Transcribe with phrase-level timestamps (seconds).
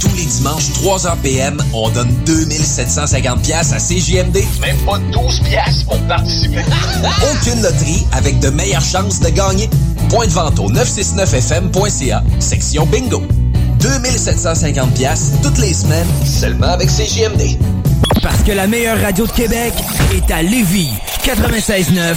[0.00, 4.38] Tous les dimanches, 3h PM, on donne 2750 pièces à CJMD.
[4.60, 6.62] Même pas 12 pièces pour participer.
[7.32, 9.68] Aucune loterie avec de meilleures chances de gagner.
[10.08, 13.22] Point de vente au 969fm.ca, section bingo.
[13.80, 17.58] 2750 pièces toutes les semaines, seulement avec CJMD.
[18.22, 19.72] Parce que la meilleure radio de Québec
[20.12, 20.90] est à Lévis,
[21.24, 22.16] 96.9.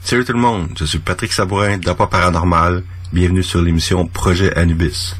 [0.00, 2.82] Salut tout le monde, je suis Patrick Sabourin d'Apa Paranormal.
[3.12, 5.14] Bienvenue sur l'émission Projet Anubis.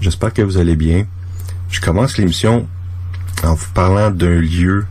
[0.00, 1.06] J'espère que vous allez bien.
[1.70, 2.66] Je commence l'émission
[3.44, 4.86] en vous parlant d'un lieu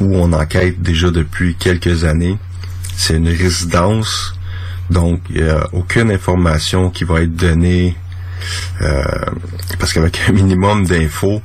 [0.00, 2.38] où on enquête déjà depuis quelques années.
[2.96, 4.34] C'est une résidence,
[4.88, 7.96] donc il n'y a aucune information qui va être donnée
[9.78, 11.42] parce qu'avec un minimum d'infos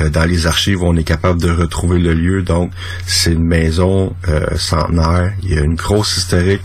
[0.00, 2.42] euh, dans les archives, on est capable de retrouver le lieu.
[2.42, 2.72] Donc,
[3.06, 5.32] c'est une maison euh, centenaire.
[5.42, 6.62] Il y a une grosse historique.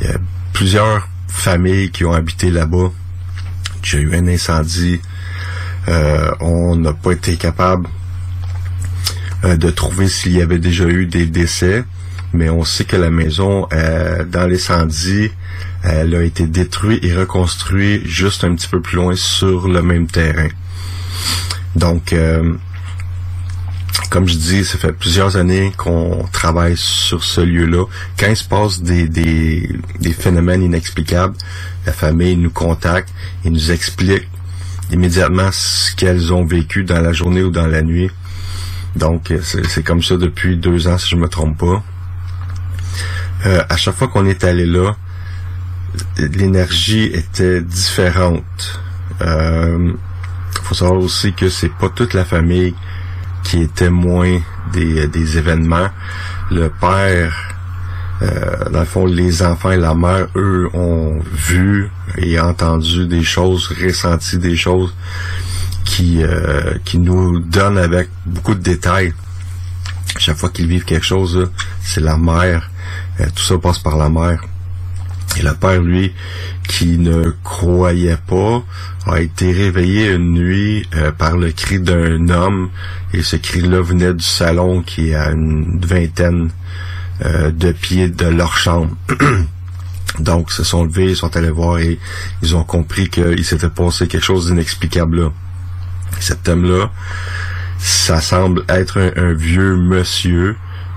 [0.00, 0.18] Il y a
[0.52, 2.90] plusieurs familles qui ont habité là-bas.
[3.82, 5.00] J'ai eu un incendie.
[5.88, 7.88] Euh, on n'a pas été capable
[9.44, 11.84] euh, de trouver s'il y avait déjà eu des décès,
[12.32, 15.30] mais on sait que la maison, euh, dans l'incendie,
[15.84, 20.06] elle a été détruite et reconstruite juste un petit peu plus loin sur le même
[20.06, 20.48] terrain.
[21.76, 22.54] Donc, euh,
[24.10, 27.84] comme je dis, ça fait plusieurs années qu'on travaille sur ce lieu-là.
[28.18, 29.68] Quand il se passe des, des,
[30.00, 31.34] des phénomènes inexplicables,
[31.84, 33.10] la famille nous contacte
[33.44, 34.26] et nous explique
[34.90, 38.10] immédiatement ce qu'elles ont vécu dans la journée ou dans la nuit.
[38.96, 41.82] Donc, c'est comme ça depuis deux ans, si je me trompe pas.
[43.46, 44.96] Euh, à chaque fois qu'on est allé là,
[46.18, 48.80] l'énergie était différente.
[49.20, 49.92] Euh,
[50.62, 52.74] faut savoir aussi que c'est pas toute la famille
[53.42, 54.40] qui est témoin
[54.72, 55.88] des, des événements.
[56.50, 57.54] Le père,
[58.22, 63.22] euh, dans le fond, les enfants et la mère, eux, ont vu et entendu des
[63.22, 64.94] choses, ressenti des choses
[65.84, 69.12] qui, euh, qui nous donnent avec beaucoup de détails.
[70.18, 71.50] Chaque fois qu'ils vivent quelque chose,
[71.82, 72.70] c'est la mère.
[73.20, 74.42] Euh, tout ça passe par la mère.
[75.38, 76.12] Et le père, lui,
[76.68, 78.62] qui ne croyait pas,
[79.06, 82.70] a été réveillé une nuit euh, par le cri d'un homme.
[83.12, 86.50] Et ce cri-là venait du salon qui est à une vingtaine
[87.24, 88.96] euh, de pieds de leur chambre.
[90.18, 91.98] Donc, ils se sont levés, ils sont allés voir et
[92.42, 95.32] ils ont compris qu'il s'était passé quelque chose d'inexplicable là.
[96.20, 96.92] Cet homme-là,
[97.78, 100.56] ça semble être un, vieux monsieur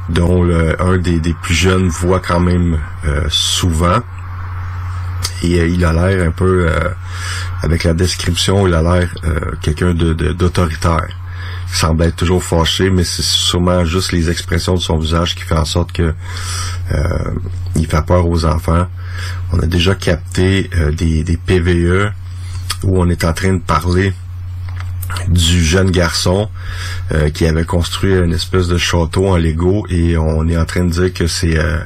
[0.10, 0.48] dont
[0.80, 4.00] un des, plus jeunes voit quand même euh, souvent.
[5.44, 6.90] Et euh, il a l'air un peu, euh,
[7.62, 9.10] avec la description, il a l'air
[9.62, 11.08] quelqu'un de, d'autoritaire.
[11.70, 15.44] Il semble être toujours fâché, mais c'est sûrement juste les expressions de son visage qui
[15.44, 16.14] fait en sorte que
[17.76, 18.88] il fait peur aux enfants.
[19.52, 22.12] On a déjà capté des, des PVE
[22.84, 24.14] où on est en train de parler
[25.28, 26.50] du jeune garçon
[27.12, 30.84] euh, qui avait construit une espèce de château en Lego et on est en train
[30.84, 31.80] de dire que c'est euh,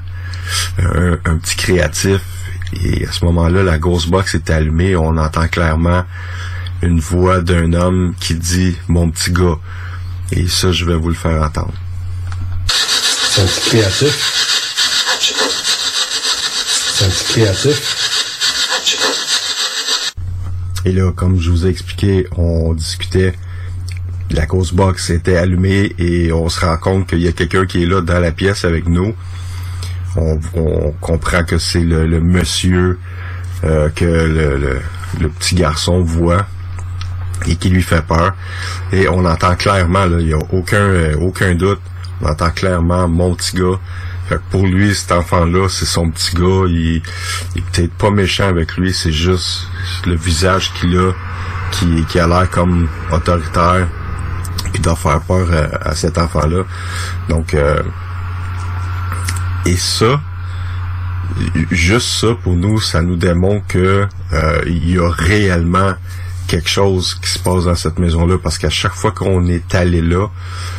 [1.25, 2.22] un, petit créatif
[2.73, 4.95] et à ce moment-là la ghost box est allumée.
[4.95, 6.03] On entend clairement
[6.81, 9.57] une voix d'un homme qui dit mon petit gars
[10.31, 11.73] et ça je vais vous le faire entendre.
[12.68, 14.38] C'est un petit créatif.
[16.94, 17.97] C'est un petit créatif.
[20.83, 23.33] Et là, comme je vous ai expliqué, on discutait,
[24.31, 27.83] la cause box était allumée et on se rend compte qu'il y a quelqu'un qui
[27.83, 29.13] est là dans la pièce avec nous.
[30.16, 33.00] On, comprend que c'est le, monsieur
[33.63, 36.46] euh, que le, petit garçon voit
[37.48, 38.34] et qui lui fait peur.
[38.92, 41.81] Et on entend clairement, il n'y a aucun, euh, aucun doute,
[42.22, 43.80] on entend clairement mon petit gars
[44.38, 46.66] pour lui, cet enfant-là, c'est son petit gars.
[46.68, 47.02] Il,
[47.56, 49.68] est peut-être pas méchant avec lui, c'est juste
[50.06, 51.12] le visage qu'il a
[51.72, 53.88] qui, qui a l'air comme autoritaire
[54.74, 55.48] qui doit faire peur
[55.81, 56.64] à, cet enfant-là.
[57.30, 57.81] Donc, euh,
[59.66, 60.19] et ça,
[61.69, 65.94] juste ça pour nous, ça nous démontre que euh, il y a réellement
[66.48, 70.02] quelque chose qui se passe dans cette maison-là parce qu'à chaque fois qu'on est allé
[70.02, 70.28] là,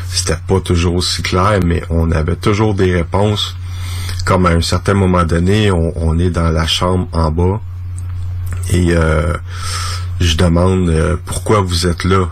[0.09, 3.57] c'était pas toujours aussi clair, mais on avait toujours des réponses.
[4.27, 7.61] Comme à un certain moment donné, on, est dans la chambre en bas
[8.71, 9.35] et euh,
[10.21, 12.29] je demande euh, pourquoi vous êtes là?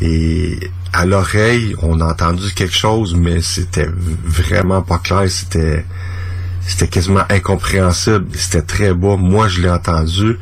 [0.00, 0.58] Et
[0.92, 3.88] à l'oreille, on a entendu quelque chose, mais c'était
[4.24, 5.24] vraiment pas clair.
[5.28, 5.84] C'était
[6.66, 8.26] c'était quasiment incompréhensible.
[8.34, 9.16] C'était très bas.
[9.16, 10.38] Moi, je l'ai entendu.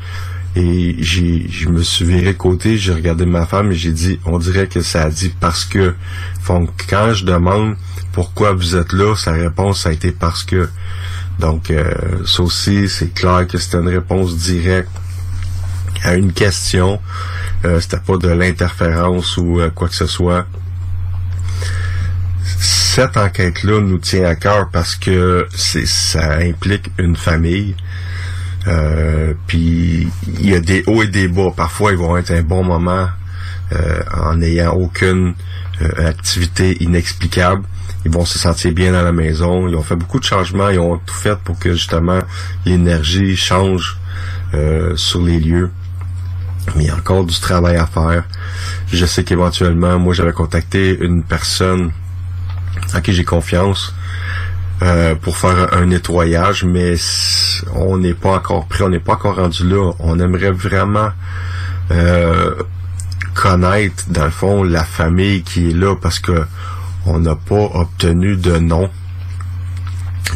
[0.55, 4.37] Et j'ai, je me suis viré côté, j'ai regardé ma femme et j'ai dit, on
[4.37, 5.95] dirait que ça a dit parce que.
[6.47, 7.77] Donc, quand je demande
[8.11, 10.69] pourquoi vous êtes là, sa réponse a été parce que.
[11.39, 11.93] Donc, euh,
[12.25, 14.91] ça aussi, c'est clair que c'était une réponse directe
[16.03, 16.99] à une question.
[17.65, 20.45] Euh, c'était pas de l'interférence ou euh, quoi que ce soit.
[22.43, 27.75] Cette enquête-là nous tient à cœur parce que ça implique une famille.
[28.67, 31.51] Euh, puis il y a des hauts et des bas.
[31.55, 33.07] Parfois, ils vont être un bon moment
[33.73, 35.33] euh, en n'ayant aucune
[35.81, 37.63] euh, activité inexplicable.
[38.05, 39.67] Ils vont se sentir bien dans la maison.
[39.67, 40.69] Ils ont fait beaucoup de changements.
[40.69, 42.19] Ils ont tout fait pour que justement
[42.65, 43.97] l'énergie change
[44.95, 45.71] sur les lieux.
[46.75, 48.23] Mais il y a encore du travail à faire.
[48.91, 51.91] Je sais qu'éventuellement, moi, j'avais contacté une personne
[52.93, 53.93] à qui j'ai confiance
[54.81, 56.95] euh, pour faire un nettoyage, mais
[57.75, 59.91] on n'est pas encore prêt, on n'est pas encore rendu là.
[59.99, 61.09] On aimerait vraiment
[61.91, 62.55] euh,
[63.33, 66.45] connaître, dans le fond, la famille qui est là parce que
[67.05, 68.89] on n'a pas obtenu de nom.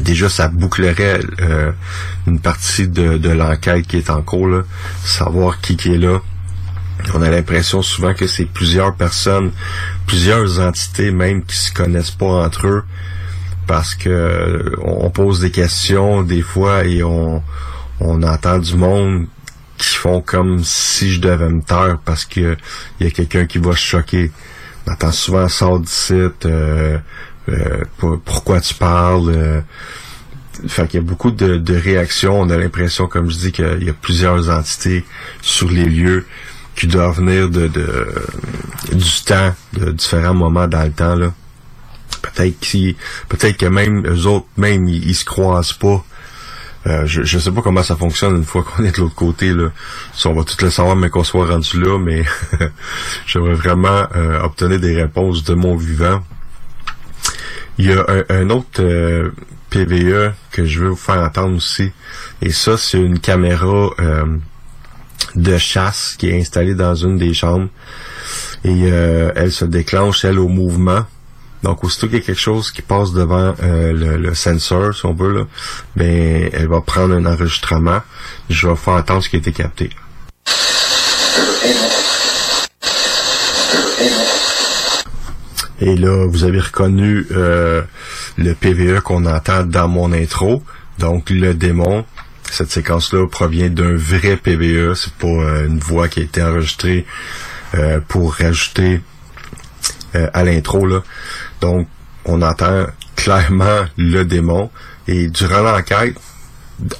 [0.02, 1.72] Déjà, ça bouclerait euh,
[2.28, 4.64] une partie de, de l'enquête qui est en cours,
[5.04, 6.20] savoir qui, qui est là.
[7.14, 9.52] On a l'impression souvent que c'est plusieurs personnes,
[10.08, 12.84] plusieurs entités même qui se connaissent pas entre eux
[13.68, 17.42] parce que on pose des questions des fois et on,
[18.00, 19.28] on entend du monde
[19.78, 22.56] qui font comme si je devais me taire parce que
[23.00, 24.32] il y a quelqu'un qui va se choquer.
[24.88, 26.98] On entend souvent sort d'ici, euh, euh,
[27.98, 29.30] pour- pourquoi tu parles.
[29.30, 29.62] euh,
[30.68, 32.40] fait qu'il y a beaucoup de, de réactions.
[32.40, 35.04] On a l'impression, comme je dis, qu'il y a plusieurs entités
[35.42, 36.26] sur les lieux
[36.76, 38.08] qui doivent venir de, de
[38.94, 41.16] du temps, de différents moments dans le temps.
[41.16, 41.34] Là.
[42.22, 42.96] Peut-être qu'ils,
[43.30, 46.04] peut-être que même eux autres, même ils, ils se croisent pas.
[46.88, 49.52] Euh, je, je sais pas comment ça fonctionne une fois qu'on est de l'autre côté
[49.54, 49.70] là.
[50.14, 52.24] Si on va tout le savoir mais qu'on soit rendu là, mais
[53.26, 56.22] j'aimerais vraiment euh, obtenir des réponses de mon vivant.
[57.78, 59.32] Il y a un, autre euh,
[59.70, 61.92] PVE que je veux vous faire entendre aussi.
[62.42, 64.26] Et ça, c'est une caméra euh,
[65.36, 67.68] de chasse qui est installée dans une des chambres.
[68.64, 71.06] Et euh, elle se déclenche, elle, au mouvement.
[71.64, 75.14] Donc, aussitôt qu'il y a quelque chose qui passe devant le, le sensor, si on
[75.14, 75.46] veut, là,
[75.96, 78.02] ben, elle va prendre un enregistrement.
[78.50, 79.90] Je vais vous faire entendre ce qui a été capté.
[85.82, 87.82] Et là, vous avez reconnu euh,
[88.38, 90.64] le PVE qu'on entend dans mon intro.
[91.00, 92.06] Donc, le démon.
[92.50, 94.94] Cette séquence-là provient d'un vrai PVE.
[94.94, 97.06] C'est pas euh, une voix qui a été enregistrée
[97.74, 99.02] euh, pour rajouter
[100.16, 100.88] euh, à l'intro.
[101.60, 101.88] Donc,
[102.24, 104.70] on entend clairement le démon.
[105.08, 106.16] Et durant l'enquête,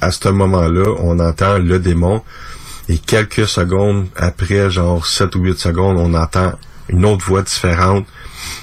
[0.02, 2.22] à ce moment-là, on entend le démon.
[2.90, 6.54] Et quelques secondes après, genre 7 ou 8 secondes, on entend
[6.90, 8.06] une autre voix différente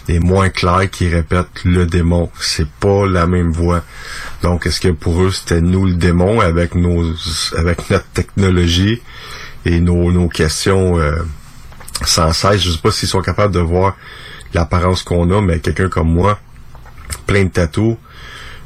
[0.08, 2.30] et moins claire qui répète le démon.
[2.38, 3.82] C'est pas la même voix.
[4.42, 7.04] Donc, est-ce que pour eux, c'était nous le démon avec nos,
[7.56, 9.00] avec notre technologie
[9.64, 11.16] et nos, nos questions euh,
[12.04, 12.62] sans cesse?
[12.62, 13.96] Je sais pas s'ils sont capables de voir
[14.54, 16.38] l'apparence qu'on a, mais quelqu'un comme moi,
[17.26, 17.96] plein de tatous,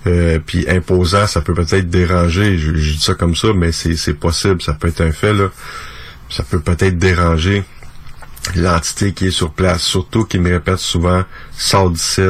[0.06, 2.58] euh, puis imposant, ça peut peut-être déranger.
[2.58, 5.48] Je, je dis ça comme ça, mais c'est possible, ça peut être un fait là.
[6.28, 7.64] Ça peut peut-être déranger
[8.54, 11.24] l'entité qui est sur place, surtout qui me répète souvent
[11.56, 12.22] sors d'ici,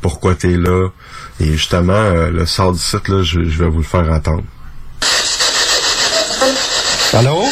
[0.00, 0.88] pourquoi t'es là?
[1.40, 4.44] Et justement, euh, le sort d'ici, là, je, je vais vous le faire entendre.
[7.12, 7.44] Allô?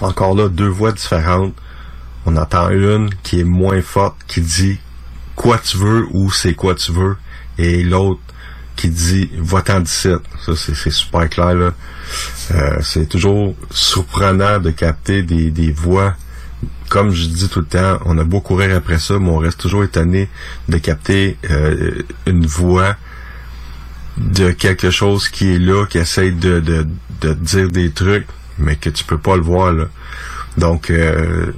[0.00, 1.54] Encore là, deux voix différentes.
[2.26, 4.78] On entend une qui est moins forte, qui dit
[5.36, 7.16] quoi tu veux ou c'est quoi tu veux.
[7.58, 8.20] Et l'autre
[8.76, 10.08] qui dit va-t'en d'ici.
[10.44, 11.70] Ça, c'est c'est super clair, là.
[12.52, 16.14] Euh, c'est toujours surprenant de capter des, voix.
[16.88, 19.60] Comme je dis tout le temps, on a beau courir après ça, mais on reste
[19.60, 20.28] toujours étonné
[20.68, 22.96] de capter euh, une voix
[24.16, 26.86] de quelque chose qui est là, qui essaye de,
[27.22, 28.26] dire des trucs,
[28.58, 29.72] mais que tu peux pas le voir.
[30.58, 31.52] Donc euh,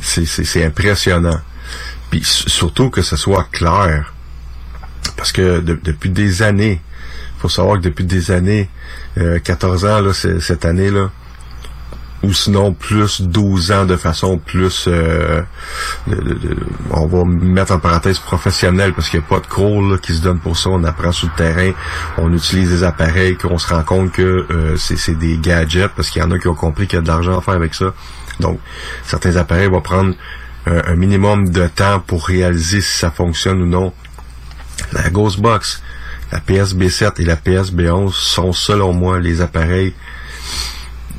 [0.00, 1.40] c'est, impressionnant.
[2.10, 4.12] Puis surtout que ce soit clair.
[5.16, 6.80] Parce que de- depuis des années,
[7.38, 8.68] faut savoir que depuis des années,
[9.18, 11.10] euh, 14 ans là, cette année là,
[12.22, 15.42] ou sinon plus 12 ans de façon plus euh,
[16.90, 20.14] on va mettre en parenthèse professionnelle parce qu'il n'y a pas de cours là, qui
[20.14, 20.70] se donne pour ça.
[20.70, 21.72] On apprend sur le terrain
[22.16, 26.22] on utilise des appareils qu'on se rend compte que euh, c'est des gadgets parce qu'il
[26.22, 27.92] y en a qui ont compris qu'il y a de l'argent à faire avec ça.
[28.40, 28.60] Donc
[29.04, 30.14] certains appareils vont prendre
[30.68, 33.92] un minimum de temps pour réaliser si ça fonctionne ou non.
[34.92, 35.80] La Ghostbox
[36.32, 39.94] la PSB7 et la PSB11 sont selon moi les appareils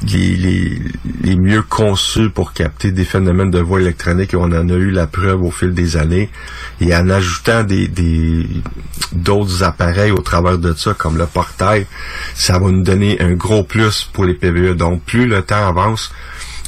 [0.04, 4.92] les, mieux conçus pour capter des phénomènes de voix électronique et on en a eu
[4.92, 6.30] la preuve au fil des années.
[6.82, 7.90] Et en ajoutant des
[9.14, 11.86] d'autres appareils au travers de ça comme le portail
[12.36, 16.12] ça va nous donner un gros plus pour les PVE donc plus le temps avance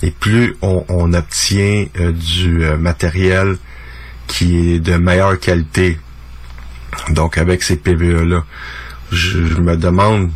[0.01, 3.57] et plus on, on obtient euh, du euh, matériel
[4.27, 5.99] qui est de meilleure qualité
[7.09, 8.43] donc avec ces PVE là
[9.11, 10.29] je, me demande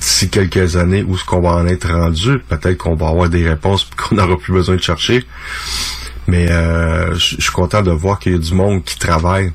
[0.00, 2.38] d'ici quelques années où est-ce qu'on va en être rendu?
[2.48, 5.24] Peut-être qu'on va avoir des réponses qu'on n'aura plus besoin de chercher.
[6.26, 9.52] Mais euh, je suis content de voir qu'il y a du monde qui travaille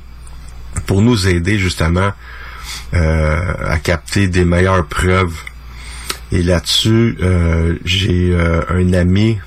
[0.86, 2.12] pour nous aider justement
[2.94, 5.36] euh, à capter des meilleures preuves.
[6.32, 9.38] Et là-dessus, euh, j'ai euh, un ami,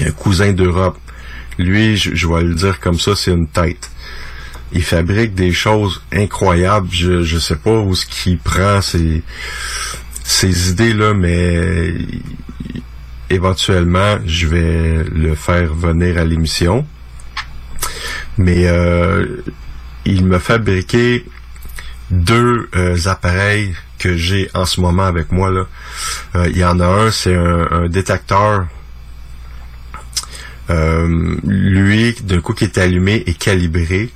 [0.00, 0.98] un cousin d'Europe.
[1.56, 3.90] Lui, je vais le dire comme ça, c'est une tête
[4.74, 6.88] il fabrique des choses incroyables.
[6.90, 11.94] Je je sais pas où ce qu'il prend ces idées là, mais
[13.30, 16.86] éventuellement je vais le faire venir à l'émission.
[18.36, 19.42] Mais euh,
[20.04, 21.24] il m'a fabriqué
[22.10, 25.50] deux euh, appareils que j'ai en ce moment avec moi.
[25.50, 28.66] Euh, il y en a un, c'est un, un détecteur
[30.68, 34.10] lui, d'un coup qui est allumé et calibré,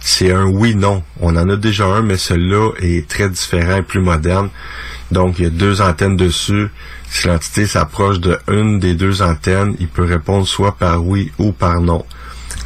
[0.00, 1.02] c'est un oui-non.
[1.20, 4.48] On en a déjà un, mais celui-là est très différent et plus moderne.
[5.10, 6.68] Donc, il y a deux antennes dessus.
[7.10, 11.52] Si l'entité s'approche de une des deux antennes, il peut répondre soit par oui ou
[11.52, 12.04] par non.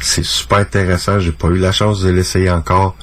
[0.01, 1.19] C'est super intéressant.
[1.19, 2.95] J'ai pas eu la chance de l'essayer encore.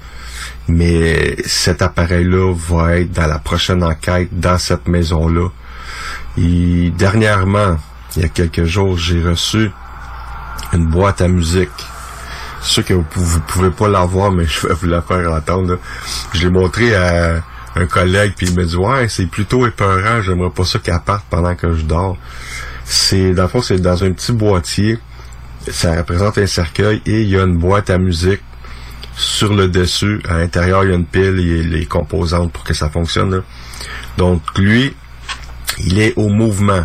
[0.68, 5.48] Mais cet appareil-là va être dans la prochaine enquête dans cette maison-là.
[6.38, 7.76] Et dernièrement,
[8.16, 9.70] il y a quelques jours, j'ai reçu
[10.72, 11.70] une boîte à musique.
[12.62, 15.32] C'est sûr que vous, vous pouvez pas la voir, mais je vais vous la faire
[15.32, 15.72] entendre.
[15.72, 15.78] là.
[16.32, 17.42] Je l'ai montré à
[17.76, 21.24] un collègue, puis il me dit Ouais, c'est plutôt épeurant, j'aimerais pas ça qu'elle parte
[21.30, 22.16] pendant que je dors.
[22.84, 24.98] C'est dans le fond, c'est dans un petit boîtier.
[25.68, 28.40] Ça représente un cercueil et il y a une boîte à musique
[29.14, 30.20] sur le dessus.
[30.28, 33.34] À l'intérieur, il y a une pile et les composantes pour que ça fonctionne.
[33.36, 33.42] là.
[34.16, 34.94] Donc lui,
[35.78, 36.84] il est au mouvement.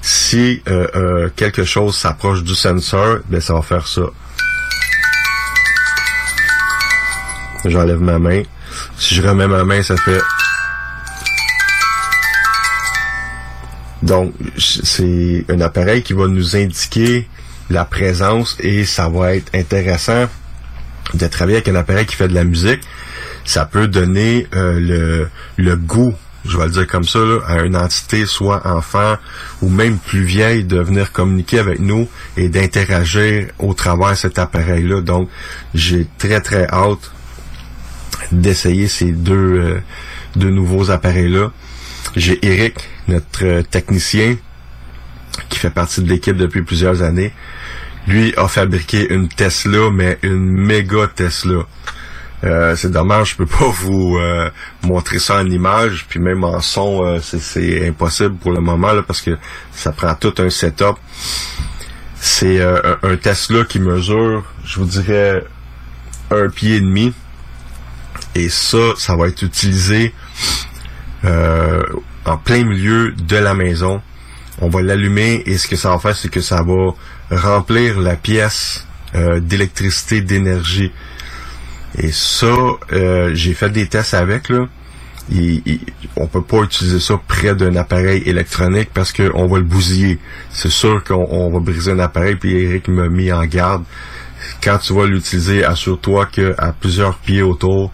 [0.00, 4.02] Si euh, euh, quelque chose s'approche du sensor, ben ça va faire ça.
[7.68, 8.42] J'enlève ma main.
[8.98, 10.20] Si je remets ma main, ça fait.
[14.02, 17.28] Donc, c'est un appareil qui va nous indiquer
[17.70, 20.26] la présence et ça va être intéressant
[21.14, 22.80] de travailler avec un appareil qui fait de la musique.
[23.44, 28.26] Ça peut donner euh, le, goût, je vais le dire comme ça, à une entité,
[28.26, 29.16] soit enfant
[29.62, 34.38] ou même plus vieille, de venir communiquer avec nous et d'interagir au travers de cet
[34.38, 35.00] appareil-là.
[35.00, 35.28] Donc,
[35.74, 37.10] j'ai très très hâte
[38.32, 39.80] d'essayer ces deux, euh,
[40.36, 41.52] deux nouveaux appareils-là.
[42.16, 42.74] J'ai Eric,
[43.08, 44.36] notre euh, technicien,
[45.48, 47.32] qui fait partie de l'équipe depuis plusieurs années.
[48.06, 51.62] Lui a fabriqué une Tesla, mais une méga Tesla.
[52.44, 54.50] Euh, c'est dommage, je peux pas vous euh,
[54.82, 59.02] montrer ça en image, puis même en son, euh, c'est- impossible pour le moment là,
[59.02, 59.36] parce que
[59.72, 60.96] ça prend tout un setup.
[62.18, 65.44] C'est un Tesla qui mesure, je vous dirais,
[66.30, 67.12] un pied et demi.
[68.36, 70.12] Et ça, ça va être utilisé
[71.24, 71.82] euh,
[72.26, 74.02] en plein milieu de la maison.
[74.60, 76.92] On va l'allumer et ce que ça va faire, c'est que ça va
[77.30, 80.92] remplir la pièce euh, d'électricité, d'énergie.
[81.98, 82.54] Et ça,
[82.92, 84.66] euh, j'ai fait des tests avec là.
[85.30, 85.80] Il, il-
[86.16, 90.18] on peut pas utiliser ça près d'un appareil électronique parce qu'on va le bousiller.
[90.50, 92.36] C'est sûr qu'on on va briser un appareil.
[92.36, 93.84] Puis Eric m'a mis en garde.
[94.62, 97.90] Quand tu vas l'utiliser, assure-toi qu'à plusieurs pieds autour,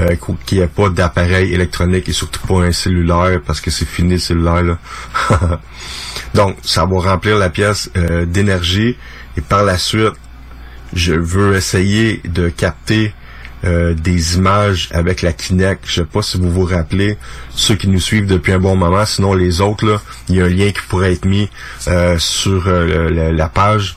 [0.00, 3.86] euh, qu'il n'y ait pas d'appareil électronique et surtout pas un cellulaire parce que c'est
[3.86, 4.78] fini le cellulaire là.
[6.34, 8.96] Donc, ça va remplir la pièce euh, d'énergie
[9.36, 10.14] et par la suite,
[10.92, 13.12] je veux essayer de capter
[13.64, 15.84] euh, des images avec la Kinect.
[15.84, 17.18] Je sais pas si vous vous rappelez,
[17.50, 20.44] ceux qui nous suivent depuis un bon moment, sinon les autres, là, il y a
[20.44, 21.50] un lien qui pourrait être mis
[21.88, 23.96] euh, sur euh, la page.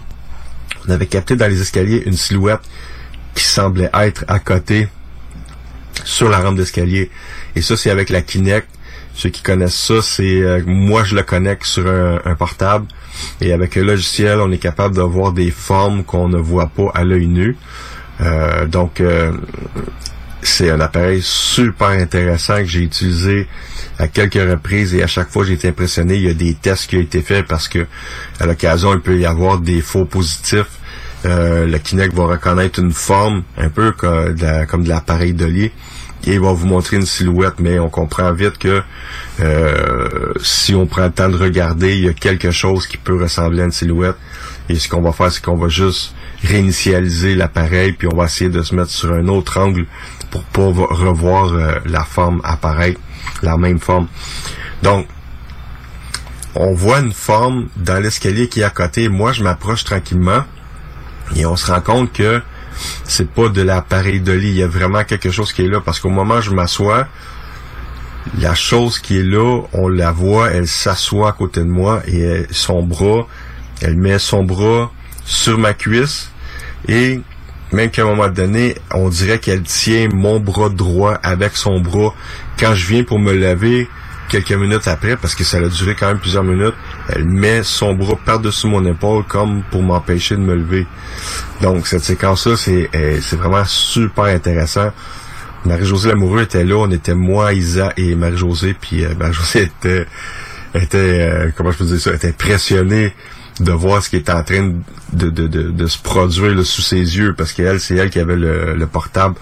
[0.88, 2.62] On avait capté dans les escaliers une silhouette
[3.36, 4.88] qui semblait être à côté
[6.04, 7.10] sur la rampe d'escalier.
[7.56, 8.68] Et ça, c'est avec la Kinect.
[9.14, 12.86] Ceux qui connaissent ça, c'est euh, moi je le connecte sur un, portable
[13.42, 16.92] et avec le logiciel, on est capable de voir des formes qu'on ne voit pas
[16.94, 17.58] à l'œil nu.
[18.22, 19.34] Euh, donc euh,
[20.42, 23.48] c'est un appareil super intéressant que j'ai utilisé
[24.00, 26.16] à quelques reprises et à chaque fois j'ai été impressionné.
[26.16, 27.86] Il y a des tests qui ont été faits parce que
[28.40, 30.80] à l'occasion il peut y avoir des faux positifs.
[31.26, 34.34] Euh, le Kinect va reconnaître une forme un peu comme
[34.84, 35.72] de, l'appareil de lit
[36.26, 38.82] et il va vous montrer une silhouette, mais on comprend vite que
[39.40, 43.20] euh, si on prend le temps de regarder, il y a quelque chose qui peut
[43.22, 44.16] ressembler à une silhouette.
[44.70, 48.50] Et ce qu'on va faire, c'est qu'on va juste réinitialiser l'appareil, puis on va essayer
[48.50, 49.86] de se mettre sur un autre angle
[50.30, 53.00] pour pas vo- revoir euh, la forme apparaître,
[53.42, 54.08] la même forme.
[54.84, 55.08] Donc,
[56.56, 59.10] on voit une forme dans l'escalier qui est à côté.
[59.10, 60.44] Moi, je m'approche tranquillement
[61.36, 62.42] et on se rend compte que
[63.04, 64.50] c'est pas de l'appareil de lit.
[64.50, 67.08] Il y a vraiment quelque chose qui est là parce qu'au moment où je m'assois,
[68.40, 72.46] la chose qui est là, on la voit, elle s'assoit à côté de moi et
[72.52, 73.28] son bras,
[73.82, 74.92] elle met son bras
[75.26, 76.32] sur ma cuisse
[76.88, 77.22] et
[77.72, 82.14] même qu'à un moment donné, on dirait qu'elle tient mon bras droit avec son bras.
[82.60, 83.88] Quand je viens pour me lever,
[84.32, 86.74] quelques minutes après, parce que ça a duré quand même plusieurs minutes,
[87.10, 90.88] elle met son bras par-dessus mon épaule comme pour m'empêcher de me lever.
[91.62, 94.92] Donc cette séquence-là, c'est euh, c'est vraiment super intéressant.
[95.66, 100.08] Marie-Josée Lamoureux était là, on était moi, Isa et Marie-Josée, puis euh, Marie-Josée était,
[100.74, 103.14] était euh, comment je peux dire ça, était impressionnée
[103.60, 104.74] de voir ce qui était en train
[105.12, 108.18] de, de, de, de se produire là, sous ses yeux, parce qu'elle, c'est elle qui
[108.20, 109.36] avait le, le portable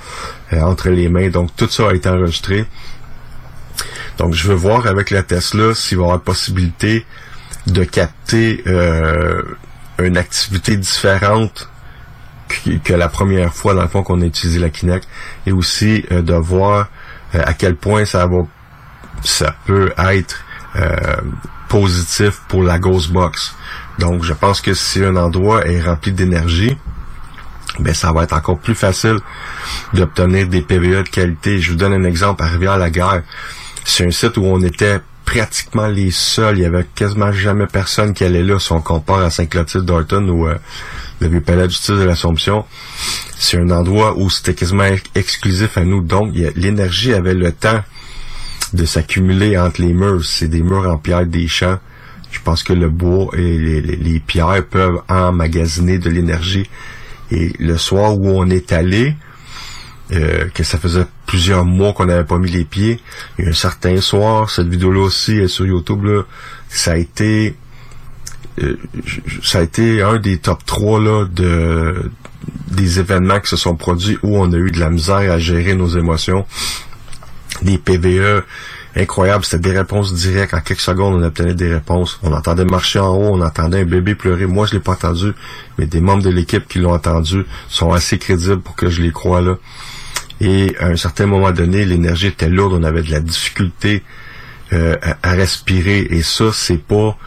[0.52, 2.66] euh, entre les mains, donc tout ça a été enregistré.
[4.20, 7.06] Donc je veux voir avec la Tesla s'il va y avoir possibilité
[7.68, 9.42] de capter euh,
[9.98, 11.70] une activité différente
[12.84, 15.08] que, la première fois dans le fond qu'on a utilisé la Kinect
[15.46, 16.90] et aussi euh, de voir
[17.36, 18.44] euh, à quel point ça va
[19.24, 20.44] ça peut être
[20.76, 20.96] euh,
[21.68, 23.54] positif pour la Ghost Box.
[24.00, 26.78] Donc, je pense que si un endroit est rempli d'énergie,
[27.80, 29.18] ben ça va être encore plus facile
[29.94, 31.60] d'obtenir des PVE de qualité.
[31.60, 33.24] Je vous donne un exemple à Rivière-la-Guerre.
[33.92, 36.60] C'est un site où on était pratiquement les seuls.
[36.60, 40.30] Il y avait quasiment jamais personne qui allait là si on compare à Saint-Clotilde d'Orton
[40.30, 40.56] ou euh,
[41.20, 42.66] le palais du style de l'Assomption.
[43.40, 46.04] C'est un endroit où c'était quasiment exclusif à nous.
[46.04, 47.84] Donc, l'énergie avait le temps
[48.74, 50.24] de s'accumuler entre les murs.
[50.24, 51.80] C'est des murs en pierre des champs.
[52.30, 56.70] Je pense que le bois et les, pierres peuvent emmagasiner de l'énergie.
[57.32, 59.16] Et le soir où on est allé,
[60.12, 63.00] euh, que ça faisait plusieurs mois qu'on n'avait pas mis les pieds,
[63.40, 66.24] un certain soir, cette vidéo-là aussi est sur YouTube, là,
[66.70, 67.56] ça a été
[68.62, 68.78] euh,
[69.44, 72.12] ça a été un des top 3 là, de
[72.72, 75.76] des événements qui se sont produits où on a eu de la misère à gérer
[75.76, 76.46] nos émotions.
[77.62, 78.44] Des PVE
[78.96, 80.54] incroyables, c'était des réponses directes.
[80.54, 82.20] En quelques secondes, on obtenait des réponses.
[82.24, 84.46] On entendait marcher en haut, on entendait un bébé pleurer.
[84.46, 85.34] Moi, je l'ai pas entendu,
[85.78, 89.12] mais des membres de l'équipe qui l'ont entendu sont assez crédibles pour que je les
[89.12, 89.58] croie là.
[90.42, 94.04] Et à un certain moment donné, l'énergie était lourde, on avait de la difficulté
[94.72, 96.08] euh, à, respirer.
[96.12, 97.18] Et ça, c'est pas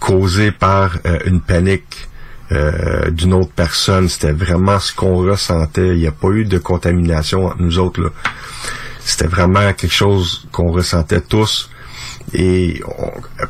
[0.00, 2.08] causé par euh, une panique
[2.52, 4.08] euh, d'une autre personne.
[4.08, 5.88] C'était vraiment ce qu'on ressentait.
[5.88, 8.12] Il n'y a pas eu de contamination entre nous autres.
[9.00, 11.70] C'était vraiment quelque chose qu'on ressentait tous.
[12.34, 12.82] Et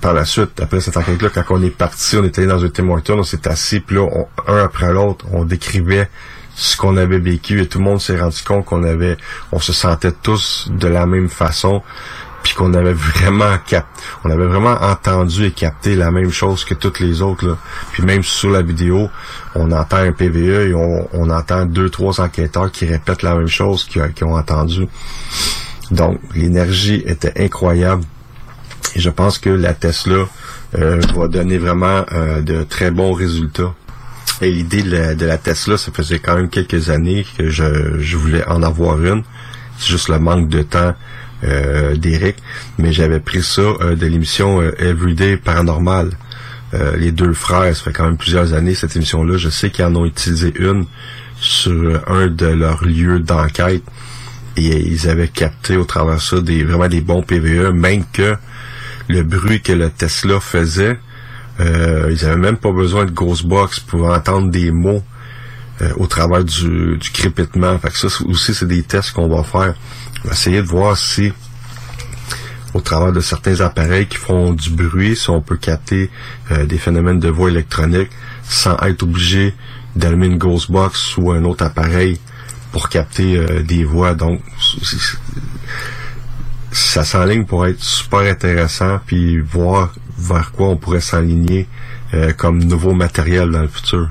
[0.00, 2.88] par la suite, après cette enquête-là, quand on est parti, on était allé dans un
[2.88, 4.08] Hortons, on s'est assis, puis là,
[4.46, 6.08] un après l'autre, on décrivait
[6.58, 9.16] ce qu'on avait vécu et tout le monde s'est rendu compte qu'on avait,
[9.52, 11.82] on se sentait tous de la même façon
[12.42, 13.86] puis qu'on avait vraiment cap
[14.24, 17.56] on avait vraiment entendu et capté la même chose que toutes les autres.
[17.92, 19.08] Puis même sur la vidéo,
[19.54, 23.84] on entend un PVE et on, entend deux trois enquêteurs qui répètent la même chose
[23.84, 24.88] qu'ils ont entendu.
[25.92, 28.02] Donc l'énergie était incroyable
[28.96, 30.26] et je pense que la Tesla
[30.76, 33.74] euh, va donner vraiment euh, de très bons résultats.
[34.40, 38.46] Et l'idée de, la, Tesla, ça faisait quand même quelques années que je, je voulais
[38.46, 39.22] en avoir une.
[39.78, 40.94] C'est juste le manque de temps
[41.44, 42.36] euh, d'Eric,
[42.78, 46.10] mais j'avais pris ça euh, de l'émission euh, Everyday Paranormal.
[46.96, 49.36] les deux frères, ça fait quand même plusieurs années cette émission-là.
[49.36, 50.84] Je sais qu'ils en ont utilisé une
[51.40, 53.84] sur un de leurs lieux d'enquête
[54.56, 58.36] et ils avaient capté au travers de ça des vraiment des bons PVE, même que
[59.08, 60.98] le bruit que le Tesla faisait,
[61.58, 65.02] ils avaient même pas besoin de Ghostbox pour entendre des mots
[65.96, 67.78] au travers du, du crépitement.
[67.78, 69.74] Fait que ça aussi, c'est des tests qu'on va faire
[70.30, 71.32] essayer de voir si
[72.74, 76.10] au travers de certains appareils qui font du bruit, si on peut capter
[76.50, 78.10] euh, des phénomènes de voix électronique
[78.44, 79.54] sans être obligé
[79.96, 82.20] d'allumer une Ghostbox ou un autre appareil
[82.72, 84.14] pour capter euh, des voix.
[84.14, 84.42] Donc,
[86.70, 91.66] ça s'enligne pour être super intéressant, puis voir vers quoi on pourrait s'aligner
[92.14, 94.08] euh, comme nouveau matériel dans le futur.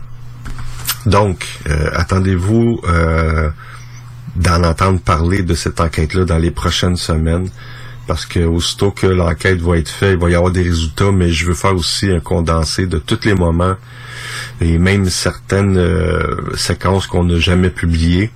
[1.06, 1.48] Donc,
[1.94, 2.82] attendez-vous
[4.38, 7.50] d'en entendre parler de cette enquête-là dans les prochaines semaines.
[8.08, 11.30] Parce que aussitôt que l'enquête va être faite, il va y avoir des résultats, mais
[11.30, 13.76] je veux faire aussi un condensé de tous les moments
[14.62, 18.32] et même certaines euh, séquences qu'on n'a jamais publiées.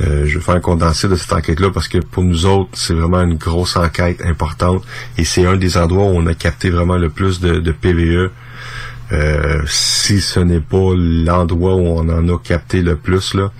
[0.00, 2.94] Euh, je veux faire un condensé de cette enquête-là parce que pour nous autres, c'est
[2.94, 4.82] vraiment une grosse enquête importante
[5.18, 8.30] et c'est un des endroits où on a capté vraiment le plus de, de PVE.
[9.12, 13.50] Euh, si ce n'est pas l'endroit où on en a capté le plus, là,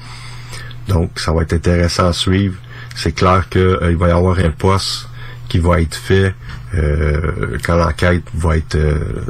[0.88, 2.57] donc, ça va être intéressant à suivre.
[2.95, 5.09] C'est clair qu'il euh, va y avoir un poste
[5.49, 6.35] qui va être fait
[6.75, 9.25] euh, quand l'enquête va être euh,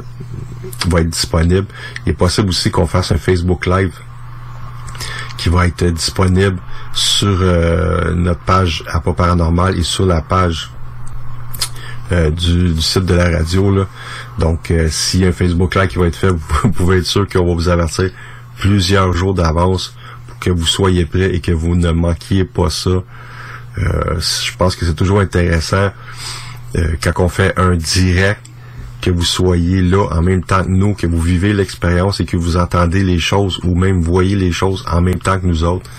[0.87, 1.67] va être disponible.
[2.05, 3.93] Il est possible aussi qu'on fasse un Facebook Live
[5.37, 6.57] qui va être disponible
[6.93, 7.39] sur
[8.15, 10.71] notre page Apple Paranormal et sur la page
[12.11, 13.85] du, site de la radio.
[14.37, 16.29] Donc, s'il y a un Facebook Live qui va être fait,
[16.63, 18.11] vous pouvez être sûr qu'on va vous avertir
[18.57, 19.95] plusieurs jours d'avance
[20.43, 22.89] que vous soyez prêt et que vous ne manquiez pas ça.
[22.89, 25.91] Euh, je pense que c'est toujours intéressant
[26.75, 28.41] euh, quand on fait un direct
[29.01, 32.37] que vous soyez là en même temps que nous, que vous vivez l'expérience et que
[32.37, 35.89] vous entendez les choses ou même voyez les choses en même temps que nous autres.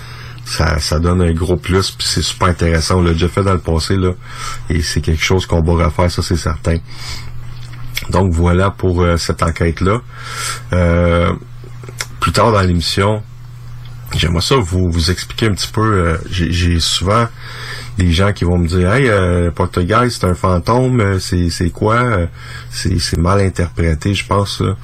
[0.45, 2.99] Ça, ça donne un gros plus, puis c'est super intéressant.
[2.99, 4.11] On l'a déjà fait dans le passé, là,
[4.69, 6.77] et c'est quelque chose qu'on va refaire, ça c'est certain.
[8.11, 10.01] Donc voilà pour euh, cette enquête-là.
[12.19, 13.23] plus tard dans l'émission,
[14.13, 15.81] J'aimerais ça vous, vous expliquer un petit peu.
[15.81, 17.27] Euh, j'ai souvent
[17.97, 21.95] des gens qui vont me dire Hey, euh, Poltergeist, c'est un fantôme, euh, c'est quoi?
[21.95, 22.27] Euh,
[22.69, 24.61] c'est mal interprété, je pense.
[24.61, 24.75] Le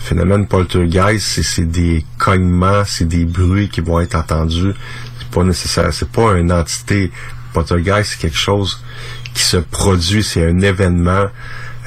[0.00, 4.72] phénomène Poltergeist, c'est des cognements, c'est des bruits qui vont être entendus.
[5.18, 7.10] C'est pas nécessaire, c'est pas une entité.
[7.52, 8.82] Poltergeist, c'est quelque chose
[9.34, 11.26] qui se produit, c'est un événement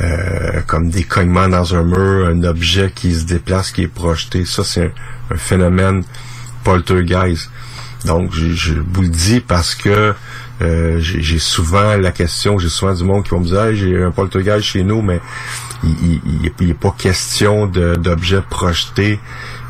[0.02, 4.44] euh, comme des cognements dans un mur, un objet qui se déplace, qui est projeté.
[4.44, 4.92] Ça, c'est
[5.32, 6.04] un, phénomène
[6.64, 7.50] poltergeist.
[8.04, 10.14] Donc, je, vous le dis parce que
[10.62, 14.12] euh, j'ai souvent la question, j'ai souvent du monde qui vont me dire j'ai un
[14.12, 15.20] poltergeist chez nous, mais
[15.84, 16.22] il
[16.62, 19.20] n'est pas question d'objets projetés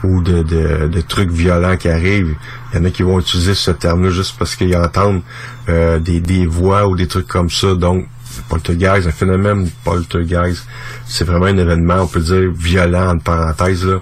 [0.04, 2.36] ou de, trucs violents qui arrivent.
[2.72, 5.22] Il y en a qui vont utiliser ce terme-là juste parce qu'ils entendent
[5.70, 7.74] euh, des, voix ou des trucs comme ça.
[7.74, 8.08] Donc,
[8.50, 10.68] poltergeist, un phénomène poltergeist,
[11.08, 14.00] c'est vraiment un événement, on peut dire, violent, entre parenthèses, là,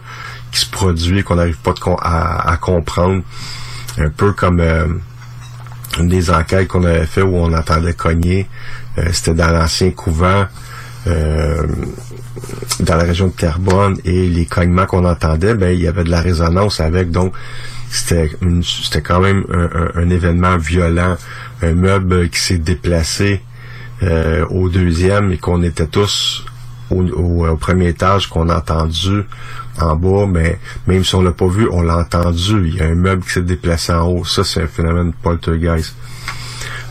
[0.51, 3.23] qui se produit, qu'on n'arrive pas à, comprendre.
[3.97, 4.87] Un peu comme euh,
[5.99, 8.47] une des enquêtes qu'on avait fait où on entendait cogner.
[8.97, 10.45] Euh, c'était dans l'ancien couvent.
[11.05, 11.63] Euh,
[12.79, 16.09] dans la région de Terrebonne et les cognements qu'on entendait, ben il y avait de
[16.09, 17.33] la résonance avec, donc
[17.89, 18.31] c'était
[18.63, 19.43] c'était quand même
[19.95, 21.17] un, événement violent,
[21.61, 23.41] un meuble qui s'est déplacé
[24.01, 26.45] euh, au deuxième et qu'on était tous
[26.89, 29.23] au, premier étage qu'on a entendu
[29.79, 32.67] en bas, mais même si on l'a pas vu, on l'a entendu.
[32.67, 34.25] Il y a un meuble qui s'est déplacé en haut.
[34.25, 35.95] Ça, c'est un phénomène poltergeist.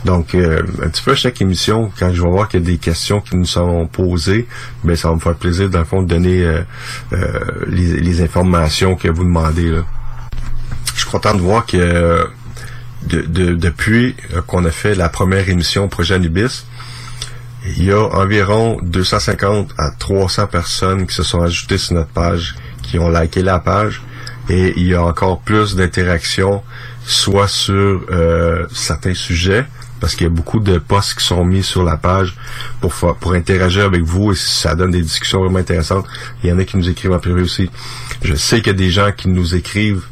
[0.05, 2.67] Donc, euh, un petit peu à chaque émission, quand je vais voir qu'il y a
[2.67, 4.49] des questions qui nous sont posées,
[4.83, 6.63] ben ça va me faire plaisir, dans le fond, de donner euh,
[7.13, 9.73] euh, les, informations que vous demandez.
[10.95, 12.27] Je suis content de voir que
[13.07, 14.17] de, depuis
[14.47, 16.65] qu'on a fait la première émission Projet Anubis,
[17.65, 22.57] il y a environ 250 à 300 personnes qui se sont ajoutées sur notre page,
[22.93, 24.03] qui ont liké la page,
[24.51, 26.63] et il y a encore plus d'interactions,
[27.07, 28.03] soit sur
[28.71, 29.65] certains sujets,
[29.99, 32.37] parce qu'il y a beaucoup de posts qui sont mis sur la page
[32.83, 36.07] pour pour interagir avec vous et ça donne des discussions vraiment intéressantes.
[36.43, 37.71] Il y en a qui nous écrivent en privé aussi.
[38.21, 40.05] Je sais qu'il y a des gens qui nous écrivent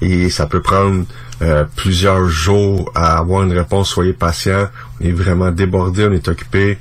[0.00, 1.06] et ça peut prendre
[1.40, 3.88] euh, plusieurs jours à avoir une réponse.
[3.88, 4.68] Soyez patient.
[5.00, 6.78] On est vraiment débordé, on est occupé.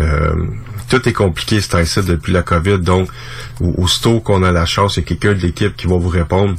[0.00, 0.34] Euh,
[0.88, 2.78] tout est compliqué c'est ainsi depuis la COVID.
[2.78, 3.08] Donc,
[3.60, 6.56] aussitôt qu'on a la chance, il y a quelqu'un de l'équipe qui va vous répondre.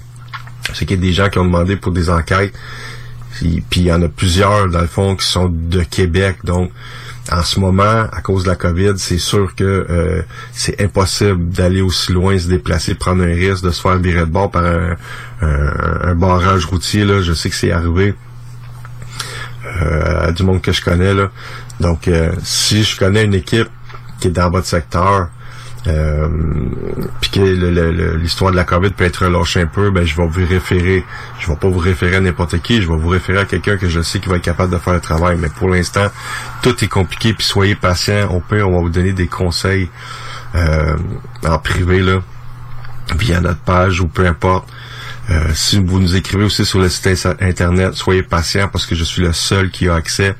[0.74, 2.54] C'est qu'il y a des gens qui ont demandé pour des enquêtes.
[3.40, 6.38] Puis il y en a plusieurs, dans le fond, qui sont de Québec.
[6.44, 6.72] Donc,
[7.32, 11.82] en ce moment, à cause de la COVID, c'est sûr que euh, c'est impossible d'aller
[11.82, 16.16] aussi loin, se déplacer, prendre un risque de se faire virer de bord par un,
[16.16, 17.06] barrage routier.
[17.06, 17.22] Là.
[17.22, 18.14] Je sais que c'est arrivé
[19.82, 21.14] euh, du monde que je connais.
[21.14, 21.30] Là.
[21.80, 23.70] Donc, euh, si je connais une équipe
[24.20, 25.30] qui est dans votre secteur,
[25.88, 26.28] euh,
[27.22, 30.46] puis que l'histoire de la COVID peut être relâchée un peu, ben je vais vous
[30.46, 31.06] référer.
[31.40, 33.88] Je vais pas vous référer à n'importe qui, je vais vous référer à quelqu'un que
[33.88, 35.38] je sais qui va être capable de faire le travail.
[35.40, 36.08] Mais pour l'instant,
[36.62, 38.30] tout est compliqué, puis soyez patient.
[38.30, 39.90] Au pire, on va vous donner des conseils
[40.56, 40.98] euh,
[41.48, 42.20] en privé, là,
[43.18, 44.68] via notre page ou peu importe.
[45.30, 49.04] Euh, si vous nous écrivez aussi sur le site internet, soyez patient parce que je
[49.04, 50.36] suis le seul qui a accès.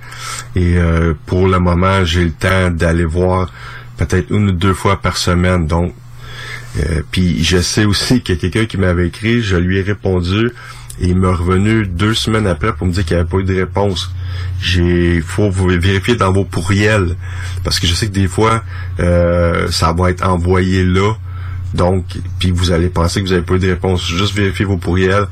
[0.56, 3.52] Et euh, pour le moment, j'ai le temps d'aller voir
[3.98, 5.68] peut-être une ou deux fois par semaine.
[5.68, 5.94] Donc,
[6.80, 9.82] euh, puis je sais aussi qu'il y a quelqu'un qui m'avait écrit, je lui ai
[9.82, 10.52] répondu
[11.02, 13.44] et il m'est revenu deux semaines après pour me dire qu'il n'y avait pas eu
[13.44, 14.12] de réponse.
[14.62, 17.16] J'ai, faut vérifier dans vos pourriels
[17.64, 18.64] parce que je sais que des fois
[19.00, 21.14] euh, ça va être envoyé là.
[21.74, 22.06] Donc,
[22.40, 24.06] puis vous allez penser que vous n'avez pas eu de réponse.
[24.06, 25.28] Juste vérifier vos pourriels.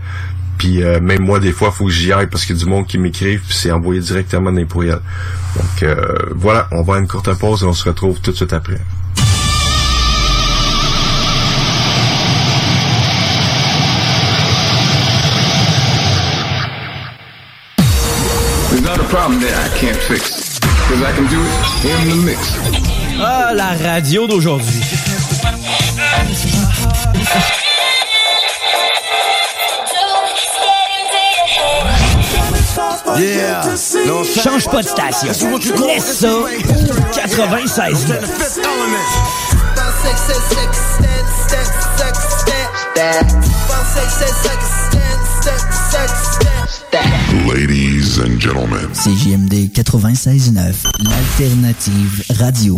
[0.58, 2.64] Puis euh, même moi, des fois, il faut que j'y aille parce qu'il y a
[2.64, 5.02] du monde qui m'écrive, puis c'est envoyé directement dans les pourriels.
[5.56, 5.96] Donc euh,
[6.36, 8.80] voilà, on va à une courte pause et on se retrouve tout de suite après.
[23.20, 24.82] Ah, la radio d'aujourd'hui.
[33.20, 33.64] Yeah.
[34.44, 35.58] Change pas de station.
[35.88, 36.28] Laisse ça.
[37.14, 38.06] 96.
[47.48, 48.90] Ladies and gentlemen.
[48.94, 52.78] CJMD 96.9, l'alternative radio.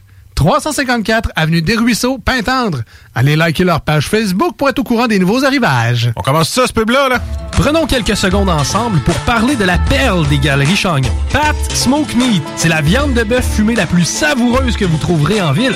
[0.41, 2.79] 354 Avenue des Ruisseaux, Pintendre.
[3.13, 6.11] Allez liker leur page Facebook pour être au courant des nouveaux arrivages.
[6.15, 7.21] On commence ça, ce pub-là, là?
[7.51, 11.11] Prenons quelques secondes ensemble pour parler de la perle des galeries Chagnon.
[11.31, 15.43] Pat Smoke Meat, c'est la viande de bœuf fumée la plus savoureuse que vous trouverez
[15.43, 15.75] en ville.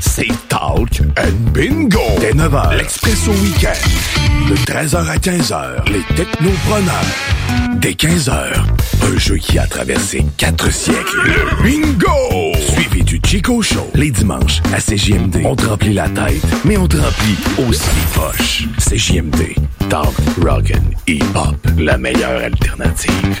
[0.00, 2.00] c'est Talk and Bingo.
[2.20, 4.48] Dès 9h, l'Expresso Week-end.
[4.50, 6.94] De 13h à 15h, les Technopreneurs.
[7.76, 8.52] Dès 15h,
[9.02, 11.20] un jeu qui a traversé quatre siècles.
[11.24, 12.56] Le Bingo!
[12.72, 13.90] Suivi du Chico Show.
[13.94, 15.42] Les dimanches à CJMD.
[15.44, 17.36] On te remplit la tête, mais on te remplit
[17.68, 18.68] aussi les poches.
[18.78, 19.54] CJMD.
[19.88, 21.56] Talk, Rock'n, Hip-Hop.
[21.78, 23.40] La meilleure alternative.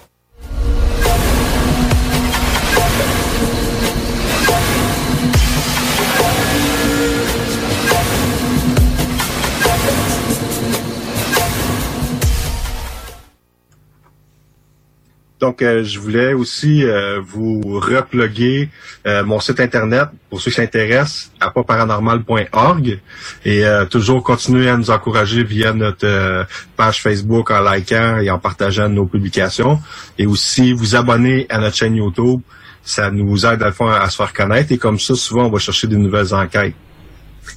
[15.41, 18.69] Donc, euh, je voulais aussi euh, vous reploguer
[19.07, 22.99] euh, mon site internet pour ceux qui s'intéressent à paranormal.org
[23.43, 26.45] et toujours continuer à nous encourager via notre
[26.77, 29.79] page Facebook en likant et en partageant nos publications
[30.17, 32.41] et aussi vous abonner à notre chaîne YouTube.
[32.83, 35.49] Ça nous aide à, le faire- à se faire connaître et comme ça, souvent, on
[35.51, 36.75] va chercher de nouvelles enquêtes.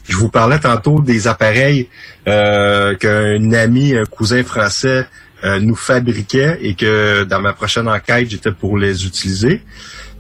[0.08, 1.88] Je vous parlais tantôt des appareils
[2.26, 5.06] euh, qu'un ami, un cousin français
[5.44, 9.62] euh, nous fabriquait et que dans ma prochaine enquête, j'étais pour les utiliser.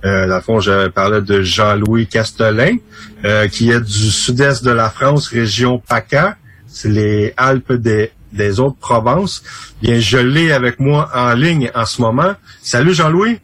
[0.04, 2.76] Euh, dans le fond, je parlais de Jean-Louis Castelin,
[3.24, 6.36] euh, qui est du sud-est de la France, région PACA.
[6.66, 9.42] C'est les Alpes des, des autres provinces.
[9.80, 12.34] Bien, je l'ai avec moi en ligne en ce moment.
[12.62, 13.38] Salut Jean-Louis.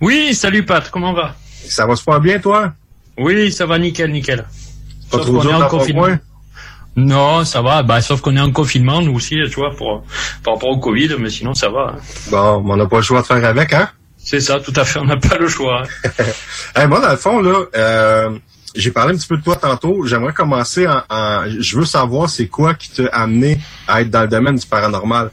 [0.00, 1.36] Oui, salut Pat, comment va?
[1.68, 2.74] Ça va super bien, toi?
[3.16, 4.44] Oui, ça va nickel, nickel.
[5.10, 6.02] Pas Sauf trop dur dans ton confinement.
[6.02, 6.20] coin?
[6.96, 7.82] Non, ça va.
[7.82, 10.04] Bah, sauf qu'on est en confinement, nous aussi, tu vois, pour,
[10.44, 11.96] par rapport au Covid, mais sinon, ça va.
[12.30, 13.88] Bon, on n'a pas le choix de faire avec, hein?
[14.18, 15.82] C'est ça, tout à fait, on n'a pas le choix.
[16.76, 18.30] Hey, moi, dans le fond, là, euh,
[18.74, 20.04] j'ai parlé un petit peu de toi tantôt.
[20.06, 24.22] J'aimerais commencer en, en- Je veux savoir c'est quoi qui t'a amené à être dans
[24.22, 25.30] le domaine du paranormal.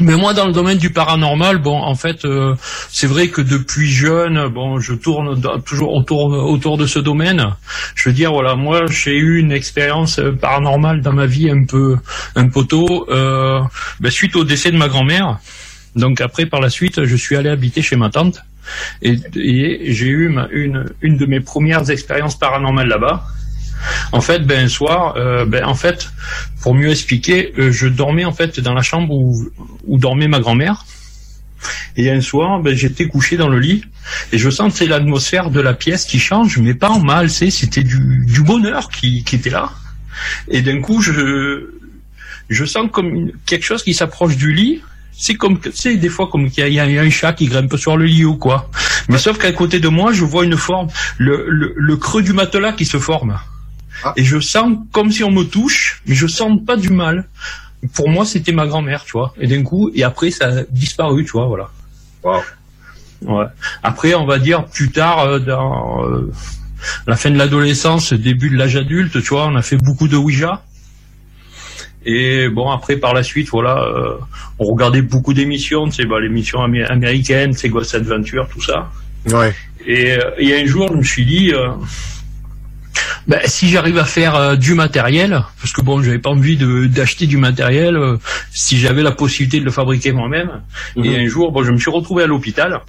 [0.00, 2.54] Mais moi, dans le domaine du paranormal, bon, en fait, euh,
[2.90, 7.54] c'est vrai que depuis jeune, bon, je tourne toujours autour, autour de ce domaine.
[7.94, 11.64] Je veux dire, voilà, moi, j'ai eu une expérience euh, paranormale dans ma vie un
[11.64, 11.96] peu,
[12.34, 13.60] un peu tôt, euh,
[14.00, 15.38] ben, suite au décès de ma grand-mère.
[15.94, 18.40] Donc après, par la suite, je suis allé habiter chez ma tante.
[19.00, 23.24] Et, et j'ai eu ma- une, une de mes premières expériences paranormales là-bas.
[24.12, 26.10] En fait, ben un soir, euh, ben en fait,
[26.62, 30.84] pour mieux expliquer, euh, je dormais en fait dans la chambre où, dormait ma grand-mère.
[31.96, 33.82] Et un soir, ben, j'étais couché dans le lit
[34.30, 38.42] et je sentais l'atmosphère de la pièce qui change, mais pas en mal, c'était du,
[38.42, 39.70] bonheur qui, était là.
[40.48, 44.82] Et d'un coup, je sens comme quelque chose qui s'approche du lit.
[45.18, 48.04] C'est comme, c'est des fois comme qu'il y, a- un chat qui grimpe sur le
[48.04, 48.70] lit ou quoi.
[49.08, 52.72] Mais sauf qu'à côté de moi, je vois une forme, le, le creux du matelas
[52.72, 53.38] qui se forme.
[54.16, 57.26] Et je sens comme si on me touche, mais je sens pas du mal.
[57.94, 59.34] Pour moi, c'était ma grand-mère, tu vois.
[59.40, 61.70] Et d'un coup, et après, ça a disparu, tu vois, voilà.
[63.22, 63.46] Ouais.
[63.82, 66.32] Après, on va dire plus tard, euh, dans euh,
[67.06, 70.16] la fin de l'adolescence, début de l'âge adulte, tu vois, on a fait beaucoup de
[70.16, 70.62] Ouija.
[72.04, 74.16] Et bon, après, par la suite, voilà, euh,
[74.58, 78.90] on regardait beaucoup d'émissions, tu sais, bah, l'émission amé- américaine, c'est Ghost Adventure, tout ça.
[79.32, 79.54] Ouais.
[79.86, 81.52] Et, et un jour, je me suis dit,
[83.26, 86.86] ben, si j'arrive à faire euh, du matériel, parce que bon, j'avais pas envie de
[86.86, 88.16] d'acheter du matériel, euh,
[88.52, 90.62] si j'avais la possibilité de le fabriquer moi-même.
[91.02, 92.80] Et un jour, bon, je me suis retrouvé à l'hôpital.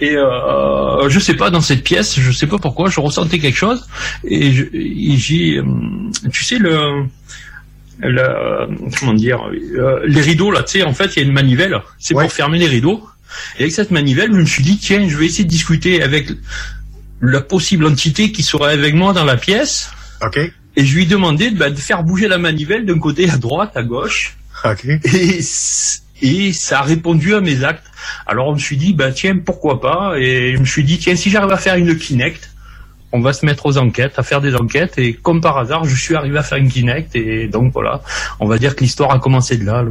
[0.00, 3.56] Et euh, je sais pas dans cette pièce, je sais pas pourquoi, je ressentais quelque
[3.56, 3.86] chose.
[4.24, 4.52] Et
[5.16, 5.62] j'ai,
[6.30, 7.06] tu sais le,
[8.00, 8.68] le
[8.98, 11.80] comment dire, euh, les rideaux là, tu sais, en fait, il y a une manivelle,
[11.98, 13.08] c'est pour fermer les rideaux.
[13.58, 16.28] Et avec cette manivelle, je me suis dit, tiens, je vais essayer de discuter avec
[17.20, 19.90] la possible entité qui serait avec moi dans la pièce.
[20.76, 23.72] Et je lui ai demandé bah, de faire bouger la manivelle d'un côté à droite,
[23.76, 24.36] à gauche.
[25.04, 25.40] Et,
[26.22, 27.84] et ça a répondu à mes actes.
[28.26, 30.14] Alors on me suis dit, bah tiens, pourquoi pas?
[30.18, 32.50] Et je me suis dit, tiens, si j'arrive à faire une Kinect,
[33.12, 34.98] on va se mettre aux enquêtes, à faire des enquêtes.
[34.98, 37.16] Et comme par hasard, je suis arrivé à faire une Kinect.
[37.16, 38.02] Et donc voilà,
[38.40, 39.82] on va dire que l'histoire a commencé de là.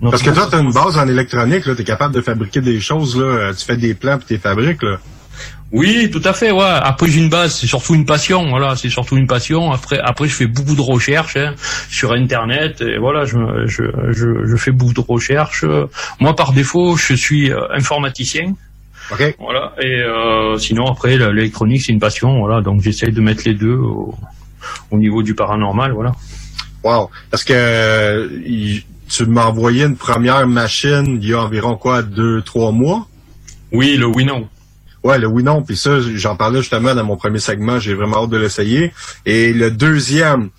[0.00, 2.60] Parce que toi, tu as une base en électronique, là, tu es capable de fabriquer
[2.60, 4.82] des choses, là, tu fais des plans puis tu les fabriques.
[4.82, 4.98] Là.
[5.72, 6.50] Oui, tout à fait.
[6.50, 6.62] Ouais.
[6.62, 8.46] Après, j'ai une base, c'est surtout une passion.
[8.50, 9.72] Voilà, c'est surtout une passion.
[9.72, 11.54] Après, après, je fais beaucoup de recherches hein,
[11.88, 12.82] sur Internet.
[12.82, 15.64] Et voilà, je, je, je, je fais beaucoup de recherches.
[16.20, 18.52] Moi, par défaut, je suis euh, informaticien.
[19.10, 19.34] Ok.
[19.38, 19.72] Voilà.
[19.80, 22.38] Et euh, sinon, après, l'électronique, c'est une passion.
[22.40, 22.60] Voilà.
[22.60, 24.14] Donc, j'essaie de mettre les deux au,
[24.90, 25.92] au niveau du paranormal.
[25.92, 26.12] Voilà.
[26.84, 27.08] Wow.
[27.30, 28.28] Parce que
[29.08, 33.06] tu m'as envoyé une première machine il y a environ quoi, deux, trois mois?
[33.72, 34.48] Oui, le Winon.
[35.04, 38.30] Ouais, le Winon, puis ça, j'en parlais justement dans mon premier segment, j'ai vraiment hâte
[38.30, 38.92] de l'essayer.
[39.26, 40.50] Et le deuxième,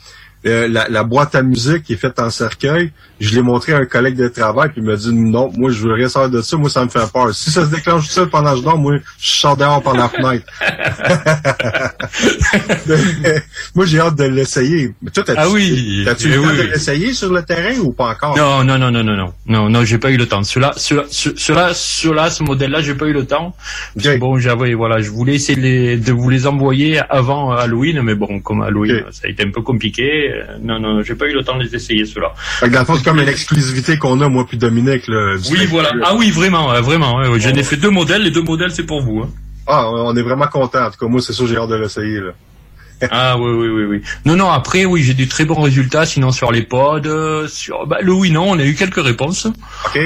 [0.45, 2.91] euh, la boîte à musique qui est faite en cercueil,
[3.23, 5.79] je l'ai montré à un collègue de travail, puis il m'a dit non, moi je
[5.85, 7.33] veux rien savoir de ça, moi ça me fait peur.
[7.33, 9.95] Si ça se déclenche tout seul pendant que je dors, moi je sors dehors par
[9.95, 10.45] la fenêtre.
[13.75, 14.93] moi j'ai hâte de l'essayer.
[15.01, 16.57] Mais toi, t'as-tu Ah oui, t'as-tu eh temps oui.
[16.57, 18.37] de l'essayer sur le terrain ou pas encore?
[18.37, 20.43] Non, non, non, non, non, non, non, non, j'ai pas eu le temps.
[20.43, 23.55] Cela, cela, ce- cela, cela, ce modèle-là, j'ai pas eu le temps.
[24.17, 28.15] Bon, j'avais, voilà, je voulais essayer de, les- de vous les envoyer avant Halloween, mais
[28.15, 30.31] bon, comme Halloween, ça a été un peu compliqué.
[30.33, 32.33] euh, Non, non, j'ai pas eu le temps de les essayer ceux-là.
[33.13, 35.07] Comme une exclusivité qu'on a, moi puis Dominique.
[35.07, 35.91] Là, Oui, voilà.
[36.03, 37.17] Ah oui, vraiment, ouais, vraiment.
[37.17, 37.39] ouais, ouais.
[37.39, 38.23] J'en ai fait deux modèles.
[38.23, 39.21] Les deux modèles, c'est pour vous.
[39.23, 39.29] hein.
[39.67, 40.85] Ah, on est vraiment content.
[40.85, 42.19] En tout cas, moi, c'est sûr, j'ai hâte de l'essayer.
[43.11, 44.01] Ah oui, oui, oui, oui.
[44.25, 44.49] Non, non.
[44.49, 46.05] Après, oui, j'ai des très bons résultats.
[46.05, 49.45] Sinon, sur les pods, euh, sur bah, le oui, non, on a eu quelques réponses.
[49.87, 49.99] Ok.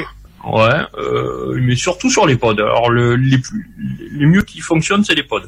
[0.46, 2.54] Ouais, euh, mais surtout sur les pods.
[2.58, 3.70] Alors, le, les plus,
[4.14, 5.42] les mieux qui fonctionnent, c'est les pods.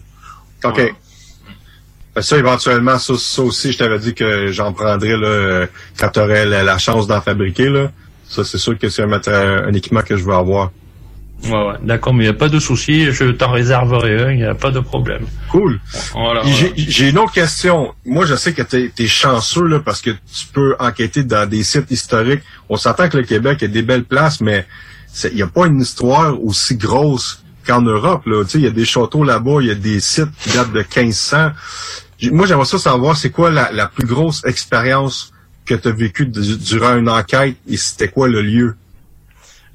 [0.64, 0.76] OK.
[0.76, 0.92] Que
[2.22, 5.68] Ça, éventuellement, ça, ça aussi, je t'avais dit que j'en prendrais là, euh,
[6.00, 7.70] quand tu aurais la, la chance d'en fabriquer.
[7.70, 7.92] Là.
[8.28, 10.72] Ça, c'est sûr que c'est un, un équipement que je veux avoir.
[11.46, 14.38] Ouais, ouais, d'accord, mais il n'y a pas de souci, je t'en réserverai un, il
[14.38, 15.26] n'y a pas de problème.
[15.50, 15.80] Cool.
[16.14, 16.74] Voilà, Puis voilà.
[16.76, 17.94] J'ai une autre question.
[18.06, 21.64] Moi, je sais que tu es, chanceux là, parce que tu peux enquêter dans des
[21.64, 22.42] sites historiques.
[22.68, 24.68] On s'entend que le Québec a des belles places, mais
[25.24, 28.26] il n'y a pas une histoire aussi grosse qu'en Europe.
[28.26, 28.44] là.
[28.44, 30.74] Tu sais, Il y a des châteaux là-bas, il y a des sites qui datent
[30.74, 31.52] de 1500.
[32.24, 35.32] Moi, j'aimerais ça savoir, c'est quoi la, la plus grosse expérience
[35.66, 38.76] que tu as vécue du- durant une enquête et c'était quoi le lieu?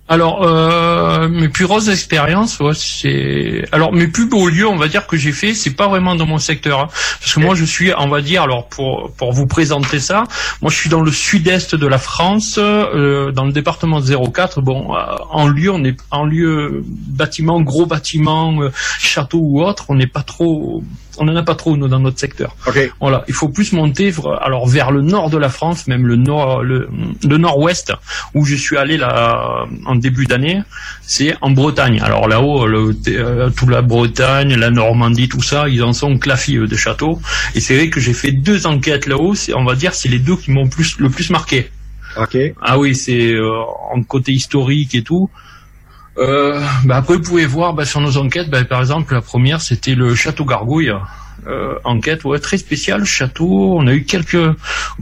[0.07, 3.65] Alors, euh, mes plus grosses expériences, ouais, c'est.
[3.73, 6.27] Alors, mes plus beaux lieux, on va dire que j'ai fait, c'est pas vraiment dans
[6.27, 6.89] mon secteur, hein.
[7.21, 10.25] parce que moi, je suis, on va dire, alors pour pour vous présenter ça,
[10.61, 14.61] moi, je suis dans le sud-est de la France, euh, dans le département de 04.
[14.61, 14.99] Bon, euh,
[15.31, 20.07] en lieu, on est en lieu bâtiment, gros bâtiment, euh, château ou autre, on n'est
[20.07, 20.85] pas trop,
[21.19, 22.57] on en a pas trop nous dans notre secteur.
[22.67, 22.93] Ok.
[23.01, 26.63] Voilà, il faut plus monter, alors vers le nord de la France, même le nord,
[26.63, 26.89] le,
[27.27, 27.93] le nord-ouest,
[28.35, 30.63] où je suis allé là en début d'année,
[31.03, 32.01] c'est en Bretagne.
[32.03, 36.67] Alors là-haut, euh, toute la Bretagne, la Normandie, tout ça, ils en sont clafis eux,
[36.67, 37.21] de châteaux.
[37.55, 39.35] Et c'est vrai que j'ai fait deux enquêtes là-haut.
[39.55, 41.71] On va dire, c'est les deux qui m'ont plus le plus marqué.
[42.17, 42.37] Ok.
[42.63, 43.51] Ah oui, c'est euh,
[43.93, 45.29] en côté historique et tout.
[46.19, 49.61] Euh, bah après, vous pouvez voir bah, sur nos enquêtes, bah, par exemple, la première,
[49.61, 50.93] c'était le château Gargouille.
[51.47, 53.75] Euh, enquête ouais, très spéciale, château.
[53.77, 54.39] On a eu quelques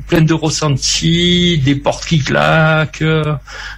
[0.08, 3.34] plein de ressentis, des portes qui claquent, euh,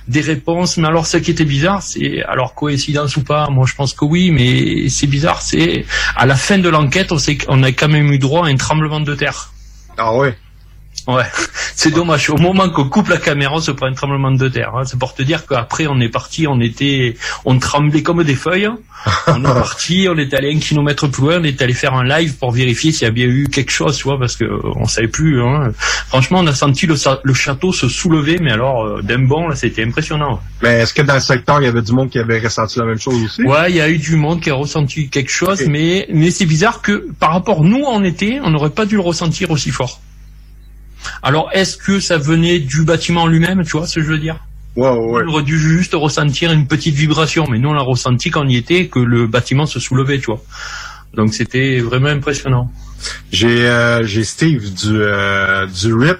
[0.08, 0.78] des réponses.
[0.78, 3.48] Mais alors, ce qui était bizarre, c'est alors coïncidence ou pas.
[3.50, 5.42] Moi, je pense que oui, mais c'est bizarre.
[5.42, 5.84] C'est
[6.16, 9.00] à la fin de l'enquête, on qu'on a quand même eu droit à un tremblement
[9.00, 9.52] de terre.
[9.98, 10.34] Ah ouais.
[11.06, 11.24] Ouais,
[11.76, 12.30] c'est dommage.
[12.30, 14.74] Au moment qu'on coupe la caméra, on se prend un tremblement de terre.
[14.74, 14.82] hein.
[14.84, 18.70] C'est pour te dire qu'après, on est parti, on était, on tremblait comme des feuilles.
[19.26, 22.04] On est parti, on est allé un kilomètre plus loin, on est allé faire un
[22.04, 24.60] live pour vérifier s'il y a bien eu quelque chose, tu vois, parce que euh,
[24.76, 25.42] on savait plus.
[25.42, 25.72] Hein.
[26.08, 26.96] Franchement, on a senti le,
[27.34, 30.40] château se soulever, mais alors euh, d'un bond, là, c'était impressionnant.
[30.62, 32.86] Mais est-ce que dans le secteur, il y avait du monde qui avait ressenti la
[32.86, 33.42] même chose aussi?
[33.42, 36.46] Ouais, il y a eu du monde qui a ressenti quelque chose, mais mais c'est
[36.46, 39.70] bizarre que par rapport nous où on était, on n'aurait pas dû le ressentir aussi
[39.70, 40.00] fort.
[41.22, 44.36] Alors, est-ce que ça venait du bâtiment lui-même, tu vois ce que je veux dire?
[44.76, 48.30] Ouais, ouais, On aurait dû juste ressentir une petite vibration, mais nous on l'a ressenti
[48.30, 50.42] quand on y était, que le bâtiment se soulevait, tu vois.
[51.14, 52.70] Donc c'était vraiment impressionnant.
[53.30, 56.18] J'ai euh, j'ai Steve du euh, du RIP.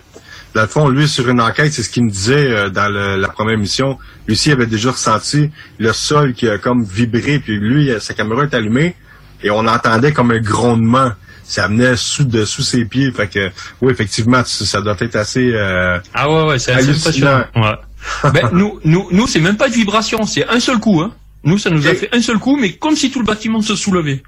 [0.54, 3.16] Dans le fond, lui, sur une enquête, c'est ce qu'il me disait euh, dans le-
[3.16, 3.98] la première mission.
[4.28, 8.44] Lui aussi avait déjà ressenti le sol qui a comme vibré, puis lui, sa caméra
[8.44, 8.94] est allumée,
[9.42, 11.10] et on entendait comme un grondement.
[11.44, 13.10] Ça venait sous ses pieds.
[13.12, 17.44] Fait que oui, effectivement, ça doit être assez euh, Ah ouais, ouais, c'est assez impressionnant.
[17.54, 18.30] Ouais.
[18.32, 21.00] ben, nous, nous, nous, c'est même pas de vibration, c'est un seul coup.
[21.00, 21.12] Hein.
[21.44, 23.76] Nous, ça nous a fait un seul coup, mais comme si tout le bâtiment se
[23.76, 24.22] soulevait.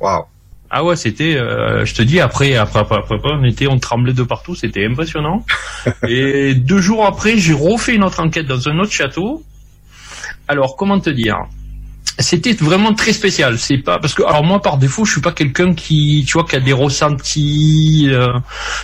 [0.00, 0.24] Wow.
[0.72, 3.78] Ah ouais, c'était, euh, je te dis, après, après, après, après, après, on était, on
[3.78, 5.44] tremblait de partout, c'était impressionnant.
[6.08, 9.42] Et deux jours après, j'ai refait une autre enquête dans un autre château.
[10.46, 11.36] Alors, comment te dire?
[12.20, 13.58] C'était vraiment très spécial.
[13.58, 16.44] C'est pas parce que, alors moi, par défaut, je suis pas quelqu'un qui, tu vois,
[16.44, 18.08] qui a des ressentis.
[18.12, 18.26] euh,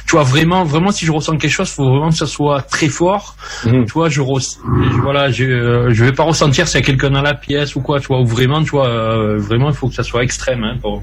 [0.07, 2.89] tu vois, vraiment, vraiment, si je ressens quelque chose, faut vraiment que ça soit très
[2.89, 3.37] fort.
[3.84, 4.59] Tu vois, je res-
[5.03, 7.80] voilà, je, euh, je vais pas ressentir s'il y a quelqu'un dans la pièce ou
[7.80, 10.64] quoi, tu vois, ou vraiment, tu vois, euh, vraiment, il faut que ça soit extrême,
[10.64, 11.03] hein, pour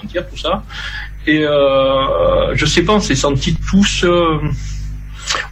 [0.00, 0.62] sentir tout ça.
[1.26, 4.04] Et euh, je sais pas, on s'est sentis tous.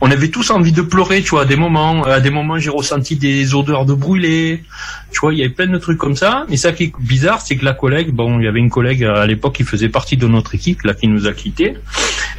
[0.01, 2.05] On avait tous envie de pleurer, tu vois, à des moments.
[2.05, 4.62] À des moments, j'ai ressenti des odeurs de brûlé.
[5.11, 6.45] Tu vois, il y avait plein de trucs comme ça.
[6.49, 9.05] Mais ça qui est bizarre, c'est que la collègue, bon, il y avait une collègue
[9.05, 11.76] à l'époque qui faisait partie de notre équipe, là, qui nous a quittés.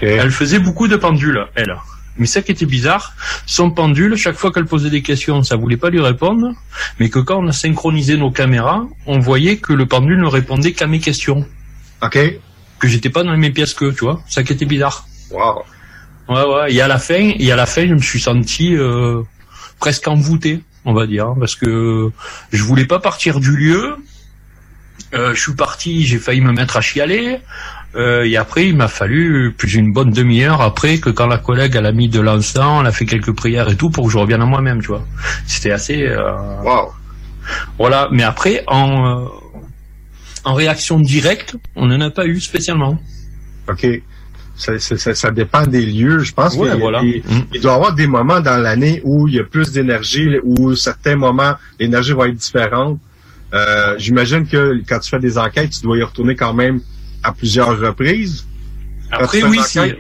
[0.01, 1.75] Elle faisait beaucoup de pendules, elle.
[2.17, 3.15] Mais ça qui était bizarre,
[3.47, 6.51] son pendule, chaque fois qu'elle posait des questions, ça voulait pas lui répondre,
[6.99, 10.73] mais que quand on a synchronisé nos caméras, on voyait que le pendule ne répondait
[10.73, 11.43] qu'à mes questions.
[12.03, 12.19] Ok.
[12.77, 14.21] Que j'étais pas dans les mêmes pièces qu'eux, tu vois.
[14.29, 15.07] Ça qui était bizarre.
[15.31, 15.63] Wow.
[16.29, 16.73] Ouais, ouais.
[16.73, 19.21] Et à la fin, et à la fin, je me suis senti euh,
[19.79, 22.11] presque envoûté, on va dire, hein, parce que
[22.51, 23.95] je voulais pas partir du lieu.
[25.13, 27.39] Euh, je suis parti, j'ai failli me mettre à chialer.
[27.95, 31.75] Euh, et après, il m'a fallu plus d'une bonne demi-heure après que quand la collègue
[31.75, 34.17] elle a mis de l'encens, elle a fait quelques prières et tout pour que je
[34.17, 35.05] revienne à moi-même, tu vois.
[35.45, 36.01] C'était assez.
[36.03, 36.31] euh,
[37.77, 38.07] Voilà.
[38.11, 39.25] Mais après, en euh,
[40.45, 42.97] en réaction directe, on n'en a pas eu spécialement.
[43.69, 43.85] OK.
[44.55, 46.19] Ça, ça, ça- ça dépend des lieux.
[46.19, 47.01] Je pense Ouais, qu'il voilà.
[47.03, 50.75] il doit y avoir des moments dans l'année où il y a plus d'énergie, où
[50.75, 52.99] certains moments, l'énergie va être différente.
[53.53, 56.81] Euh, J'imagine que quand tu fais des enquêtes, tu dois y retourner quand même
[57.23, 58.45] à plusieurs reprises.
[59.11, 59.79] Après, oui, si.
[59.79, 59.95] ouais.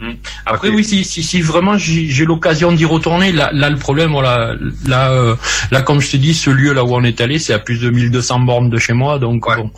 [0.00, 0.10] Mm.
[0.44, 4.54] Après, oui, si, si, si vraiment j'ai l'occasion d'y retourner, là, là, le problème, voilà,
[4.86, 5.36] là, euh,
[5.70, 7.80] là, comme je te dis, ce lieu là où on est allé, c'est à plus
[7.80, 9.70] de 1200 bornes de chez moi, donc bon,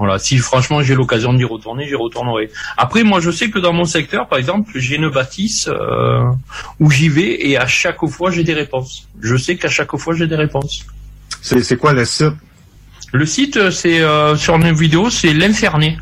[0.00, 2.50] voilà, si franchement j'ai l'occasion d'y retourner, j'y retournerai.
[2.78, 6.24] Après, moi, je sais que dans mon secteur, par exemple, j'ai une bâtisse euh,
[6.80, 9.06] où j'y vais et à chaque fois j'ai des réponses.
[9.20, 10.86] Je sais qu'à chaque fois j'ai des réponses.
[11.42, 12.32] C'est c'est quoi le site?
[13.12, 15.98] Le site, euh, c'est euh, sur une vidéo, c'est l'Inferné.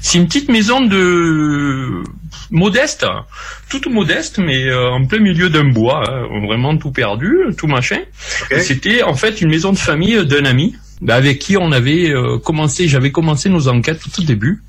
[0.00, 2.02] C'est une petite maison de
[2.50, 3.04] modeste,
[3.68, 8.00] toute modeste, mais euh, en plein milieu d'un bois, hein, vraiment tout perdu, tout machin.
[8.60, 10.74] C'était en fait une maison de famille d'un ami
[11.12, 14.62] avec qui on avait euh, commencé, j'avais commencé nos enquêtes tout au début.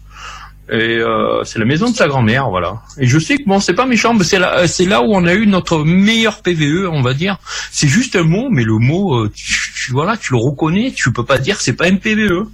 [0.67, 2.81] Et euh, c'est la maison de sa grand-mère, voilà.
[2.97, 5.11] Et je sais que bon, c'est pas méchant, mais c'est là, euh, c'est là où
[5.13, 7.37] on a eu notre meilleur PVE, on va dire.
[7.71, 9.45] C'est juste un mot, mais le mot, euh, tu,
[9.75, 12.47] tu- voilà, tu le reconnais, tu peux pas dire c'est pas un PVE.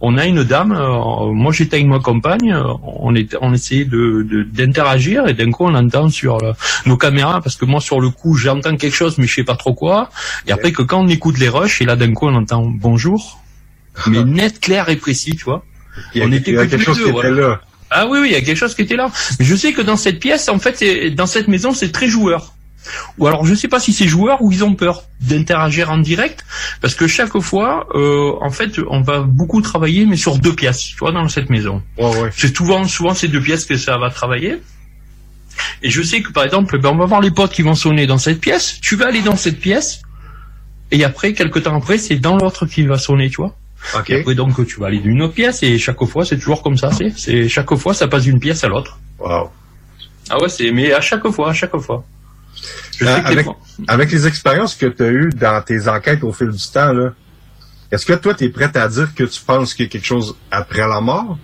[0.00, 3.84] On a une dame, euh, moi j'étais avec ma compagne, euh, on était, on essayait
[3.84, 6.38] de de- d'interagir et d'un coup on entend sur
[6.86, 9.56] nos caméras parce que moi sur le coup j'entends quelque chose mais je sais pas
[9.56, 10.08] trop quoi.
[10.46, 13.42] Et après que quand on écoute les rushs et là d'un coup on entend bonjour,
[14.06, 15.62] mais net, clair et précis, tu vois.
[16.14, 17.60] Il y a- on était il y a que quelque chose qui était là.
[17.90, 19.10] Ah oui, oui, il y a quelque chose qui était là.
[19.38, 22.54] Mais je sais que dans cette pièce, en fait, dans cette maison, c'est très joueur.
[23.18, 26.44] Ou alors, je sais pas si c'est joueur ou ils ont peur d'interagir en direct,
[26.80, 30.80] parce que chaque fois, euh, en fait, on va beaucoup travailler, mais sur deux pièces,
[30.80, 31.82] tu vois, dans cette maison.
[32.34, 34.56] C'est souvent, souvent ces deux pièces que ça va travailler.
[35.82, 38.06] Et je sais que par exemple, ben, on va voir les potes qui vont sonner
[38.06, 38.78] dans cette pièce.
[38.80, 40.02] Tu vas aller dans cette pièce.
[40.90, 43.54] et après, quelques temps après, c'est dans l'autre qui va sonner, tu vois.
[44.08, 46.76] Et après, donc, tu vas aller d'une autre pièce, et chaque fois, c'est toujours comme
[46.76, 48.98] ça, c'est, c'est, chaque fois, ça passe d'une pièce à l'autre.
[49.18, 49.50] Wow.
[50.30, 52.04] Ah ouais, c'est, mais à chaque fois, à chaque fois.
[52.98, 53.46] Je Euh, avec,
[53.86, 57.12] avec les expériences que tu as eues dans tes enquêtes au fil du temps, là,
[57.90, 60.06] est-ce que toi, tu es prêt à dire que tu penses qu'il y a quelque
[60.06, 61.38] chose après la mort?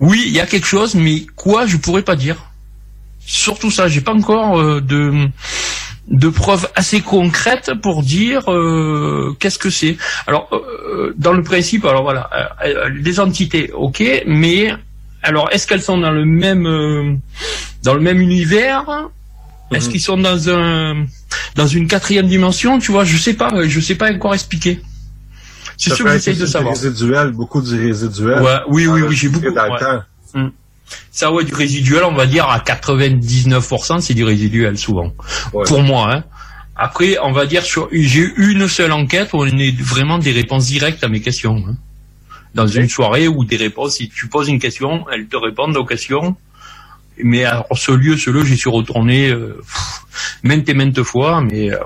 [0.00, 2.36] Oui, il y a quelque chose, mais quoi, je pourrais pas dire.
[3.20, 5.28] Surtout ça, j'ai pas encore euh, de
[6.10, 9.96] de preuves assez concrètes pour dire euh, qu'est-ce que c'est.
[10.26, 14.72] Alors, euh, dans le principe, alors voilà, euh, euh, les entités, ok, mais
[15.22, 17.20] alors est-ce qu'elles sont dans le même
[17.82, 18.84] dans le même univers?
[19.72, 21.04] Est-ce qu'ils sont dans un
[21.56, 22.78] dans une quatrième dimension?
[22.78, 24.80] Tu vois, je sais pas, je sais pas encore expliquer.
[25.76, 26.74] C'est Ça peut que être j'essaye de savoir.
[26.74, 28.40] Du résiduel, beaucoup du résiduel.
[28.42, 29.50] Ouais, oui, oui, Ça oui, j'ai beaucoup.
[29.50, 29.78] Dans le ouais.
[29.78, 30.50] temps.
[31.10, 35.12] Ça, ouais, du résiduel, on va dire à 99%, c'est du résiduel souvent.
[35.66, 36.24] Pour moi, hein.
[36.76, 40.30] Après, on va dire sur, j'ai eu une seule enquête où on est vraiment des
[40.30, 41.56] réponses directes à mes questions.
[41.68, 41.74] hein.
[42.54, 45.84] Dans une soirée où des réponses, si tu poses une question, elles te répondent aux
[45.84, 46.36] questions.
[47.22, 50.02] Mais alors, ce lieu, ce lieu, j'y suis retourné euh, pff,
[50.44, 51.78] maintes et maintes fois, mais euh,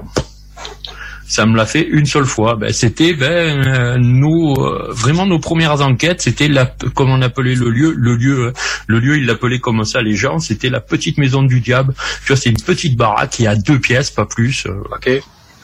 [1.33, 2.57] ça me l'a fait une seule fois.
[2.57, 6.21] Ben, c'était ben, euh, nos euh, vraiment nos premières enquêtes.
[6.21, 7.95] C'était la comme on appelait le lieu.
[7.97, 8.53] Le lieu,
[8.87, 10.41] le lieu, ils l'appelaient comme ça les gens.
[10.41, 11.95] C'était la petite maison du diable.
[12.21, 14.67] Tu vois, c'est une petite baraque qui a deux pièces, pas plus.
[14.67, 14.83] euh,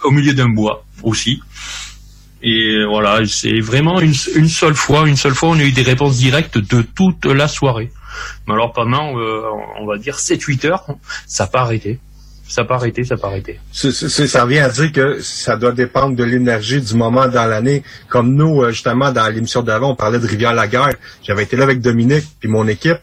[0.04, 1.42] Au milieu d'un bois aussi.
[2.42, 5.82] Et voilà, c'est vraiment une, une seule fois, une seule fois, on a eu des
[5.82, 7.90] réponses directes de toute la soirée.
[8.46, 9.42] Mais alors pendant, euh,
[9.78, 10.86] on va dire 7-8 heures,
[11.26, 11.98] ça n'a pas arrêté.
[12.48, 13.60] Ça pas arrêté, ça arrêté.
[13.72, 17.44] C'est- c'est- ça revient à dire que ça doit dépendre de l'énergie du moment dans
[17.44, 17.82] l'année.
[18.08, 20.94] Comme nous, euh, justement, dans l'émission d'avant, on parlait de Rivière-la-Guerre.
[21.22, 22.96] J'avais été là avec Dominique puis mon équipe.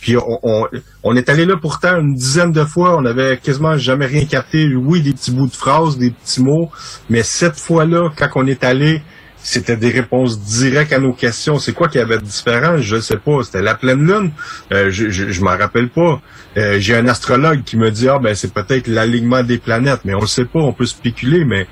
[0.00, 0.66] Puis on, on,
[1.02, 2.96] on est allé là pourtant une dizaine de fois.
[2.98, 4.72] On avait quasiment jamais rien capté.
[4.76, 6.70] Oui, des petits bouts de phrases, des petits mots.
[7.08, 9.02] Mais cette fois-là, quand on est allé,
[9.42, 11.58] c'était des réponses directes à nos questions.
[11.58, 12.76] C'est quoi qui avait de différent?
[12.78, 13.42] Je sais pas.
[13.44, 14.32] C'était la pleine lune.
[14.72, 16.20] Euh, je je, je m'en rappelle pas.
[16.56, 20.14] Euh, J'ai un astrologue qui me dit ah ben c'est peut-être l'alignement des planètes, mais
[20.14, 20.60] on le sait pas.
[20.60, 21.66] On peut spéculer, mais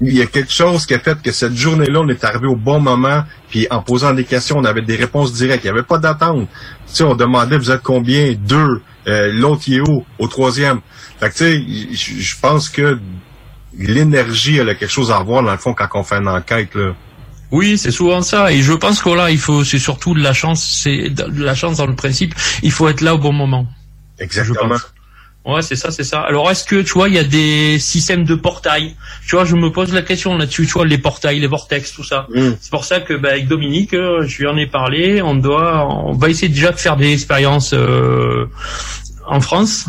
[0.00, 2.56] il y a quelque chose qui a fait que cette journée-là, on est arrivé au
[2.56, 5.64] bon moment, puis en posant des questions, on avait des réponses directes.
[5.64, 6.48] Il n'y avait pas d'attente.
[6.88, 8.34] Tu sais, on demandait, vous êtes combien?
[8.34, 8.82] Deux.
[9.06, 10.04] Euh, L'autre, est où?
[10.18, 10.80] Au troisième.
[11.20, 12.98] Fait que, tu sais, je pense que
[13.78, 16.74] l'énergie, elle a quelque chose à voir, dans le fond, quand on fait une enquête,
[16.74, 16.94] là.
[17.50, 18.50] Oui, c'est souvent ça.
[18.50, 20.80] Et je pense que là, il faut, c'est surtout de la chance.
[20.82, 22.34] C'est de la chance dans le principe.
[22.62, 23.66] Il faut être là au bon moment.
[24.18, 24.76] Exactement.
[25.44, 26.20] Ouais, c'est ça, c'est ça.
[26.22, 28.96] Alors, est-ce que, tu vois, il y a des systèmes de portail?
[29.28, 32.02] Tu vois, je me pose la question là-dessus, tu vois, les portails, les vortex, tout
[32.02, 32.26] ça.
[32.60, 35.20] C'est pour ça que, bah, avec Dominique, euh, je lui en ai parlé.
[35.20, 38.46] On doit, on va essayer déjà de faire des expériences euh,
[39.26, 39.86] en France.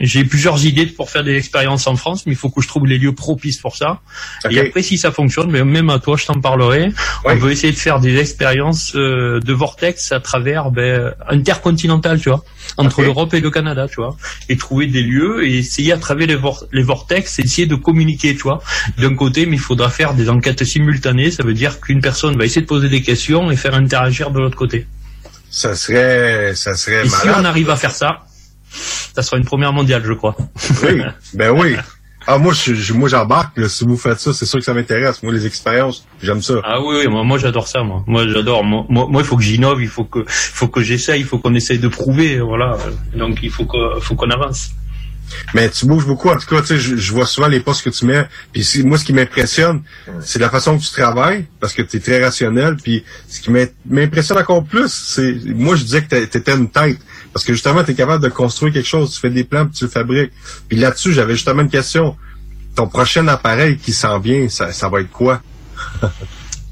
[0.00, 2.86] J'ai plusieurs idées pour faire des expériences en France, mais il faut que je trouve
[2.86, 4.00] les lieux propices pour ça.
[4.50, 6.92] Et après, si ça fonctionne, mais même à toi, je t'en parlerai.
[7.24, 12.28] On veut essayer de faire des expériences euh, de vortex à travers ben, intercontinental, tu
[12.28, 12.44] vois,
[12.76, 14.16] entre l'Europe et le Canada, tu vois,
[14.48, 18.34] et trouver des lieux et essayer à travers les, vor- les vortex, essayer de communiquer,
[18.34, 18.62] tu vois.
[18.98, 21.30] D'un côté, mais il faudra faire des enquêtes simultanées.
[21.30, 24.38] Ça veut dire qu'une personne va essayer de poser des questions et faire interagir de
[24.40, 24.86] l'autre côté.
[25.50, 28.24] Ça serait, ça serait Et si on arrive à faire ça,
[28.70, 30.36] ça sera une première mondiale, je crois.
[30.82, 31.02] Oui,
[31.34, 31.76] ben oui.
[32.26, 33.68] Ah, moi, je, je- moi, j'embarque, là.
[33.68, 35.22] Si vous faites ça, c'est sûr que ça m'intéresse.
[35.22, 36.54] Moi, les expériences, j'aime ça.
[36.64, 38.04] Ah oui, oui, moi, moi j'adore ça, moi.
[38.06, 38.62] Moi j'adore.
[38.62, 38.86] Moi,
[39.22, 41.78] il faut que j'innove, il faut que, il faut que j'essaye, il faut qu'on essaye
[41.78, 42.76] de prouver, voilà.
[43.14, 44.70] Donc il faut que, faut qu'on avance.
[45.54, 46.28] Mais tu bouges beaucoup.
[46.28, 48.26] En tout cas, tu sais, je, je vois souvent les postes que tu mets.
[48.52, 49.82] Puis moi, ce qui m'impressionne,
[50.20, 52.76] c'est la façon que tu travailles, parce que tu es très rationnel.
[52.76, 55.36] Puis ce qui m'im- m'impressionne encore plus, c'est...
[55.46, 56.98] Moi, je disais que tu étais une tête.
[57.32, 59.12] Parce que justement, tu es capable de construire quelque chose.
[59.14, 60.32] Tu fais des plans, puis tu le fabriques.
[60.68, 62.16] Puis là-dessus, j'avais justement une question.
[62.74, 65.40] Ton prochain appareil qui s'en vient, ça, ça va être quoi?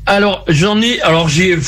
[0.06, 1.58] Alors j'en ai, alors j'ai,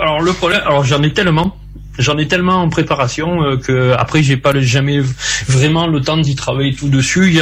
[0.00, 1.56] alors le problème, alors j'en ai tellement,
[1.98, 5.00] j'en ai tellement en préparation euh, que après j'ai pas le- jamais
[5.48, 7.36] vraiment le temps d'y travailler tout dessus.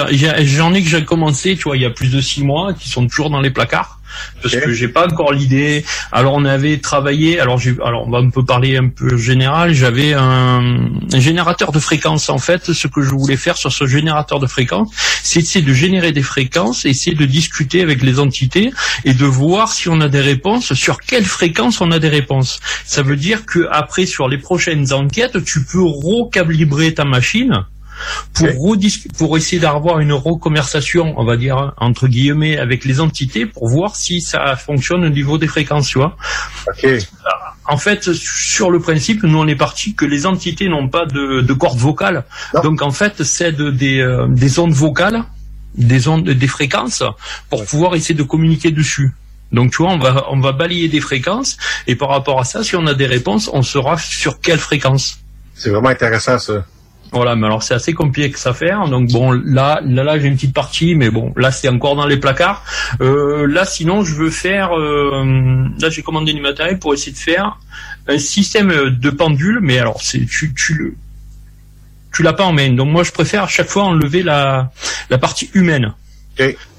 [0.44, 2.88] J'en ai que j'ai commencé, tu vois, il y a plus de six mois, qui
[2.88, 3.97] sont toujours dans les placards
[4.42, 5.84] parce que j'ai pas encore l'idée.
[6.12, 9.74] Alors on avait travaillé, alors j'ai, alors on va un peu parler un peu général.
[9.74, 12.72] J'avais un, un générateur de fréquences en fait.
[12.72, 14.90] Ce que je voulais faire sur ce générateur de fréquences,
[15.22, 18.70] c'est essayer de générer des fréquences, essayer de discuter avec les entités
[19.04, 22.60] et de voir si on a des réponses, sur quelle fréquence on a des réponses.
[22.84, 27.64] Ça veut dire que après sur les prochaines enquêtes, tu peux recalibrer ta machine
[29.16, 33.96] pour essayer d'avoir une reconversation, on va dire entre guillemets, avec les entités pour voir
[33.96, 36.16] si ça fonctionne au niveau des fréquences, tu vois.
[37.70, 41.42] En fait, sur le principe, nous on est parti que les entités n'ont pas de,
[41.42, 42.24] de cordes vocales,
[42.62, 45.24] donc en fait c'est de- des, euh, des ondes vocales
[45.74, 47.02] des ondes, des fréquences
[47.50, 49.12] pour pouvoir essayer de communiquer dessus.
[49.52, 52.64] Donc tu vois, on va on va balayer des fréquences et par rapport à ça,
[52.64, 55.18] si on a des réponses, on saura sur quelle fréquence.
[55.54, 56.64] C'est vraiment intéressant ça.
[57.10, 58.86] Voilà, mais alors c'est assez complexe à faire.
[58.88, 62.06] Donc bon, là, là, là, j'ai une petite partie, mais bon, là, c'est encore dans
[62.06, 62.62] les placards.
[63.00, 64.78] Euh, là, sinon, je veux faire.
[64.78, 67.58] euh, là, j'ai commandé du matériel pour essayer de faire
[68.08, 70.94] un système de pendule, mais alors, c'est tu, tu le,
[72.12, 72.70] tu l'as pas en main.
[72.72, 74.70] Donc moi, je préfère à chaque fois enlever la
[75.08, 75.94] la partie humaine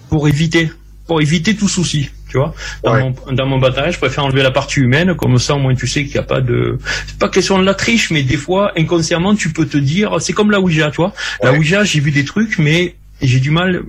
[0.09, 0.71] pour éviter,
[1.07, 2.09] pour éviter tout souci.
[2.29, 2.53] Tu vois,
[2.83, 5.73] dans, mon, dans mon matériel, je préfère enlever la partie humaine, comme ça au moins
[5.73, 6.77] tu sais qu'il n'y a pas de.
[7.07, 10.33] C'est pas question de la triche, mais des fois inconsciemment tu peux te dire, c'est
[10.33, 11.13] comme la Ouija, tu vois.
[11.41, 13.81] La Ouija, j'ai vu des trucs, mais j'ai du mal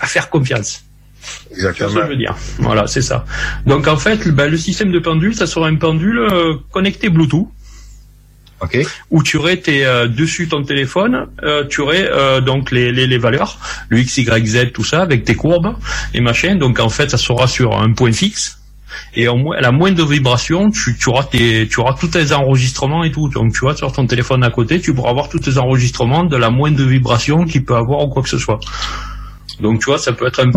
[0.00, 0.82] à faire confiance.
[1.50, 1.88] Exactement.
[1.88, 2.36] C'est ce que je veux dire.
[2.58, 3.24] Voilà, c'est ça.
[3.66, 7.48] Donc en fait, ben, le système de pendule, ça sera un pendule euh, connecté Bluetooth.
[9.10, 13.06] Où tu aurais tes, euh, dessus ton téléphone, euh, tu aurais euh, donc les, les,
[13.06, 15.74] les valeurs, le X, Y, Z, tout ça, avec tes courbes
[16.14, 16.56] et machin.
[16.56, 18.58] Donc en fait, ça sera sur un point fixe.
[19.14, 22.32] Et au moins, à la moindre vibration, tu, tu auras tes, tu auras tous tes
[22.32, 23.28] enregistrements et tout.
[23.28, 26.36] Donc tu vois, sur ton téléphone à côté, tu pourras avoir tous tes enregistrements de
[26.36, 28.60] la moindre vibration qu'il peut avoir ou quoi que ce soit.
[29.60, 30.50] Donc tu vois, ça peut être un,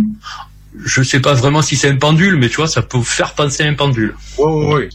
[0.85, 3.63] je sais pas vraiment si c'est un pendule, mais tu vois, ça peut faire penser
[3.63, 4.15] à un pendule.
[4.37, 4.89] Oui, oui, oui.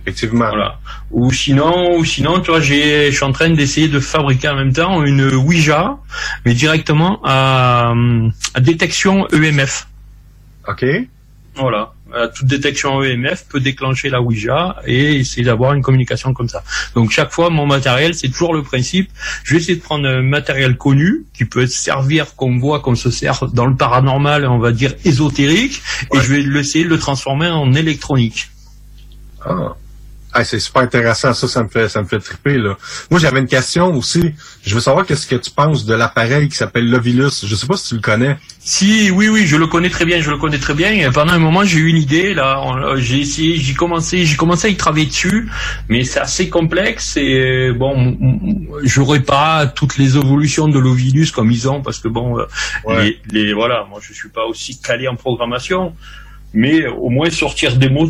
[0.00, 0.48] Effectivement.
[0.48, 0.78] Voilà.
[1.10, 4.56] Ou sinon, ou sinon, tu vois, j'ai, je suis en train d'essayer de fabriquer en
[4.56, 5.96] même temps une Ouija,
[6.44, 7.94] mais directement à,
[8.54, 9.88] à détection EMF.
[10.68, 10.84] OK.
[11.54, 11.92] Voilà.
[12.14, 16.62] Euh, toute détection EMF peut déclencher la Ouija et essayer d'avoir une communication comme ça.
[16.94, 19.10] Donc chaque fois, mon matériel, c'est toujours le principe.
[19.44, 23.10] Je vais essayer de prendre un matériel connu qui peut servir qu'on voit, qu'on se
[23.10, 25.82] sert dans le paranormal, on va dire ésotérique,
[26.14, 28.50] et je vais essayer de le transformer en électronique.
[29.44, 29.76] Ah.
[30.44, 32.76] C'est super intéressant, ça, ça me fait, ça me fait triper, là.
[33.10, 34.34] Moi, j'avais une question aussi.
[34.64, 37.44] Je veux savoir qu'est-ce que tu penses de l'appareil qui s'appelle l'Ovilus.
[37.46, 38.36] Je sais pas si tu le connais.
[38.60, 40.92] Si, oui, oui, je le connais très bien, je le connais très bien.
[40.92, 44.36] Et pendant un moment, j'ai eu une idée, là, euh, j'ai essayé, j'ai commencé, j'ai
[44.36, 45.48] commencé à y travailler dessus,
[45.88, 51.30] mais c'est assez complexe et bon, m- m- j'aurais pas toutes les évolutions de l'Ovilus
[51.32, 52.44] comme ils ont, parce que bon, euh,
[53.02, 55.94] les, les- voilà, moi je suis pas aussi calé en programmation.
[56.54, 58.08] Mais au moins sortir des mots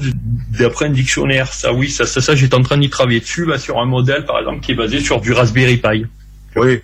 [0.58, 3.78] d'après un dictionnaire, ça oui, ça, ça, ça j'étais en train d'y travailler dessus, sur
[3.78, 6.06] un modèle par exemple qui est basé sur du Raspberry Pi.
[6.56, 6.80] Oui.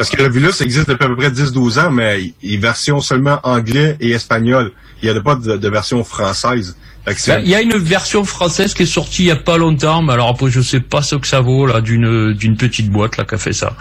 [0.00, 3.38] Parce que l'Ovilus existe depuis à peu près 10-12 ans, mais il est version seulement
[3.42, 4.72] anglais et espagnol.
[5.02, 6.74] Il n'y a pas de, de version française.
[7.06, 10.00] Ben, Il y a une version française qui est sortie il y a pas longtemps,
[10.00, 13.18] mais alors après je sais pas ce que ça vaut là d'une d'une petite boîte
[13.18, 13.74] là qui a fait ça.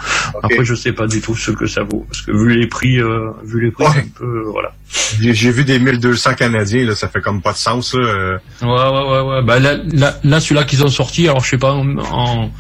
[0.43, 2.97] Après je sais pas du tout ce que ça vaut parce que vu les prix,
[2.99, 4.73] euh, vu les prix, c'est un peu euh, voilà.
[5.21, 8.01] J'ai vu des 1200 Canadiens, là, ça fait comme pas de sens, là.
[8.05, 8.37] euh.
[8.61, 9.41] Ouais ouais ouais ouais.
[9.43, 12.51] Bah là là, là celui-là qu'ils ont sorti, alors je sais pas en en,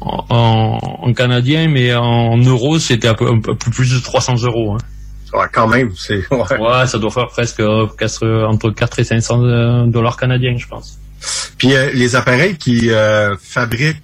[0.00, 4.74] en, en canadien, mais en euros c'était un peu, un peu plus de 300 euros.
[4.74, 4.78] Hein.
[5.38, 6.22] Ouais, quand même, c'est.
[6.32, 6.58] Ouais.
[6.58, 10.66] Ouais, ça doit faire presque euh, quatre- entre 4 et 500 euh, dollars canadiens, je
[10.66, 10.98] pense.
[11.58, 14.00] Puis euh, les appareils qui euh, fabriquent,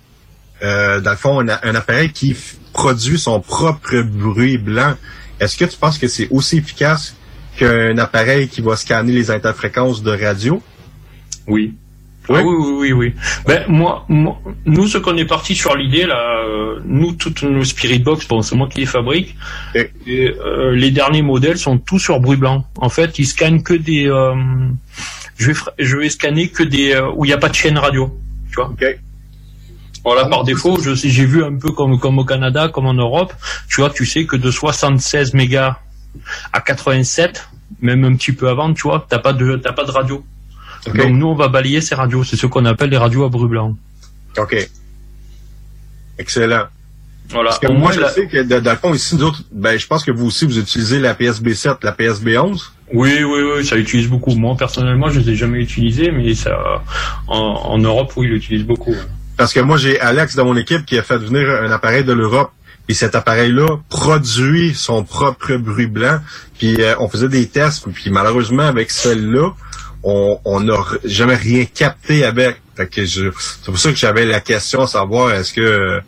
[0.62, 2.36] euh, dans le fond, un, un appareil qui
[2.72, 4.94] produit son propre bruit blanc,
[5.40, 7.16] est-ce que tu penses que c'est aussi efficace
[7.56, 10.60] qu'un appareil qui va scanner les interfréquences de radio?
[11.46, 11.74] Oui.
[12.28, 13.14] Ah oui, oui, oui, oui.
[13.46, 17.64] Ben moi, moi nous, ce qu'on est parti sur l'idée là, euh, nous toutes nos
[17.64, 19.36] Spirit Box, bon, c'est moi qui les fabrique.
[20.06, 22.64] Et, euh, les derniers modèles sont tous sur bruit blanc.
[22.78, 24.06] En fait, ils scannent que des.
[24.08, 24.34] euh,
[25.36, 27.76] je vais je vais scanner que des euh, où il n'y a pas de chaîne
[27.76, 28.16] radio.
[28.48, 28.72] Tu vois.
[30.04, 33.32] Voilà, par défaut, je j'ai vu un peu comme comme au Canada, comme en Europe.
[33.68, 35.76] Tu vois, tu sais que de 76 mégas
[36.52, 37.48] à 87,
[37.82, 40.24] même un petit peu avant, tu vois, t'as pas de t'as pas de radio.
[40.92, 42.24] Donc nous, on va balayer ces radios.
[42.24, 43.76] C'est ce qu'on appelle les radios à bruit blanc.
[44.38, 44.68] OK.
[46.18, 46.64] Excellent.
[47.30, 47.50] Voilà.
[47.50, 49.86] Parce que moi, je la- sais que dans le fond, ici, nous autres, ben, je
[49.86, 52.72] pense que vous aussi, vous utilisez la PSB 7, la PSB 11.
[52.92, 54.34] Oui, oui, oui, ça utilise beaucoup.
[54.34, 56.82] Moi, personnellement, je les ai jamais utilisés, mais ça,
[57.26, 58.94] en, en Europe, oui, ils l'utilisent beaucoup.
[59.36, 62.12] Parce que moi, j'ai Alex dans mon équipe qui a fait venir un appareil de
[62.12, 62.50] l'Europe.
[62.86, 66.18] Et cet appareil-là produit son propre bruit blanc.
[66.58, 67.88] Puis euh, on faisait des tests.
[67.90, 69.54] Puis malheureusement, avec celle-là,
[70.04, 72.60] on n'a jamais rien capté avec.
[72.76, 73.30] Fait que c'est
[73.66, 76.00] pour ça que j'avais la question à savoir est-ce que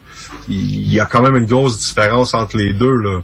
[0.48, 3.22] il y a quand même une grosse différence entre les deux là.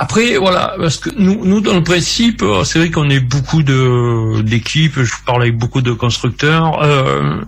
[0.00, 3.64] Après, voilà, parce que nous, nous dans le principe, euh, c'est vrai qu'on est beaucoup
[3.64, 5.02] de d'équipes.
[5.02, 6.80] Je parle avec beaucoup de constructeurs.
[6.84, 7.40] euh,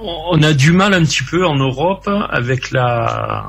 [0.00, 3.46] on a du mal un petit peu en Europe avec la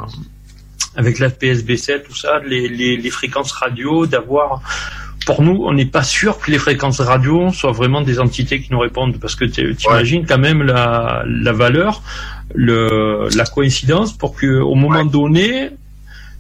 [0.96, 4.62] avec la PSB7, tout ça, les, les fréquences radio, d'avoir
[5.28, 8.72] pour nous, on n'est pas sûr que les fréquences radio soient vraiment des entités qui
[8.72, 12.02] nous répondent, parce que tu imagines quand même la, la valeur,
[12.56, 15.72] le, la coïncidence, pour que au moment donné,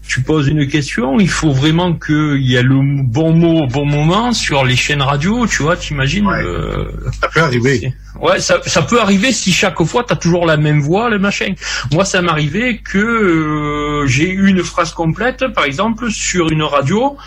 [0.08, 3.86] tu poses une question, il faut vraiment qu'il y ait le bon mot au bon
[3.86, 6.86] moment sur les chaînes radio, tu vois, t'imagines euh,
[7.20, 7.94] Ça peut arriver.
[8.22, 11.20] Ouais, ça, ça peut arriver si chaque fois tu as toujours la même voix, le
[11.20, 11.54] machin.
[11.92, 17.18] Moi, ça m'arrivait que euh, j'ai eu une phrase complète, par exemple, sur une radio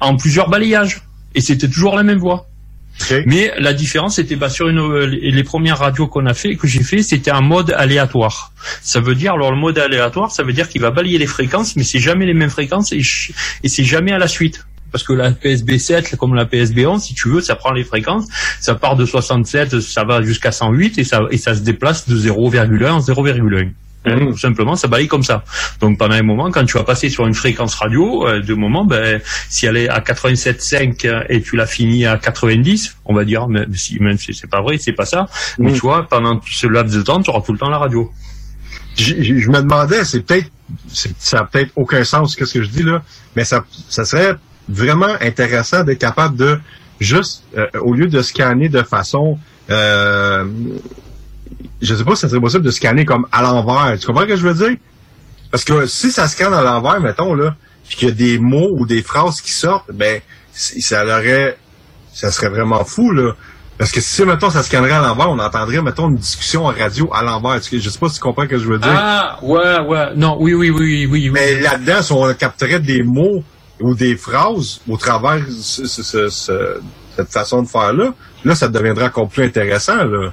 [0.00, 1.00] en plusieurs balayages.
[1.36, 2.48] Et c'était toujours la même voix.
[3.26, 6.66] Mais la différence, c'était bah, sur une, euh, les premières radios qu'on a fait, que
[6.66, 8.52] j'ai fait, c'était un mode aléatoire.
[8.82, 11.76] Ça veut dire, alors le mode aléatoire, ça veut dire qu'il va balayer les fréquences,
[11.76, 13.02] mais c'est jamais les mêmes fréquences et
[13.68, 14.66] c'est jamais à la suite.
[14.92, 17.84] Parce que la PSB 7, comme la PSB 11, si tu veux, ça prend les
[17.84, 18.26] fréquences,
[18.60, 22.16] ça part de 67, ça va jusqu'à 108 et ça, et ça se déplace de
[22.16, 23.72] 0,1 en 0,1.
[24.06, 25.44] Tout simplement, ça balaye comme ça.
[25.80, 28.84] Donc pendant un moment, quand tu vas passer sur une fréquence radio, euh, de moment,
[28.84, 33.24] ben, si elle est à 87,5 euh, et tu l'as fini à 90, on va
[33.24, 35.26] dire, même si même si c'est pas vrai, c'est pas ça.
[35.58, 38.10] Mais tu vois, pendant ce laps de temps, tu auras tout le temps la radio.
[38.96, 40.50] Je me demandais, c'est peut-être,
[41.18, 43.02] ça a peut-être aucun sens qu'est-ce que je dis là,
[43.34, 44.36] mais ça, ça serait
[44.68, 46.58] vraiment intéressant d'être capable de
[47.00, 49.38] juste, euh, au lieu de scanner de façon,
[49.70, 50.44] euh,
[51.82, 53.98] je sais pas si ça serait possible de scanner comme à l'envers.
[53.98, 54.76] Tu comprends ce que je veux dire?
[55.50, 57.54] Parce que si ça scanne à l'envers, mettons là,
[57.88, 60.20] puis qu'il y a des mots ou des phrases qui sortent, ben
[60.52, 61.56] ça aurait,
[62.12, 63.32] ça serait vraiment fou là.
[63.78, 67.10] Parce que si, mettons, ça scannerait à l'envers, on entendrait, mettons, une discussion en radio
[67.12, 67.60] à l'envers.
[67.70, 68.88] Je sais pas si tu comprends ce que je veux dire.
[68.90, 71.30] Ah, ouais, ouais, non, oui, oui, oui, oui, oui.
[71.30, 73.44] Mais là-dedans, si on capterait des mots
[73.78, 76.80] ou des phrases au travers ce- ce- ce- ce-
[77.16, 78.14] cette façon de faire-là,
[78.46, 80.32] là, ça deviendrait encore plus intéressant, là.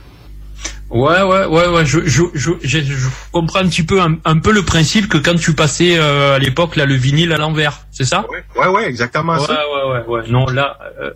[0.93, 1.85] Ouais, ouais, ouais, ouais.
[1.87, 5.33] Je, je, je, je- comprends un petit peu, un, un peu le principe que quand
[5.35, 8.25] tu passais euh, à l'époque là le vinyle à l'envers, c'est ça?
[8.55, 9.59] Ouais, ouais, exactement Ouais, ça.
[9.73, 10.21] ouais, ouais, ouais.
[10.29, 11.09] Non, là, euh,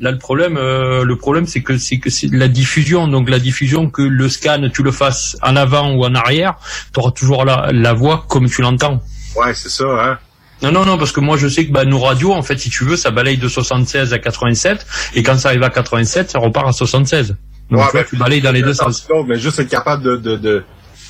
[0.00, 3.08] là le problème, euh, le problème, c'est que c'est que c'est la diffusion.
[3.08, 6.56] Donc la diffusion, que le scan, tu le fasses en avant ou en arrière,
[6.92, 9.02] tu auras toujours la, la voix comme tu l'entends.
[9.34, 10.18] Ouais, c'est ça, hein.
[10.60, 12.68] Non, non, non, parce que moi je sais que bah, nos radios, en fait, si
[12.68, 16.38] tu veux, ça balaye de 76 à 87, et quand ça arrive à 87, ça
[16.38, 17.34] repart à 76.
[17.70, 19.06] Donc Ouais, tu, vois, ben, tu balayes dans les deux sens.
[19.08, 20.64] ce Mais juste être capable de, de, de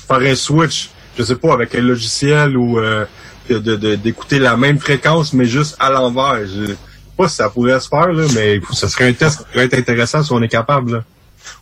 [0.07, 3.05] faire un switch, je sais pas, avec un logiciel ou euh,
[3.49, 6.39] de- de- de- d'écouter la même fréquence, mais juste à l'envers.
[6.45, 6.77] Je sais
[7.17, 9.77] pas si ça pourrait se faire, là, mais ça serait un test qui pourrait être
[9.77, 10.91] intéressant si on est capable.
[10.93, 11.03] Là.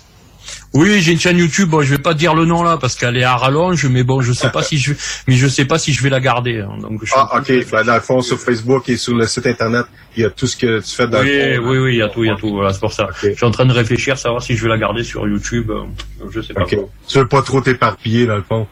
[0.73, 1.69] Oui, j'ai une chaîne YouTube.
[1.71, 4.21] Bon, je vais pas dire le nom là parce qu'elle est à rallonge, mais bon,
[4.21, 4.93] je sais pas si je,
[5.29, 6.61] mais je sais pas si je vais la garder.
[6.61, 6.79] hein.
[6.81, 7.53] donc, je suis Ah, OK.
[7.71, 9.87] Ben, dans le fond, sur Facebook et sur le site Internet,
[10.17, 11.69] il y a tout ce que tu fais dans oui, le fond.
[11.71, 12.51] oui, oui, il y a tout, il y a tout.
[12.51, 13.07] Voilà, c'est pour ça.
[13.23, 15.71] Je suis en train de réfléchir, savoir si je vais la garder sur YouTube.
[15.71, 15.85] euh,
[16.31, 16.63] Je sais pas.
[16.63, 16.77] OK.
[17.09, 18.67] Tu veux pas trop t'éparpiller, dans le fond?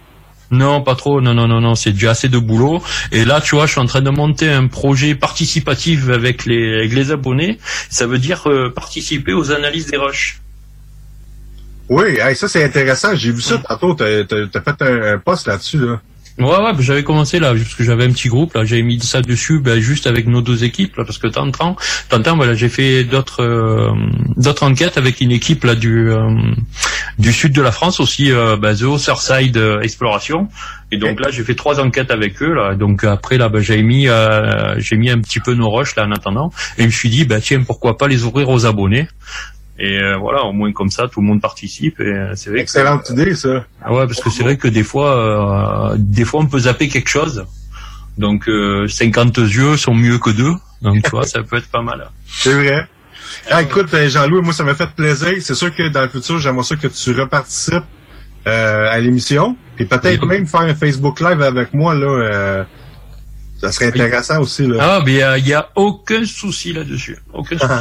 [0.51, 1.23] Non, pas trop.
[1.23, 1.75] Non, non, non, non.
[1.75, 2.83] C'est déjà assez de boulot.
[3.11, 6.75] Et là, tu vois, je suis en train de monter un projet participatif avec les,
[6.75, 7.57] avec les abonnés.
[7.89, 10.41] Ça veut dire euh, participer aux analyses des rushs.
[11.89, 13.15] Oui, hey, ça, c'est intéressant.
[13.15, 13.95] J'ai vu ça tantôt.
[13.95, 16.01] T'as, fait un, un post là-dessus, là.
[16.39, 19.21] Ouais, ouais, j'avais commencé là, parce que j'avais un petit groupe là, j'avais mis ça
[19.21, 21.77] dessus, ben, juste avec nos deux équipes là, parce que t'entends,
[22.09, 23.93] t'entends, voilà, j'ai fait d'autres, euh,
[24.39, 26.31] d'autres enquêtes avec une équipe là du, euh,
[27.19, 30.49] du sud de la France aussi, euh, ben, The Otherside euh, Exploration.
[30.91, 32.75] Et donc là, j'ai fait trois enquêtes avec eux là.
[32.75, 34.09] Donc après là, ben, j'ai mis,
[34.79, 37.25] j'ai mis un petit peu nos rushs là en attendant, et je me suis dit,
[37.25, 39.07] bah tiens, pourquoi pas les ouvrir aux abonnés.
[39.79, 41.99] Et euh, voilà, au moins comme ça, tout le monde participe.
[42.01, 42.59] Et euh, c'est vrai.
[42.59, 43.65] que- Excellente idée, ça.
[43.83, 46.89] ah ouais, parce que c'est vrai que des fois, euh, des fois on peut zapper
[46.89, 47.45] quelque chose.
[48.19, 50.53] Donc euh, 50 yeux sont mieux que deux.
[50.83, 52.11] Donc tu vois, ça peut être pas mal.
[52.29, 52.87] C'est vrai.
[53.51, 55.33] Ah, écoute, euh, Jean-Louis, moi, ça m'a fait plaisir.
[55.41, 57.83] C'est sûr que dans le futur, j'aimerais ça que tu reparticipes
[58.47, 59.57] euh, à l'émission.
[59.77, 62.07] Puis peut-être même faire un Facebook Live avec moi, là.
[62.07, 62.65] euh,
[63.59, 64.77] ça serait intéressant aussi, là.
[64.81, 67.17] Ah, mais il y a aucun souci là-dessus.
[67.33, 67.73] Aucun souci.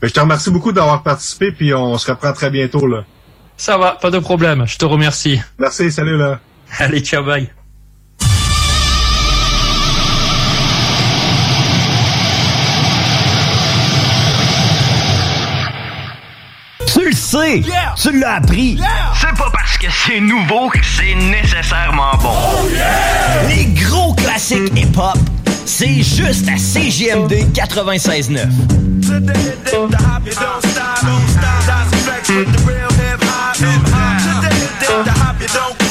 [0.00, 2.86] Ben, je te remercie beaucoup d'avoir participé, puis on se reprend très bientôt.
[2.86, 3.04] Là.
[3.56, 4.64] Ça va, pas de problème.
[4.66, 5.40] Je te remercie.
[5.58, 6.38] Merci, salut là.
[6.78, 7.50] Allez, ciao, bye.
[16.86, 17.62] Tu le sais!
[18.00, 18.78] Tu l'as appris!
[19.20, 22.32] C'est pas parce que c'est nouveau que c'est nécessairement bon.
[22.32, 22.68] Oh,
[23.48, 25.18] Les gros classiques hip-hop
[25.68, 28.48] c'est juste à CJMD 96.9.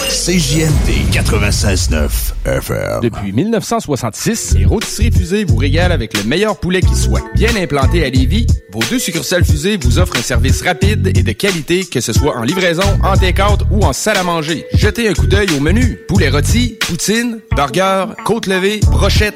[0.09, 2.09] CJMD 96.9
[2.45, 3.01] FM.
[3.01, 7.21] Depuis 1966, les rôtisseries fusées vous régalent avec le meilleur poulet qui soit.
[7.35, 11.31] Bien implanté à Lévis, vos deux succursales fusées vous offrent un service rapide et de
[11.33, 14.65] qualité, que ce soit en livraison, en take-out ou en salle à manger.
[14.73, 15.99] Jetez un coup d'œil au menu.
[16.07, 19.35] Poulet rôti, poutine, burger, côte levée, brochette,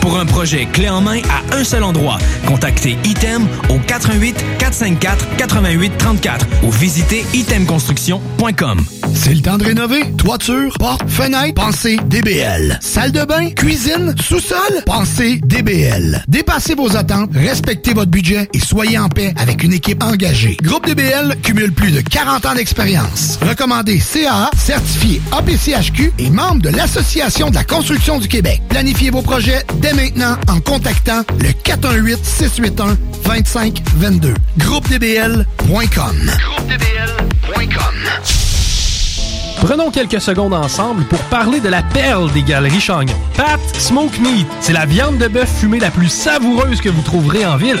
[0.00, 5.36] Pour un projet clé en main à un seul endroit, contactez Item au 88 454
[5.36, 8.78] 88 34 ou visitez itemconstruction.com.
[9.14, 10.02] C'est le temps de rénover.
[10.16, 12.78] Toiture, porte, fenêtre, pensez DBL.
[12.80, 16.24] Salle de bain, cuisine, sous-sol, pensez DBL.
[16.28, 20.56] Dépassez vos attentes, respectez votre budget et soyez en paix avec une équipe engagée.
[20.62, 23.38] Groupe DBL cumule plus de 40 ans d'expérience.
[23.42, 28.62] Recommandé CAA, certifié APCHQ et membre de l'Association de la construction du Québec.
[28.68, 34.34] Planifiez vos projets dès maintenant en contactant le 418-681-2522.
[34.58, 36.30] GroupeDBL.com.
[36.40, 37.94] GroupeDBL.com.
[39.60, 43.14] Prenons quelques secondes ensemble pour parler de la perle des galeries Chagnon.
[43.36, 47.44] Pat Smoke Meat, c'est la viande de bœuf fumée la plus savoureuse que vous trouverez
[47.44, 47.80] en ville.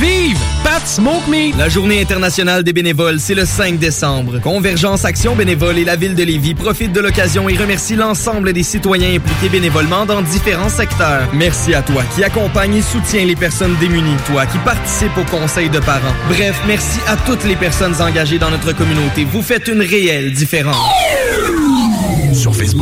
[0.00, 1.56] Vive Pat Smoke Meat!
[1.56, 4.40] La journée internationale des bénévoles, c'est le 5 décembre.
[4.40, 8.62] Convergence Action Bénévole et la ville de Lévis profitent de l'occasion et remercient l'ensemble des
[8.62, 11.28] citoyens impliqués bénévolement dans différents secteurs.
[11.32, 15.68] Merci à toi qui accompagne et soutient les personnes démunies, toi qui participe au conseil
[15.68, 16.14] de parents.
[16.28, 19.24] Bref, merci à toutes les personnes engagées dans notre communauté.
[19.24, 20.76] Vous faites une réelle différence.
[22.32, 22.81] Sur Facebook,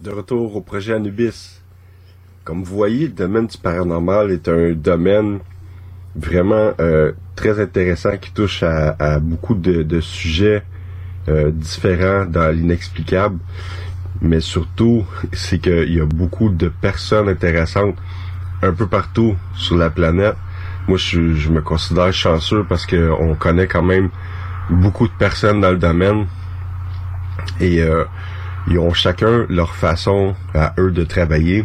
[0.00, 1.60] De retour au projet Anubis.
[2.44, 5.40] Comme vous voyez, le domaine du paranormal est un domaine
[6.16, 10.62] vraiment euh, très intéressant qui touche à, beaucoup de, sujets
[11.28, 13.40] euh, différents dans l'inexplicable.
[14.22, 17.96] Mais surtout, c'est qu'il y a beaucoup de personnes intéressantes
[18.62, 20.36] un peu partout sur la planète.
[20.88, 24.08] Moi, je, je me considère chanceux parce que on connaît quand même
[24.70, 26.26] beaucoup de personnes dans le domaine.
[27.60, 28.04] Et euh,
[28.70, 31.64] ils ont chacun leur façon à eux de travailler.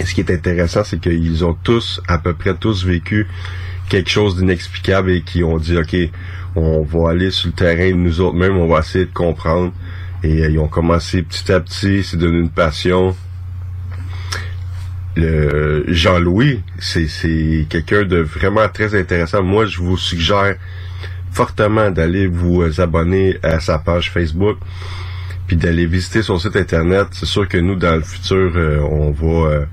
[0.00, 3.28] Et ce qui est intéressant, c'est qu'ils ont tous, à peu près tous vécu
[3.88, 5.96] quelque chose d'inexplicable et qui ont dit, OK,
[6.56, 9.72] on va aller sur le terrain, nous autres mêmes, on va essayer de comprendre.
[10.22, 13.16] Et euh, ils ont commencé petit à petit, c'est devenu une passion.
[15.16, 19.42] Le Jean-Louis, c'est, quelqu'un de vraiment très intéressant.
[19.42, 20.56] Moi, je vous suggère
[21.30, 24.58] fortement d'aller vous euh, abonner à sa page Facebook
[25.50, 27.08] puis d'aller visiter son site internet.
[27.10, 29.64] C'est sûr que nous, dans le futur, euh, on va euh,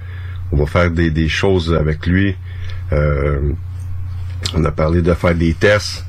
[0.51, 2.35] on va faire des, des choses avec lui.
[2.93, 3.51] Euh,
[4.55, 6.03] on a parlé de faire des tests.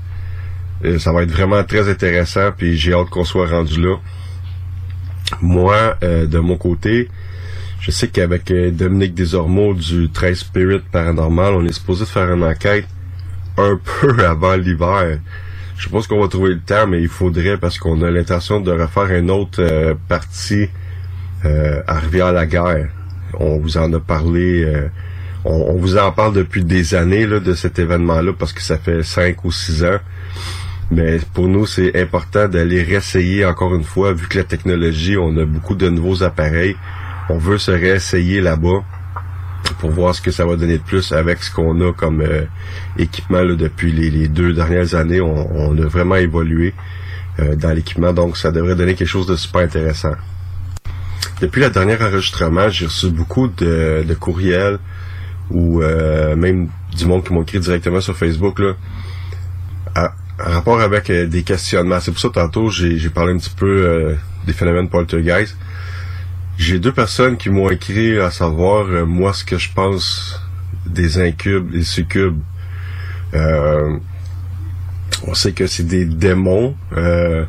[0.99, 3.97] Ça va être vraiment très intéressant, puis j'ai hâte qu'on soit rendu là.
[5.43, 7.11] Moi, de mon côté,
[7.79, 12.87] je sais qu'avec Dominique Desormeaux du 13 Spirit Paranormal, on est supposé faire une enquête
[13.59, 15.19] un peu avant l'hiver.
[15.79, 18.73] Je pense qu'on va trouver le temps, mais il faudrait parce qu'on a l'intention de
[18.73, 20.69] refaire une autre euh, partie
[21.45, 22.89] euh, à Rivière-la-Guerre.
[23.39, 24.89] On vous en a parlé, euh,
[25.45, 28.77] on, on vous en parle depuis des années là, de cet événement-là parce que ça
[28.77, 29.99] fait cinq ou six ans.
[30.91, 35.37] Mais pour nous, c'est important d'aller réessayer encore une fois, vu que la technologie, on
[35.37, 36.75] a beaucoup de nouveaux appareils.
[37.29, 38.83] On veut se réessayer là-bas
[39.75, 42.45] pour voir ce que ça va donner de plus avec ce qu'on a comme euh,
[42.99, 45.21] équipement là, depuis les, deux dernières années.
[45.21, 46.75] On, a vraiment évolué
[47.39, 50.15] euh, dans l'équipement, donc ça devrait donner quelque chose de super intéressant.
[51.41, 54.79] Depuis le dernier enregistrement, j'ai reçu beaucoup de, courriels
[55.51, 58.73] ou euh, même du monde qui m'ont écrit directement sur Facebook là,
[59.95, 60.13] à-
[60.45, 61.99] en rapport avec des questionnements.
[62.01, 64.17] C'est pour ça tantôt j'ai parlé un petit peu
[64.47, 65.57] des phénomènes poltergeist.
[66.59, 70.43] J'ai deux personnes qui m'ont écrit à savoir euh, moi ce que je pense
[70.87, 72.41] des incubes, des succubes.
[73.33, 73.97] Euh,
[75.29, 76.75] on sait que c'est des démons.
[76.97, 77.45] euh,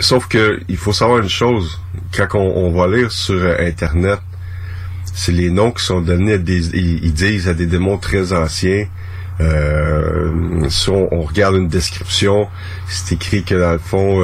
[0.00, 1.80] sauf que il faut savoir une chose.
[2.14, 4.20] Quand on, va lire sur Internet,
[5.14, 8.86] c'est les noms qui sont donnés à des, ils, disent à des démons très anciens.
[10.68, 12.48] Si on, regarde une description,
[12.86, 14.22] c'est écrit que dans le fond,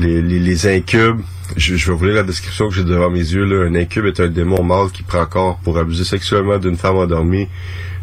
[0.00, 1.20] les incubes,
[1.56, 3.44] je, je vais vous lire la description que j'ai devant mes yeux.
[3.44, 3.68] Là.
[3.68, 7.48] Un incube est un démon mâle qui prend corps pour abuser sexuellement d'une femme endormie.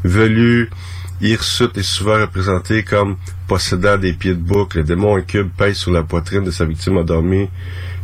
[0.03, 0.69] Velu,
[1.21, 3.17] hirsute est souvent représenté comme
[3.47, 4.77] possédant des pieds de boucle.
[4.77, 7.49] Le démon incube pèse sur la poitrine de sa victime endormie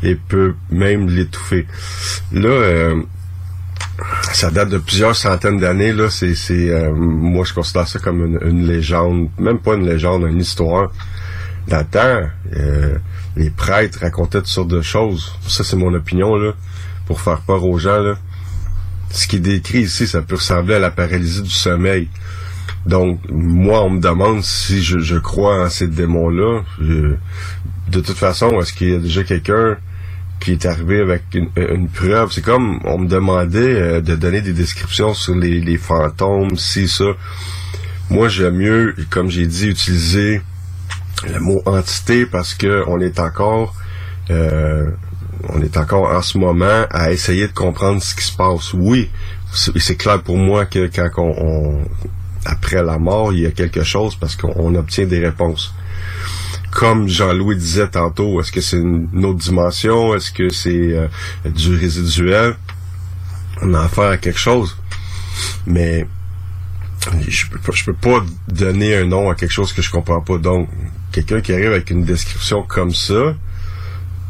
[0.03, 1.67] et peut même l'étouffer.
[2.31, 3.01] Là, euh,
[4.31, 5.91] ça date de plusieurs centaines d'années.
[5.91, 9.85] Là, c'est, c'est, euh, moi, je considère ça comme une, une légende, même pas une
[9.85, 10.91] légende, une histoire.
[11.67, 11.85] Dans
[12.55, 12.97] euh,
[13.35, 15.33] les prêtres racontaient toutes sortes de choses.
[15.47, 16.53] Ça, c'est mon opinion là,
[17.05, 18.15] pour faire peur aux gens.
[19.11, 22.07] Ce qui est décrit ici, ça peut ressembler à la paralysie du sommeil.
[22.85, 26.61] Donc, moi, on me demande si je, crois en ces démons-là.
[26.79, 29.77] De toute façon, est-ce qu'il y a déjà quelqu'un
[30.39, 32.31] qui est arrivé avec une, une preuve?
[32.31, 36.87] C'est comme on me demandait euh, de donner des descriptions sur les, les fantômes, si
[36.87, 37.05] ça.
[38.09, 40.41] Moi, j'aime mieux, comme j'ai dit, utiliser
[41.27, 43.75] le mot entité parce que on est encore
[44.29, 44.89] euh,
[45.49, 48.73] on est encore en ce moment à essayer de comprendre ce qui se passe.
[48.73, 49.09] Oui,
[49.53, 51.81] c'est clair pour moi que quand on,
[52.45, 55.73] après la mort, il y a quelque chose parce qu'on on obtient des réponses
[56.71, 60.15] comme Jean-Louis disait tantôt, est-ce que c'est une autre dimension?
[60.15, 61.07] Est-ce que c'est euh,
[61.45, 62.55] du résiduel?
[63.61, 64.77] On a affaire à quelque chose.
[65.65, 66.07] Mais
[67.27, 70.37] je peux, je peux pas donner un nom à quelque chose que je comprends pas.
[70.37, 70.69] Donc,
[71.11, 73.35] quelqu'un qui arrive avec une description comme ça,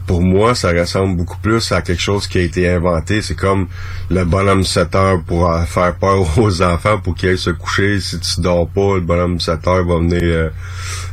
[0.10, 3.22] pour moi, ça ressemble beaucoup plus à quelque chose qui a été inventé.
[3.22, 3.68] C'est comme
[4.10, 8.00] le bonhomme 7 heures pour faire peur aux enfants pour qu'ils aillent se coucher.
[8.00, 10.50] Si tu dors pas, le bonhomme 7 heures va venir, euh,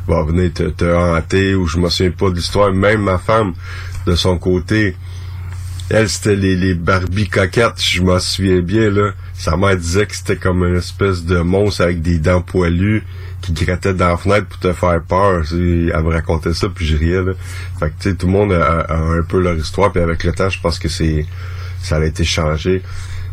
[0.09, 2.73] va te hanter ou je me souviens pas de l'histoire.
[2.73, 3.53] Même ma femme,
[4.07, 4.97] de son côté,
[5.91, 9.11] elle, c'était les, les Barbie coquettes, je m'en souviens bien, là.
[9.35, 13.05] Sa mère disait que c'était comme une espèce de monstre avec des dents poilues
[13.47, 15.45] qui grattait dans la fenêtre pour te faire peur.
[15.53, 17.33] Elle me racontait ça, puis je riais, là.
[17.79, 20.33] Fait que, tu sais, tout le monde a, un peu leur histoire, puis avec le
[20.33, 21.27] temps, je pense que c'est
[21.83, 22.83] ça a été changé.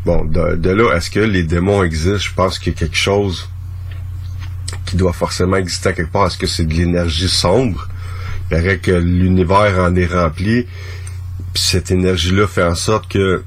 [0.05, 2.17] Bon, de, de là, est-ce que les démons existent?
[2.17, 3.49] Je pense qu'il y a quelque chose
[4.85, 6.27] qui doit forcément exister à quelque part.
[6.27, 7.87] Est-ce que c'est de l'énergie sombre?
[8.43, 10.67] Il paraît que l'univers en est rempli,
[11.53, 13.43] puis cette énergie-là fait en sorte que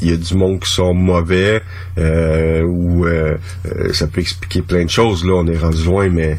[0.00, 1.62] il y a du monde qui sont mauvais
[1.98, 6.08] euh, ou euh, euh, ça peut expliquer plein de choses là on est rendu loin
[6.08, 6.38] mais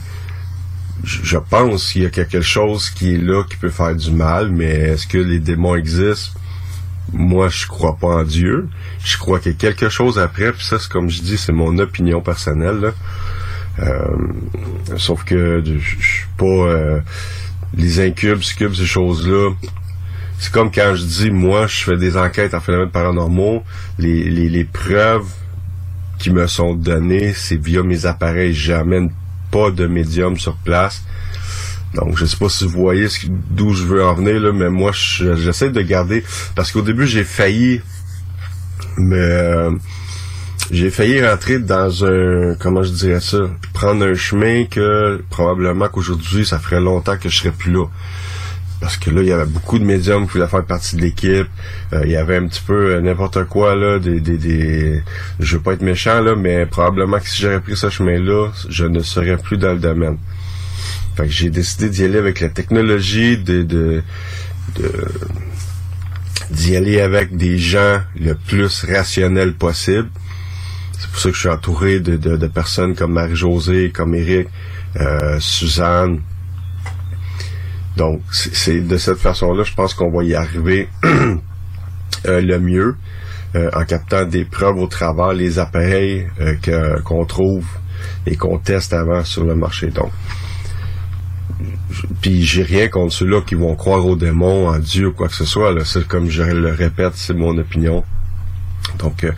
[1.03, 4.49] je pense qu'il y a quelque chose qui est là qui peut faire du mal
[4.49, 6.37] mais est-ce que les démons existent?
[7.13, 8.67] Moi je crois pas en Dieu
[9.03, 11.53] je crois qu'il y a quelque chose après puis ça c'est comme je dis c'est
[11.53, 12.93] mon opinion personnelle.
[13.79, 14.17] Euh,
[14.97, 16.99] sauf que je suis pas
[17.73, 19.51] les incubes, succubes, ces choses-là
[20.39, 23.63] c'est comme quand je dis, moi, je fais des enquêtes en phénomènes paranormaux,
[23.97, 25.27] les, les, les preuves
[26.17, 28.53] qui me sont données, c'est via mes appareils.
[28.53, 29.11] J'amène
[29.51, 31.03] pas de médium sur place.
[31.93, 33.07] Donc, je sais pas si vous voyez
[33.49, 36.23] d'où je veux en venir, là, mais moi, je- j'essaie de garder,
[36.55, 37.81] parce qu'au début, j'ai failli
[38.97, 39.77] me,
[40.71, 43.39] j'ai failli rentrer dans un, comment je dirais ça,
[43.73, 47.85] prendre un chemin que probablement qu'aujourd'hui, ça ferait longtemps que je serais plus là.
[48.79, 51.47] Parce que là, il y avait beaucoup de médiums qui voulaient faire partie de l'équipe.
[51.91, 55.03] Euh, il y avait un petit peu euh, n'importe quoi, là, des, des, des...
[55.39, 58.85] Je veux pas être méchant, là, mais probablement que si j'aurais pris ce chemin-là, je
[58.85, 60.17] ne serais plus dans le domaine.
[61.17, 64.01] Fait que j'ai décidé d'y aller avec la technologie, de, de,
[64.77, 64.91] de
[66.51, 70.07] d'y aller avec des gens le plus rationnels possible.
[70.97, 74.47] C'est pour ça que je suis entouré de, de, de personnes comme Marie-Josée, comme Eric,
[74.95, 76.21] euh, Suzanne.
[77.99, 81.37] Donc, c'est de cette façon-là, je pense qu'on va y arriver euh,
[82.23, 82.95] le mieux
[83.55, 87.65] euh, en captant des preuves au travers les appareils euh, qu'on trouve
[88.25, 89.87] et qu'on teste avant sur le marché.
[89.87, 90.11] Donc,
[92.21, 95.35] puis j'ai rien contre ceux-là qui vont croire aux démons, en Dieu ou quoi que
[95.35, 95.73] ce soit.
[95.73, 95.81] Là.
[96.07, 98.05] Comme je le répète, c'est mon opinion.
[98.97, 99.33] Donc, euh,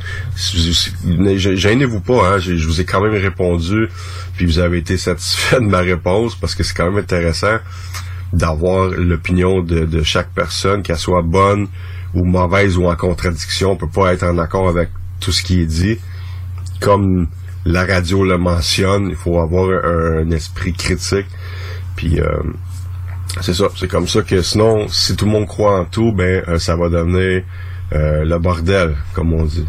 [1.36, 3.90] gênez-vous pas, hein, je vous ai quand même répondu,
[4.38, 7.58] puis vous avez été satisfait de ma réponse, parce que c'est quand même intéressant
[8.34, 11.68] d'avoir l'opinion de, de chaque personne, qu'elle soit bonne
[12.14, 13.72] ou mauvaise ou en contradiction.
[13.72, 14.90] On peut pas être en accord avec
[15.20, 15.98] tout ce qui est dit.
[16.80, 17.28] Comme
[17.66, 21.28] la radio le mentionne, il faut avoir un, esprit critique.
[21.96, 22.26] Puis euh,
[23.40, 26.44] c'est ça, c'est comme ça que sinon, si tout le monde croit en tout, ben
[26.48, 27.44] euh, ça va devenir
[27.94, 29.66] euh, le bordel, comme on dit.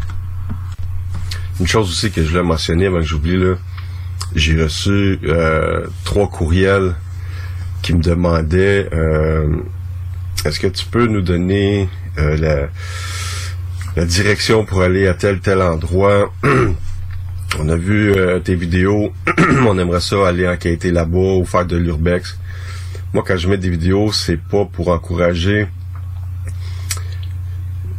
[1.59, 3.55] Une chose aussi que je voulais mentionner avant que j'oublie là,
[4.35, 6.95] j'ai reçu euh, trois courriels
[7.83, 9.57] qui me demandaient euh,
[10.45, 11.87] est-ce que tu peux nous donner
[12.17, 12.67] euh, la,
[13.95, 16.33] la direction pour aller à tel tel endroit?
[17.59, 19.13] On a vu euh, tes vidéos.
[19.67, 22.39] On aimerait ça aller enquêter là-bas ou faire de l'urbex.
[23.13, 25.67] Moi quand je mets des vidéos c'est pas pour encourager.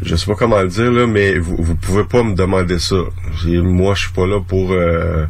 [0.02, 2.96] Je sais pas comment le dire là mais vous, vous pouvez pas me demander ça.
[3.46, 5.24] Moi je suis pas là pour euh,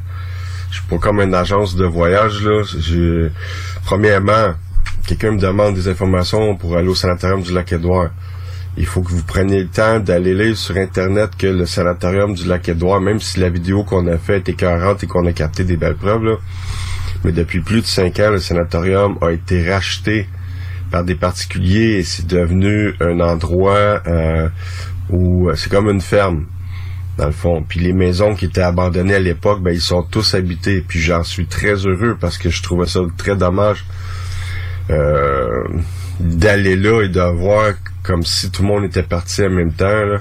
[0.74, 2.62] je suis pas comme une agence de voyage là.
[3.84, 4.54] Premièrement,
[5.06, 8.10] quelqu'un me demande des informations pour aller au sanatorium du Lac-Édouard.
[8.76, 12.48] Il faut que vous preniez le temps d'aller lire sur internet que le sanatorium du
[12.48, 15.76] Lac-Édouard, même si la vidéo qu'on a faite est écœurante et qu'on a capté des
[15.76, 16.36] belles preuves, là,
[17.22, 20.26] mais depuis plus de cinq ans, le sanatorium a été racheté
[20.90, 24.48] par des particuliers et c'est devenu un endroit euh,
[25.08, 26.46] où euh, c'est comme une ferme
[27.18, 27.64] dans le fond.
[27.66, 30.84] Puis les maisons qui étaient abandonnées à l'époque, ben ils sont tous habités.
[30.86, 33.84] Puis j'en suis très heureux parce que je trouvais ça très dommage
[34.90, 35.64] euh,
[36.20, 37.72] d'aller là et de voir
[38.02, 40.04] comme si tout le monde était parti en même temps.
[40.04, 40.20] là.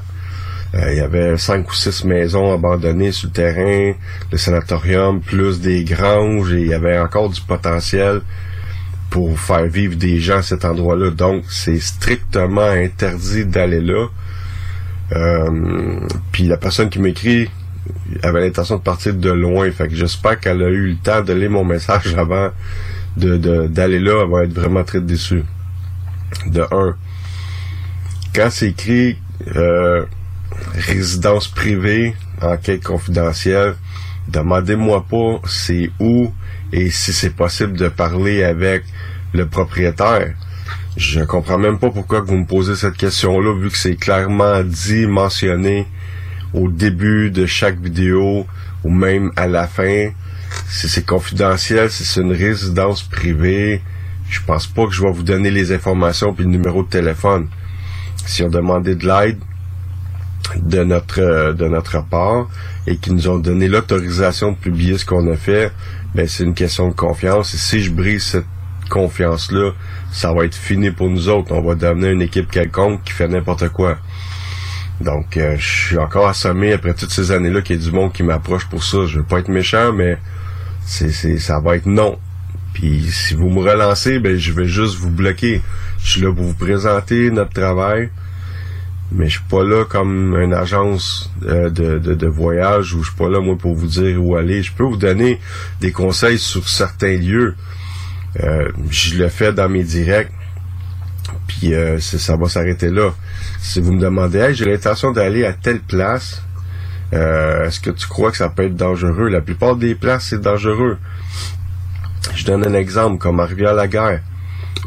[0.76, 3.94] Euh, il y avait cinq ou six maisons abandonnées sur le terrain,
[4.32, 8.22] le sanatorium, plus des granges, et il y avait encore du potentiel
[9.12, 11.12] pour faire vivre des gens à cet endroit-là.
[11.12, 14.08] Donc, c'est strictement interdit d'aller là.
[15.12, 16.00] Euh,
[16.32, 17.50] puis la personne qui m'écrit
[18.24, 19.70] avait l'intention de partir de loin.
[19.72, 22.50] Fait que j'espère qu'elle a eu le temps de lire mon message avant
[23.18, 24.24] de, de- d'aller là.
[24.24, 25.44] Elle va être vraiment très déçue.
[26.48, 26.96] De un.
[28.34, 29.18] Quand c'est écrit
[29.56, 30.06] euh,
[30.76, 33.76] résidence privée, enquête confidentielle,
[34.28, 36.32] demandez-moi pas c'est où
[36.72, 38.84] et si c'est possible de parler avec
[39.34, 40.34] le propriétaire.
[40.96, 45.08] Je comprends même pas pourquoi vous me posez cette question-là, vu que c'est clairement dit,
[45.08, 45.88] mentionné
[46.54, 48.46] au début de chaque vidéo
[48.84, 50.10] ou même à la fin.
[50.70, 53.82] Si c'est confidentiel, si c'est une résidence privée,
[54.30, 57.48] je pense pas que je vais vous donner les informations puis le numéro de téléphone.
[58.28, 59.40] Si on demandé de l'aide
[60.58, 62.48] de notre euh, de notre part
[62.86, 65.72] et qu'ils nous ont donné l'autorisation de publier ce qu'on a fait,
[66.14, 67.56] ben c'est une question de confiance.
[67.56, 68.46] Et si je brise cette
[68.90, 69.72] confiance-là,
[70.14, 71.52] ça va être fini pour nous autres.
[71.52, 73.98] On va devenir une équipe quelconque qui fait n'importe quoi.
[75.02, 78.14] Donc, euh, je suis encore assommé après toutes ces années-là qu'il y a du monde
[78.14, 79.06] qui m'approche pour ça.
[79.06, 80.18] Je veux pas être méchant, mais
[80.86, 82.20] c'est, ça va être non.
[82.74, 85.62] Puis si vous me relancez, ben je vais juste vous bloquer.
[86.00, 88.10] Je suis là pour vous présenter notre travail,
[89.12, 93.30] mais je suis pas là comme une agence euh, de, voyage ou je suis pas
[93.30, 94.62] là moi pour vous dire où aller.
[94.64, 95.40] Je peux vous donner
[95.82, 97.56] des conseils sur certains lieux.
[98.42, 100.32] Euh, je le fais dans mes directs.
[101.48, 103.12] Puis euh, ça va s'arrêter là.
[103.60, 106.42] Si vous me demandez, hey, j'ai l'intention d'aller à telle place,
[107.14, 109.30] euh, est-ce que tu crois que ça peut être dangereux?
[109.30, 110.98] La plupart des places, c'est dangereux.
[112.36, 114.22] Je donne un exemple, comme à Rivière-la-Guerre.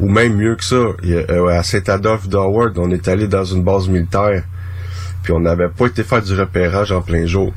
[0.01, 3.89] Ou même mieux que ça, euh, à Saint-Adolphe d'Howard, on est allé dans une base
[3.89, 4.43] militaire.
[5.23, 7.53] Puis on n'avait pas été faire du repérage en plein jour.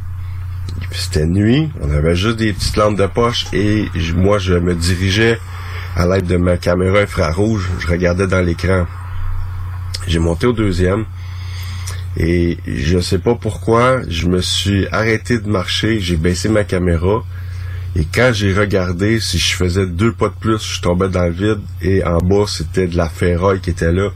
[0.91, 5.39] C'était nuit, on avait juste des petites lampes de poche et moi je me dirigeais
[5.99, 8.87] à l'aide de ma caméra infrarouge, je regardais dans l'écran.
[10.07, 11.05] J'ai monté au deuxième
[12.17, 17.23] Et je sais pas pourquoi, je me suis arrêté de marcher, j'ai baissé ma caméra.
[17.95, 21.31] Et quand j'ai regardé, si je faisais deux pas de plus, je tombais dans le
[21.31, 21.59] vide.
[21.81, 24.09] Et en bas, c'était de la ferraille qui était là.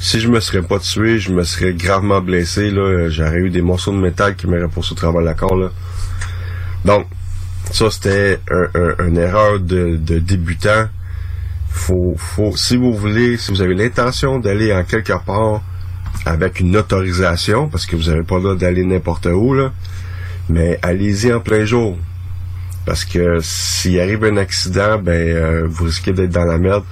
[0.00, 2.70] Si je me serais pas tué, je me serais gravement blessé.
[2.70, 5.56] Là, j'aurais eu des morceaux de métal qui m'auraient poussé au travers de la corps.
[5.56, 5.70] Là.
[6.84, 7.06] Donc,
[7.72, 10.88] ça c'était un, un- une erreur de, de débutant.
[11.68, 15.62] Faut, faut, si vous voulez, si vous avez l'intention d'aller en quelque part
[16.26, 19.72] avec une autorisation, parce que vous n'avez pas le droit d'aller n'importe où, là,
[20.48, 21.96] mais allez-y en plein jour.
[22.86, 26.84] Parce que s'il arrive un accident, ben euh, vous risquez d'être dans la merde.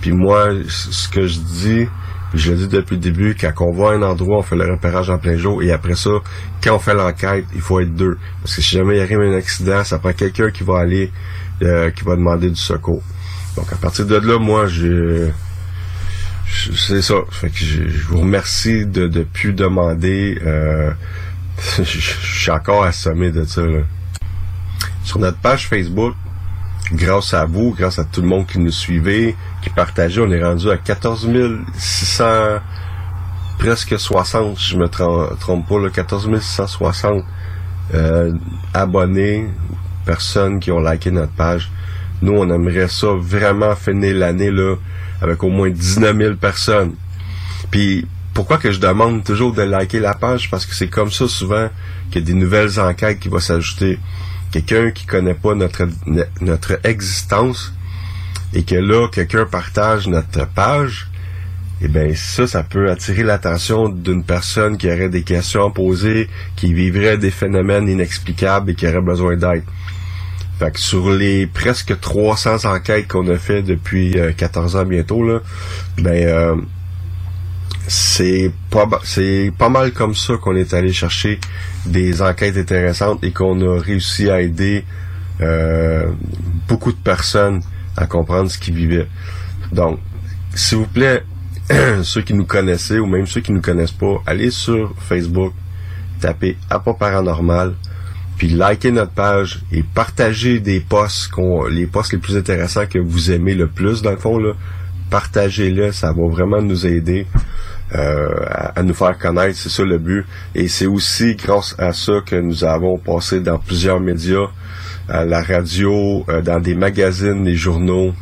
[0.00, 1.86] Puis moi, ce que je dis,
[2.34, 5.10] je le dis depuis le début, quand on à un endroit, on fait le repérage
[5.10, 6.10] en plein jour, et après ça,
[6.62, 8.16] quand on fait l'enquête, il faut être deux.
[8.40, 11.12] Parce que si jamais il arrive un accident, ça prend quelqu'un qui va aller,
[11.62, 13.02] euh, qui va demander du secours.
[13.56, 15.28] Donc à partir de là, moi, je-
[16.76, 17.14] c'est ça.
[17.30, 20.38] Fait que je, vous remercie de de plus demander.
[20.44, 20.90] Euh,
[21.78, 23.62] je, suis encore assommé de ça.
[23.62, 23.80] Là.
[25.04, 26.14] Sur notre page Facebook,
[26.92, 30.42] grâce à vous, grâce à tout le monde qui nous suivait, qui partageait, on est
[30.42, 31.28] rendu à 14
[31.76, 32.24] 600,
[33.58, 37.24] presque 60, si je me trom- trompe pas, là, 14 660
[37.94, 38.32] euh,
[38.74, 39.46] abonnés,
[40.04, 41.70] personnes qui ont liké notre page.
[42.22, 44.76] Nous, on aimerait ça vraiment finir l'année là
[45.20, 46.94] avec au moins 19 000 personnes.
[47.70, 50.50] Puis pourquoi que je demande toujours de liker la page?
[50.50, 51.68] Parce que c'est comme ça souvent
[52.10, 53.98] qu'il y a des nouvelles enquêtes qui vont s'ajouter.
[54.52, 55.88] Quelqu'un qui connaît pas notre,
[56.40, 57.72] notre existence
[58.54, 61.08] et que là, quelqu'un partage notre page,
[61.80, 66.28] eh bien ça, ça peut attirer l'attention d'une personne qui aurait des questions à poser,
[66.54, 69.64] qui vivrait des phénomènes inexplicables et qui aurait besoin d'aide.
[70.62, 75.26] Fait que sur les presque 300 enquêtes qu'on a fait depuis euh, 14 ans bientôt,
[75.26, 75.40] là,
[75.98, 76.54] ben euh,
[77.88, 81.40] c'est pas mal comme ça qu'on est allé chercher
[81.84, 84.84] des enquêtes intéressantes et qu'on a réussi à aider
[85.40, 86.06] euh,
[86.68, 87.60] beaucoup de personnes
[87.96, 89.08] à comprendre ce qu'ils vivaient.
[89.72, 89.98] Donc,
[90.54, 91.24] s'il vous plaît,
[92.04, 95.54] ceux qui nous connaissaient ou même ceux qui nous connaissent pas, allez sur Facebook,
[96.20, 97.74] tapez Apport Paranormal,
[98.42, 102.98] puis likez notre page et partagez des posts, qu'on, les posts les plus intéressants que
[102.98, 104.54] vous aimez le plus dans le fond là,
[105.10, 107.28] partagez-les, ça va vraiment nous aider
[107.94, 110.26] euh, à, nous faire connaître, c'est ça le but.
[110.56, 114.48] Et c'est aussi grâce à ça que nous avons passé dans plusieurs médias,
[115.08, 118.12] à la radio, euh, dans des magazines, des journaux,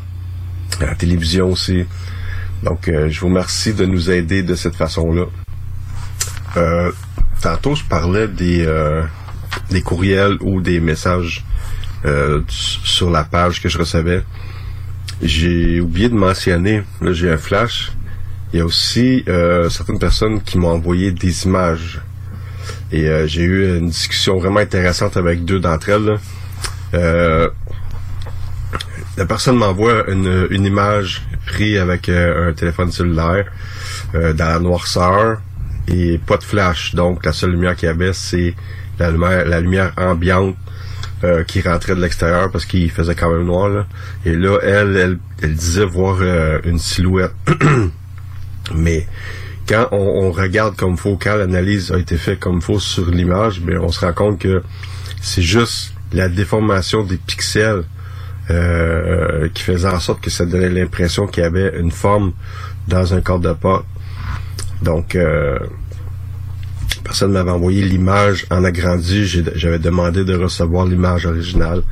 [0.83, 1.87] à la télévision aussi.
[2.63, 5.25] Donc, euh, je vous remercie de nous aider de cette façon-là.
[7.41, 8.67] Tantôt, je parlais des,
[9.71, 11.45] des courriels ou des messages
[12.05, 14.23] euh, sur la page que je recevais.
[15.23, 17.93] J'ai oublié de mentionner, là j'ai un flash,
[18.53, 22.01] il y a aussi euh, certaines personnes qui m'ont envoyé des images.
[22.91, 26.19] Et euh, j'ai eu une discussion vraiment intéressante avec deux d'entre elles.
[29.17, 33.47] la personne m'envoie une, image prise avec un téléphone cellulaire
[34.15, 35.41] dans la noirceur
[35.87, 36.95] et pas de flash.
[36.95, 38.55] Donc la seule lumière qu'il y avait, c'est
[39.01, 40.57] la lumière, ambiante
[41.23, 43.69] euh, qui rentrait de l'extérieur parce qu'il faisait quand même noir.
[43.69, 43.87] Là.
[44.25, 47.35] Et là, elle, elle, disait voir euh, une silhouette.
[48.75, 49.07] Mais
[49.69, 53.79] quand on, regarde comme faut, quand l'analyse a été faite comme faut sur l'image, ben
[53.79, 54.63] on se rend compte que
[55.21, 57.85] c'est juste la déformation des pixels
[58.49, 62.33] euh, qui faisait en sorte que ça donnait l'impression qu'il y avait une forme
[62.89, 63.85] dans un corps de pâte.
[64.83, 65.17] Donc,
[67.11, 69.27] personne m'avait envoyé l'image en agrandi.
[69.57, 71.83] J'avais demandé de recevoir l'image originale.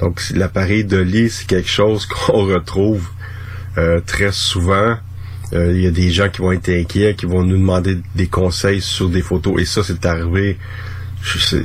[0.00, 3.06] Donc, l'appareil de lit, c'est quelque chose qu'on retrouve
[3.76, 4.96] euh, très souvent.
[5.52, 8.26] Euh, Il y a des gens qui vont être inquiets, qui vont nous demander des
[8.26, 9.60] conseils sur des photos.
[9.60, 10.56] Et ça, c'est arrivé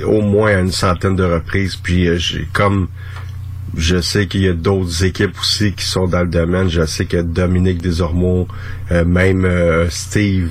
[0.06, 1.78] au moins à une centaine de reprises.
[1.78, 2.20] Puis, euh,
[2.52, 2.90] comme
[3.78, 6.68] je sais qu'il y a d'autres équipes aussi qui sont dans le domaine.
[6.68, 8.48] Je sais que Dominique Desormeaux,
[8.90, 9.48] même
[9.90, 10.50] Steve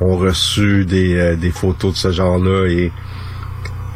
[0.00, 2.92] ont reçu des, euh, des photos de ce genre-là et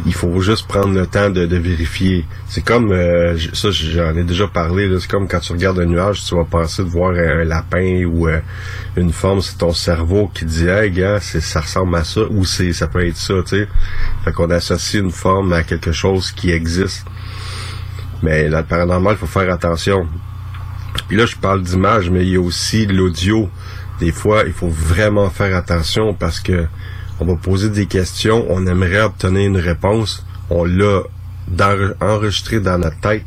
[0.05, 2.27] il faut juste prendre le temps de, de vérifier.
[2.49, 6.24] C'est comme, euh, ça j'en ai déjà parlé, c'est comme quand tu regardes un nuage,
[6.24, 8.41] tu vas penser de voir un, lapin ou euh,
[8.97, 12.73] une forme, c'est ton cerveau qui dit, hey gars, ça ressemble à ça, ou c'est,
[12.73, 13.69] ça peut être ça, tu sais.
[14.24, 17.07] Fait qu'on associe une forme à quelque chose qui existe.
[18.23, 20.09] Mais dans le paranormal, il faut faire attention.
[21.09, 23.49] Puis là, je parle d'image, mais il y a aussi l'audio.
[24.01, 26.66] Des fois, il faut vraiment faire attention parce que
[27.20, 31.02] on va poser des questions, on aimerait obtenir une réponse, on l'a
[32.01, 33.24] enregistré dans notre tête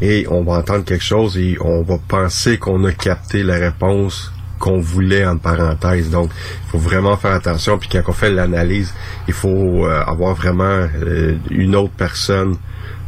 [0.00, 4.32] et on va entendre quelque chose et on va penser qu'on a capté la réponse
[4.60, 6.10] qu'on voulait en parenthèse.
[6.10, 6.30] Donc,
[6.66, 7.78] il faut vraiment faire attention.
[7.78, 8.94] Puis quand on fait l'analyse,
[9.26, 12.56] il faut euh, avoir vraiment euh, une autre personne,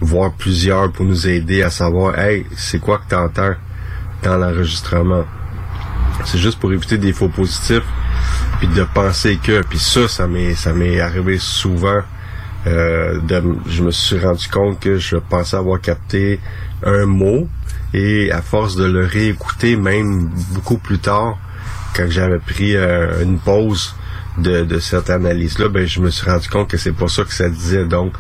[0.01, 3.55] voire plusieurs, pour nous aider à savoir, hey, c'est quoi que tu entends
[4.23, 5.25] dans l'enregistrement?
[6.25, 7.85] C'est juste pour éviter des faux positifs,
[8.59, 12.01] puis de penser que, puis ça, ça m'est, ça m'est arrivé souvent.
[12.67, 16.39] Euh, de, je me suis rendu compte que je pensais avoir capté
[16.85, 17.49] un mot
[17.93, 21.39] et à force de le réécouter même beaucoup plus tard
[21.97, 23.97] quand j'avais pris euh, une pause
[24.39, 27.25] de, de cette analyse là ben je me suis rendu compte que c'est pas ça
[27.25, 28.13] que ça disait donc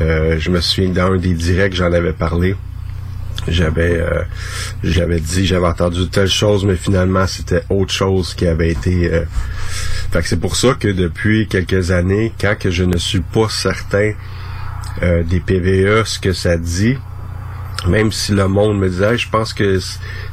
[0.00, 2.56] euh, je me souviens dans un des directs j'en avais parlé
[3.48, 4.22] j'avais euh,
[4.84, 9.24] j'avais dit j'avais entendu telle chose mais finalement c'était autre chose qui avait été euh...
[10.10, 13.48] fait que c'est pour ça que depuis quelques années quand que je ne suis pas
[13.48, 14.12] certain
[15.02, 16.96] euh, des PVE ce que ça dit
[17.88, 19.80] même si le monde me disait je pense que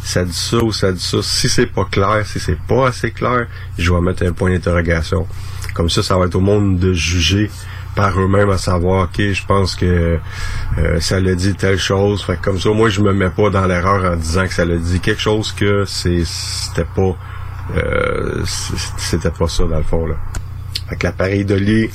[0.03, 3.11] ça dit ça ou ça dit ça si c'est pas clair si c'est pas assez
[3.11, 5.27] clair je vais mettre un point d'interrogation.
[5.73, 7.49] Comme ça ça va être au monde de juger
[7.95, 10.19] par eux-mêmes à savoir, ok, je pense que
[10.77, 12.23] euh, ça le dit telle chose.
[12.23, 14.65] Fait que comme ça, moi, je me mets pas dans l'erreur en disant que ça
[14.65, 17.15] le dit quelque chose que c'est c'était pas
[17.75, 18.43] euh,
[18.97, 20.15] c'était pas ça dans le fond là.
[20.89, 21.89] Fait l'appareil de lit,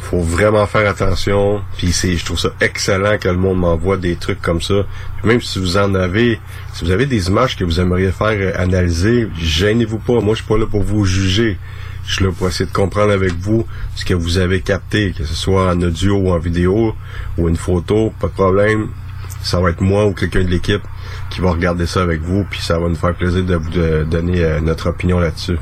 [0.00, 1.62] faut vraiment faire attention.
[1.76, 4.86] Puis c'est, je trouve ça excellent que le monde m'envoie des trucs comme ça.
[5.24, 6.40] Même si vous en avez,
[6.72, 10.20] si vous avez des images que vous aimeriez faire analyser, gênez-vous pas.
[10.20, 11.58] Moi, je suis pas là pour vous juger.
[12.10, 13.64] Je suis là pour essayer de comprendre avec vous
[13.94, 16.92] ce que vous avez capté, que ce soit en audio ou en vidéo
[17.38, 18.88] ou une photo, pas de problème.
[19.44, 20.82] Ça va être moi ou quelqu'un de l'équipe
[21.30, 23.70] qui va regarder ça avec vous, puis ça va nous faire plaisir de vous
[24.06, 25.56] donner euh, notre opinion là-dessus.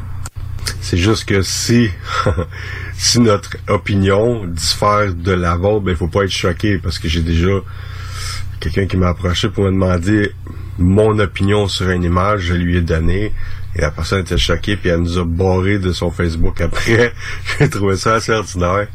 [0.81, 1.91] C'est juste que si
[2.97, 7.09] si notre opinion diffère de la vôtre, ben il faut pas être choqué parce que
[7.09, 7.61] j'ai déjà
[8.59, 10.33] quelqu'un qui m'a approché pour me demander
[10.79, 13.35] mon opinion sur une image, je lui ai donné
[13.79, 17.15] et la personne était choquée puis elle nous a barré de son Facebook après.
[17.59, 18.89] J'ai trouvé ça assez ordinaire.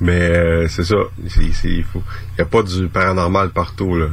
[0.00, 0.96] Mais euh, c'est ça,
[1.36, 2.02] il faut,
[2.38, 4.06] y a pas du paranormal partout là.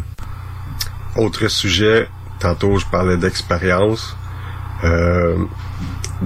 [1.15, 4.17] Autre sujet, tantôt je parlais d'expérience.
[4.83, 5.37] Euh,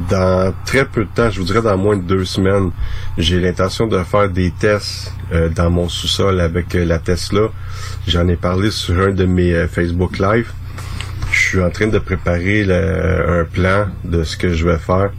[0.09, 2.71] dans très peu de temps, je vous dirais dans moins de deux semaines,
[3.17, 7.49] j'ai l'intention de faire des tests euh, dans mon sous-sol avec euh, la Tesla.
[8.07, 10.51] J'en ai parlé sur un de mes euh, Facebook Live.
[11.31, 15.11] Je suis en train de préparer le, un plan de ce que je vais faire.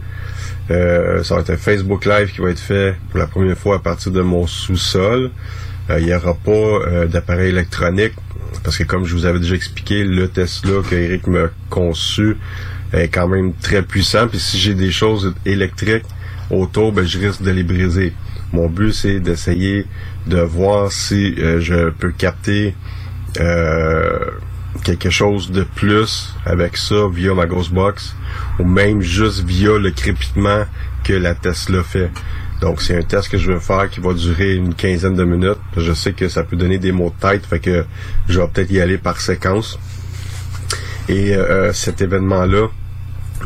[0.69, 3.79] ça va être un Facebook Live qui va être fait pour la première fois à
[3.79, 5.31] partir de mon sous-sol.
[5.89, 8.13] Il n'y aura pas d'appareil électronique
[8.63, 12.37] parce que comme je vous avais déjà expliqué, le Tesla que Eric m'a conçu
[12.93, 14.27] est quand même très puissant.
[14.27, 16.05] Puis si j'ai des choses électriques
[16.49, 18.13] autour, ben, je risque de les briser.
[18.51, 19.85] Mon but, c'est d'essayer
[20.27, 22.75] de voir si euh, je peux capter
[23.39, 24.19] euh,
[24.83, 28.15] quelque chose de plus avec ça via ma Ghostbox
[28.59, 30.65] ou même juste via le crépitement
[31.03, 32.11] que la Tesla fait.
[32.61, 35.59] Donc c'est un test que je vais faire qui va durer une quinzaine de minutes.
[35.77, 37.85] Je sais que ça peut donner des mots de tête, fait que
[38.27, 39.77] je vais peut-être y aller par séquence.
[41.09, 42.67] Et euh, cet événement-là,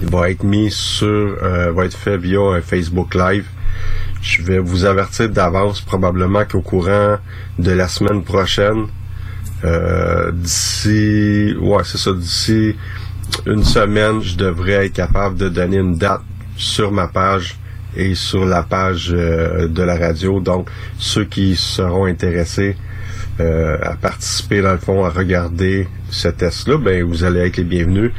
[0.02, 3.45] va être mis sur, euh, va être fait via un Facebook Live.
[4.22, 7.18] Je vais vous avertir d'avance probablement qu'au courant
[7.60, 8.88] de la semaine prochaine,
[9.64, 12.76] euh, d'ici, ouais, c'est ça, d'ici
[13.46, 16.22] une semaine, je devrais être capable de donner une date
[16.56, 17.58] sur ma page
[17.96, 20.40] et sur la page euh, de la radio.
[20.40, 22.76] Donc, ceux qui seront intéressés
[23.40, 27.64] euh, à participer dans le fond, à regarder ce test-là, ben vous allez être les
[27.64, 28.12] bienvenus.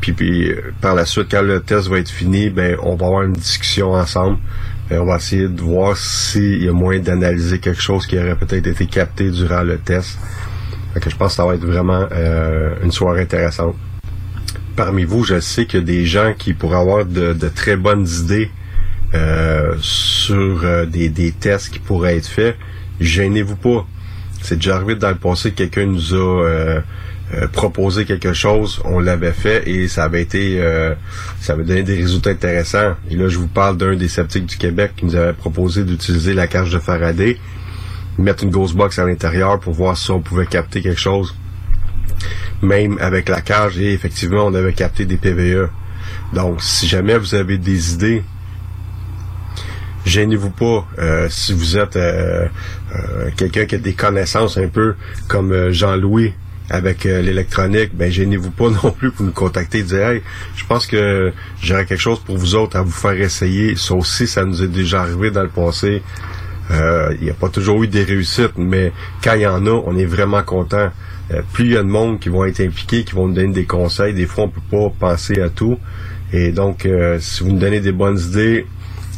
[0.00, 3.22] Puis, euh, par la suite, quand le test va être fini, ben on va avoir
[3.22, 4.38] une discussion ensemble.
[4.90, 8.36] Et on va essayer de voir s'il y a moyen d'analyser quelque chose qui aurait
[8.36, 10.18] peut-être été capté durant le test.
[10.94, 13.74] Fait que je pense que ça va être vraiment euh, une soirée intéressante.
[14.76, 18.06] Parmi vous, je sais qu'il y a des gens qui pourraient avoir de, très bonnes
[18.06, 18.50] idées
[19.12, 22.56] euh, sur euh, des, des tests qui pourraient être faits.
[23.00, 23.86] Gênez-vous pas.
[24.40, 26.82] C'est déjà arrivé dans le passé que quelqu'un nous a
[27.52, 30.60] proposé quelque chose, on l'avait fait et ça avait été
[31.40, 32.94] ça avait donné des résultats intéressants.
[33.10, 36.34] Et là, je vous parle d'un des sceptiques du Québec qui nous avait proposé d'utiliser
[36.34, 37.38] la cage de Faraday,
[38.18, 41.34] mettre une ghost box à l'intérieur pour voir si on pouvait capter quelque chose.
[42.62, 45.68] Même avec la cage, et effectivement, on avait capté des PVE.
[46.32, 48.22] Donc, si jamais vous avez des idées,
[50.06, 50.86] gênez-vous pas.
[50.98, 52.46] Euh, si vous êtes euh,
[52.94, 54.94] euh, quelqu'un qui a des connaissances un peu
[55.28, 56.32] comme euh, Jean-Louis
[56.70, 60.22] avec euh, l'électronique, ben gênez-vous pas non plus pour nous contacter et dire Hey,
[60.56, 61.32] je pense que
[61.62, 63.76] j'aurais quelque chose pour vous autres à vous faire essayer.
[63.76, 66.02] Ça aussi, ça nous est déjà arrivé dans le passé.
[66.70, 68.92] Il n'y a pas toujours eu des réussites, mais
[69.22, 70.90] quand il y en a, on est vraiment content.
[71.52, 73.66] plus il y a de monde qui vont être impliqués, qui vont nous donner des
[73.66, 75.78] conseils, des fois on peut pas penser à tout.
[76.32, 78.66] Et donc, euh, si vous nous donnez des bonnes idées,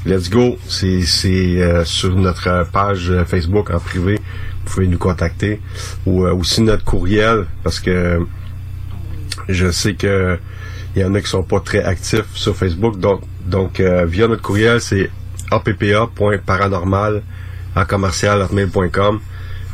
[0.07, 0.57] let's go.
[0.69, 4.17] C'est euh, sur notre page Facebook en privé.
[4.65, 5.61] Vous pouvez nous contacter.
[6.07, 8.25] Ou euh, aussi notre courriel, parce que
[9.49, 10.39] je sais que
[10.95, 12.99] il y en a qui sont pas très actifs sur Facebook.
[12.99, 15.11] Donc, donc euh, via notre courriel, c'est
[15.51, 17.23] appa.paranormal
[17.77, 19.21] en commercial hotmail.com.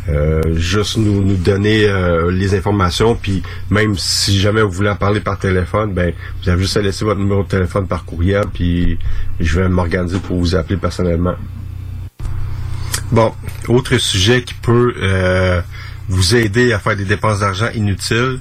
[0.08, 4.96] Euh, juste nous, nous donner euh, les informations puis même si jamais vous voulez en
[4.96, 6.12] parler par téléphone ben
[6.42, 8.98] vous avez juste à laisser votre numéro de téléphone par courriel puis
[9.38, 11.36] je vais m'organiser pour vous appeler personnellement
[13.12, 13.32] bon
[13.68, 15.60] autre sujet qui peut euh,
[16.08, 18.40] vous aider à faire des dépenses d'argent inutiles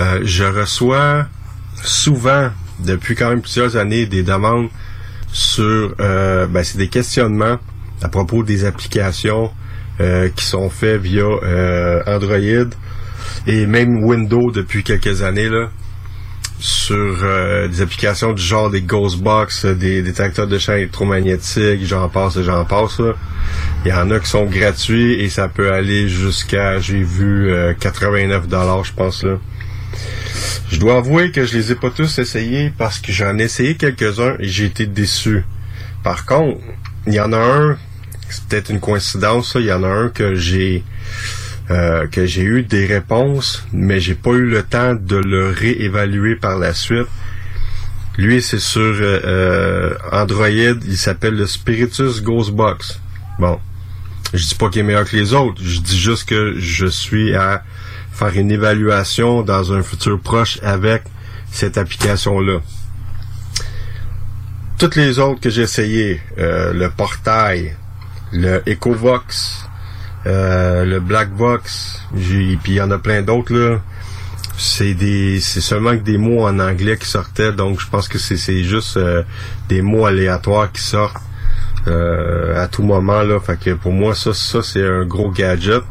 [0.00, 1.26] je reçois
[1.84, 2.50] souvent
[2.80, 4.68] depuis quand même plusieurs années des demandes
[5.28, 7.58] sur ben, c'est des questionnements
[8.02, 9.50] à propos des applications
[10.00, 12.70] euh, qui sont faits via euh, Android
[13.46, 15.68] et même Windows depuis quelques années là
[16.62, 22.40] sur euh, des applications du genre des Ghostbox, des détecteurs de champs électromagnétiques, j'en passe,
[22.40, 23.00] j'en passe.
[23.84, 27.74] Il y en a qui sont gratuits et ça peut aller jusqu'à, j'ai vu, euh,
[27.80, 29.38] 89 dollars, je pense là.
[30.70, 33.74] Je dois avouer que je les ai pas tous essayés parce que j'en ai essayé
[33.74, 35.44] quelques-uns et j'ai été déçu.
[36.04, 36.60] Par contre,
[37.08, 37.76] il y en a un,
[38.32, 40.84] c'est peut-être une coïncidence, il y en a un que j'ai
[41.70, 46.36] euh, que j'ai eu des réponses, mais j'ai pas eu le temps de le réévaluer
[46.36, 47.06] par la suite.
[48.18, 53.00] Lui, c'est sur euh, euh, Android, il s'appelle le Spiritus Ghostbox.
[53.38, 53.58] Bon,
[54.34, 57.34] je dis pas qu'il est meilleur que les autres, je dis juste que je suis
[57.34, 57.62] à
[58.12, 61.04] faire une évaluation dans un futur proche avec
[61.50, 62.60] cette application-là.
[64.78, 67.76] Toutes les autres que j'ai essayé, euh, le Portail,
[68.32, 69.68] le EcoVox,
[70.26, 73.80] euh, le Blackbox, puis il y en a plein d'autres là.
[74.56, 78.18] C'est des c'est seulement que des mots en anglais qui sortaient, donc je pense que
[78.18, 79.22] c'est c'est juste euh,
[79.68, 81.16] des mots aléatoires qui sortent
[81.88, 83.40] euh, à tout moment là.
[83.40, 85.82] Fait que pour moi ça ça c'est un gros gadget.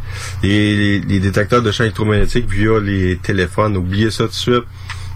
[0.44, 4.64] Et les, les détecteurs de champs électromagnétiques via les téléphones, oubliez ça tout de suite.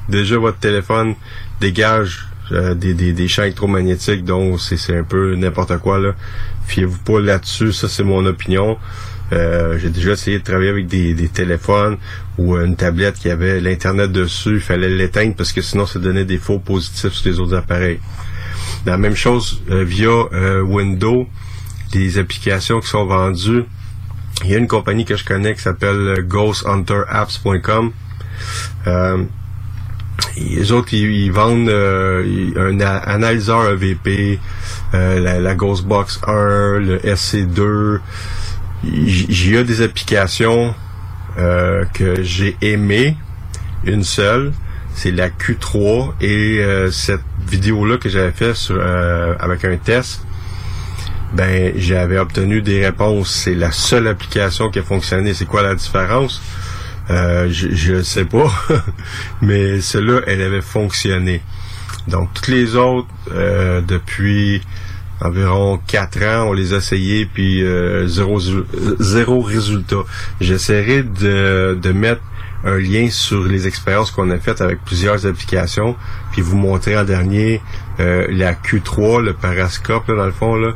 [0.09, 1.15] Déjà votre téléphone
[1.61, 6.13] dégage euh, des, des, des champs électromagnétiques, donc c'est un peu n'importe quoi là.
[6.67, 8.77] Fiez-vous pas là-dessus, ça c'est mon opinion.
[9.33, 11.97] Euh, j'ai déjà essayé de travailler avec des, des téléphones
[12.37, 16.25] ou une tablette qui avait l'internet dessus, il fallait l'éteindre parce que sinon ça donnait
[16.25, 17.99] des faux positifs sur les autres appareils.
[18.85, 20.11] La même chose euh, via
[20.63, 21.27] Windows,
[21.91, 23.63] des applications qui sont vendues.
[24.43, 27.91] Il y a une compagnie que je connais qui s'appelle ghosthunterapps.com.
[30.37, 34.39] Les autres, ils, vendent euh, un analyseur EVP,
[34.93, 37.99] euh, la, Ghostbox 1, le SC2.
[38.83, 40.73] J- J'y ai des applications
[41.37, 43.15] euh, que j'ai aimées.
[43.85, 44.51] Une seule,
[44.93, 46.13] c'est la Q3.
[46.21, 46.61] Et
[46.91, 48.53] cette vidéo-là que j'avais fait
[49.39, 50.21] avec un test,
[51.33, 53.31] ben j'avais obtenu des réponses.
[53.43, 55.33] C'est la seule application qui a fonctionné.
[55.33, 56.41] C'est quoi la différence?
[57.11, 58.51] Euh, je, je sais pas,
[59.41, 61.41] mais celle-là, elle avait fonctionné.
[62.07, 64.61] Donc toutes les autres, euh, depuis
[65.21, 68.39] environ quatre ans, on les a essayées, puis euh, zéro-
[68.99, 70.03] zéro résultat.
[70.41, 72.21] J'essaierai de, de mettre
[72.63, 75.95] un lien sur les expériences qu'on a faites avec plusieurs applications,
[76.31, 77.61] puis vous montrer en dernier
[77.99, 80.71] euh, la Q3, le parascope là, dans le fond là,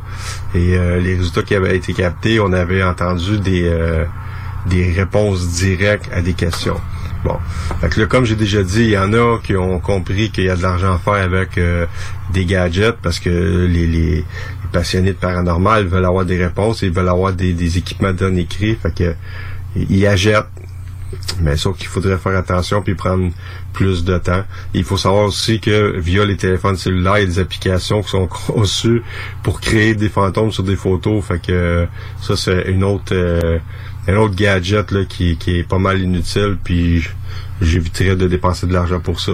[0.54, 2.38] et euh, les résultats qui avaient été captés.
[2.38, 4.04] On avait entendu des euh,
[4.66, 6.80] des réponses directes à des questions.
[7.24, 7.36] Bon,
[7.80, 10.44] fait que là, comme j'ai déjà dit, il y en a qui ont compris qu'il
[10.44, 11.86] y a de l'argent à faire avec euh,
[12.32, 14.24] des gadgets parce que les, les, les
[14.72, 18.74] passionnés de paranormal veulent avoir des réponses, ils veulent avoir des, des équipements d'un écrit,
[18.74, 19.14] fait que
[19.76, 20.46] ils achètent.
[21.40, 23.32] Mais sauf qu'il faudrait faire attention puis prendre
[23.72, 24.44] plus de temps.
[24.74, 28.10] Il faut savoir aussi que via les téléphones cellulaires, il y a des applications qui
[28.10, 29.02] sont conçues
[29.42, 31.24] pour créer des fantômes sur des photos.
[31.24, 31.86] Fait que
[32.20, 33.58] ça c'est une autre euh,
[34.08, 36.56] un autre gadget là, qui, qui est pas mal inutile.
[36.62, 37.08] Puis j-
[37.60, 39.32] j'éviterais de dépenser de l'argent pour ça.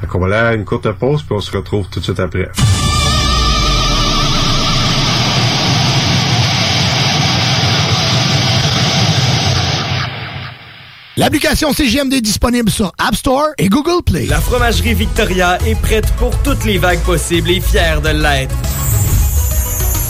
[0.00, 2.20] Fait qu'on va aller à une courte pause puis on se retrouve tout de suite
[2.20, 2.50] après.
[11.16, 14.26] L'application CGMD est disponible sur App Store et Google Play.
[14.26, 18.54] La fromagerie Victoria est prête pour toutes les vagues possibles et fière de l'être.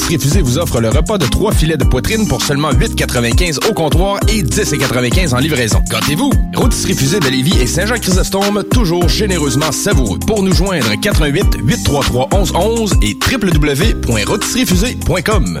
[0.00, 3.74] rôtisseries fusées vous offrent le repas de trois filets de poitrine pour seulement 8,95 au
[3.74, 5.82] comptoir et 10,95 en livraison.
[5.90, 6.30] Gâtez-vous!
[6.54, 10.18] Rôtisserie fusée de Lévis et Saint-Jean-Chrysostome, toujours généreusement savoureux.
[10.26, 15.60] Pour nous joindre, 88 833 1111 et www.rôtisseriefusée.com.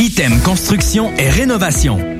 [0.00, 2.19] Item Construction et Rénovation.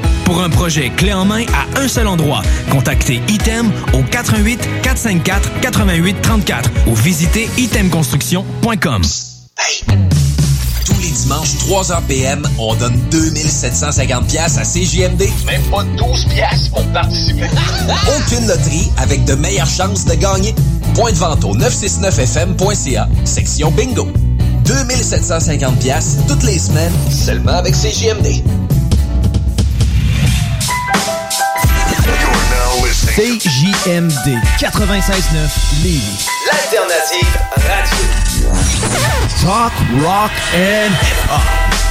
[0.31, 5.59] Pour un projet clé en main à un seul endroit, contactez Item au 88 454
[5.59, 9.01] 88 34 ou visitez itemconstruction.com.
[10.85, 15.27] Tous les dimanches, 3h PM, on donne 2750 pièces à CJMD.
[15.45, 17.49] Même pas 12 pièces pour participer.
[18.17, 20.55] Aucune loterie avec de meilleures chances de gagner.
[20.95, 24.07] Point de vente au 969fm.ca, section bingo.
[24.63, 28.80] 2750 pièces toutes les semaines, seulement avec CJMD.
[33.15, 36.27] CJMD 96.9 Lévis.
[36.47, 38.49] L'alternative radio.
[39.41, 41.90] Talk, rock and hip-hop.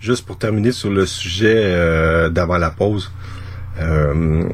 [0.00, 3.10] Juste pour terminer sur le sujet euh, d'avant la pause,
[3.80, 4.44] euh,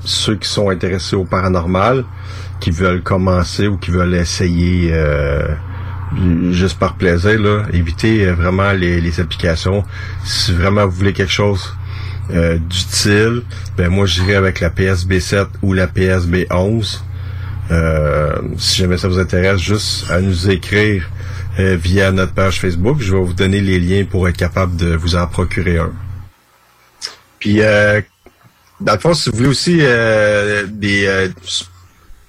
[0.00, 2.04] ceux qui sont intéressés au paranormal,
[2.58, 5.46] qui veulent commencer ou qui veulent essayer euh,
[6.50, 9.84] juste par plaisir, là, évitez euh, vraiment les, les applications.
[10.24, 11.76] Si vraiment vous voulez quelque chose
[12.68, 13.42] d'utile,
[13.76, 17.04] ben moi j'irai avec la PSB 7 ou la PSB 11.
[17.70, 21.08] Euh, si jamais ça vous intéresse, juste à nous écrire
[21.60, 22.98] euh, via notre page Facebook.
[23.00, 25.92] Je vais vous donner les liens pour être capable de vous en procurer un.
[27.38, 28.00] Puis, euh,
[28.80, 31.06] dans le fond, si vous voulez aussi euh, des...
[31.06, 31.28] euh,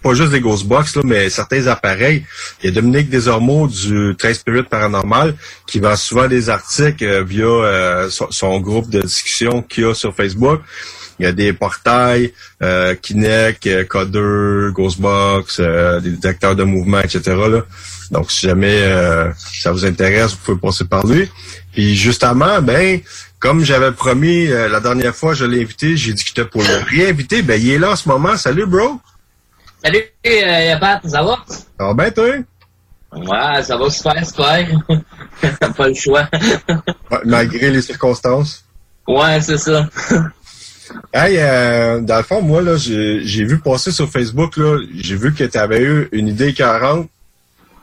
[0.01, 2.25] pas juste des Ghostbox, là, mais certains appareils.
[2.61, 5.35] Il y a Dominique Desormeaux du 13 Spirit Paranormal
[5.67, 10.61] qui vend souvent des articles via son, groupe de discussion qu'il a sur Facebook.
[11.19, 12.33] Il y a des portails,
[12.63, 17.21] euh, Kinect, Coder, Ghostbox, des détecteurs de mouvement, etc.
[17.27, 17.63] Là.
[18.11, 21.29] Donc, si jamais euh, ça vous intéresse, vous pouvez passer par lui.
[21.71, 22.99] Puis justement, ben,
[23.39, 26.61] comme j'avais promis euh, la dernière fois, je l'ai invité, j'ai dit que j'étais pour
[26.61, 27.41] le réinviter.
[27.41, 28.35] Ben, il est là en ce moment.
[28.35, 28.99] Salut, bro!
[29.83, 31.38] Salut, euh, Pat, ça va?
[31.47, 32.27] Ça va bien, toi?
[33.13, 34.67] Ouais, ça va super, super.
[35.77, 36.29] pas le choix.
[37.09, 38.63] Ouais, malgré les circonstances.
[39.07, 39.88] Ouais, c'est ça.
[41.13, 45.15] Hey, euh, dans le fond, moi, là, j'ai j'ai vu passer sur Facebook, là, j'ai
[45.15, 47.09] vu que tu avais eu une idée 40.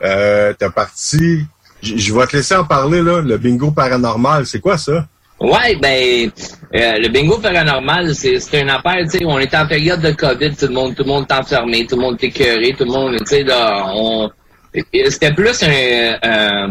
[0.02, 1.44] Euh, t'as parti.
[1.82, 3.20] Je vais te laisser en parler, là.
[3.20, 5.06] Le bingo paranormal, c'est quoi ça?
[5.40, 6.30] Ouais, ben,
[6.74, 10.10] euh, le bingo paranormal, c'est c'est une affaire, tu sais, on est en période de
[10.10, 12.84] COVID, tout le monde, tout le monde est enfermé, tout le monde est écœuré, tout
[12.84, 14.28] le monde, tu sais, là, on...
[14.74, 16.68] C'était plus un, un,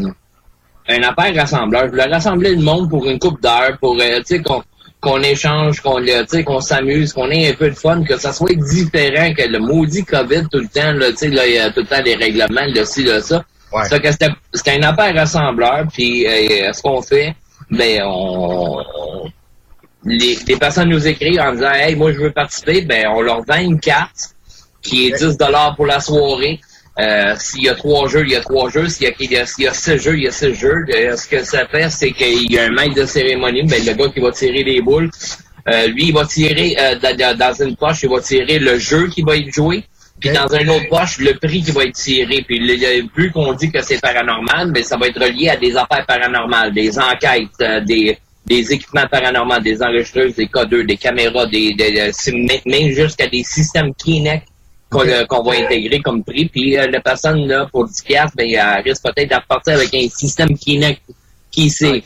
[0.89, 1.85] un affaire rassembleur.
[1.85, 4.61] Je voulais rassembler le monde pour une coupe d'heure, pour, euh, tu sais, qu'on
[5.07, 6.01] qu'on échange, qu'on
[6.45, 10.03] qu'on s'amuse, qu'on ait un peu de fun, que ça soit différent que le maudit
[10.03, 12.15] COVID tout le temps, là, tu sais, là, il y a tout le temps les
[12.15, 13.43] règlements, le ci, le ça.
[13.89, 17.35] C'est que c'était une affaire rassembleur, puis euh, ce qu'on fait,
[17.69, 19.31] ben on, on-
[20.05, 23.43] les, les personnes nous écrivent en disant Hey, moi je veux participer, ben on leur
[23.43, 24.35] vend une carte
[24.81, 25.37] qui est 10
[25.75, 26.59] pour la soirée.
[26.99, 28.87] Euh, s'il y a trois jeux, il y a trois jeux.
[28.89, 30.83] S'il y a, six jeux, il y a six jeux.
[30.95, 33.93] Euh, ce que ça fait, c'est qu'il y a un maître de cérémonie, ben, le
[33.93, 35.09] gars qui va tirer les boules.
[35.69, 36.95] Euh, lui, il va tirer euh,
[37.35, 39.83] dans, une poche, il va tirer le jeu qui va être joué.
[40.19, 42.41] Puis dans une autre poche, le prix qui va être tiré.
[42.47, 45.75] Puis le, plus qu'on dit que c'est paranormal, ben, ça va être relié à des
[45.77, 48.17] affaires paranormales, des enquêtes, des,
[48.73, 53.93] équipements paranormaux, des enregistreuses, des codeurs, des caméras, des, des- des- même jusqu'à des systèmes
[53.93, 54.47] Kinect
[54.89, 56.45] qu'on va intégrer comme prix.
[56.45, 59.93] Puis euh, la personne, là, pour 10 piastres, ben, elle risque peut-être de repartir avec
[59.93, 61.01] un système Kinect.
[61.51, 62.03] Qui sait?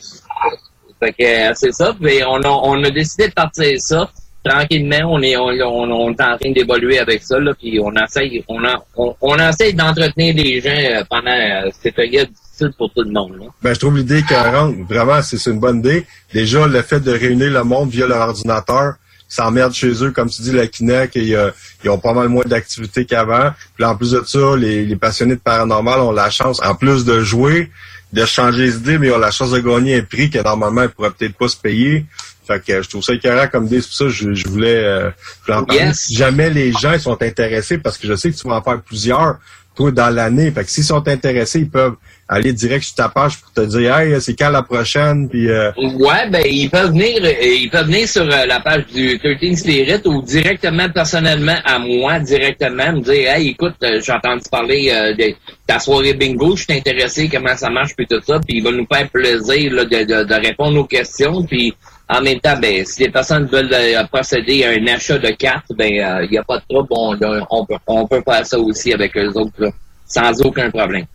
[1.02, 1.94] Fait que euh, c'est ça.
[2.00, 4.08] Puis on a, on a décidé de partir ça.
[4.44, 7.92] Tranquillement, on est, on, on, on est en train d'évoluer avec ça, là, puis on
[7.94, 12.72] essaye, on, a, on, on essaye d'entretenir les gens euh, pendant euh, cette période difficile
[12.76, 13.36] pour tout le monde.
[13.38, 13.46] Là.
[13.62, 14.74] Ben, je trouve l'idée cohérente.
[14.88, 16.04] Vraiment, c'est une bonne idée.
[16.34, 18.94] Déjà, le fait de réunir le monde via leur ordinateur,
[19.32, 21.50] s'emmerdent chez eux, comme tu dis, la Kinect, et, euh,
[21.82, 23.52] ils ont pas mal moins d'activités qu'avant.
[23.74, 27.04] Puis en plus de ça, les, les passionnés de paranormal ont la chance, en plus
[27.04, 27.70] de jouer,
[28.12, 30.82] de changer les idées, mais ils ont la chance de gagner un prix que normalement
[30.82, 32.04] ils pourraient peut-être pas se payer.
[32.46, 33.80] Fait que je trouve ça écœurant comme idée.
[33.80, 35.10] C'est pour ça que je, je voulais, euh,
[35.46, 35.82] je en parler.
[35.82, 35.96] Yes.
[35.96, 38.82] Si jamais les gens sont intéressés, parce que je sais que tu vas en faire
[38.82, 39.38] plusieurs,
[39.74, 40.50] toi, dans l'année.
[40.50, 41.94] Fait que s'ils sont intéressés, ils peuvent
[42.28, 45.28] aller direct sur ta page pour te dire Hey, c'est quand la prochaine?
[45.28, 48.86] Puis euh, Ouais, ben ils peuvent venir, euh, ils peuvent venir sur euh, la page
[48.86, 54.12] du 13 Spirit ou directement personnellement à moi, directement me dire Hey, écoute, euh, j'ai
[54.12, 55.34] entendu parler euh, de
[55.66, 58.72] ta soirée bingo, je suis intéressé, comment ça marche, puis tout ça, puis il va
[58.72, 61.74] nous faire plaisir là, de, de, de répondre aux questions, puis
[62.08, 65.72] en même temps, ben, si les personnes veulent euh, procéder à un achat de cartes,
[65.76, 65.90] ben,
[66.24, 67.16] il n'y a pas de trouble, on,
[67.50, 69.70] on, peut, on peut faire ça aussi avec eux autres, là,
[70.06, 71.06] sans aucun problème.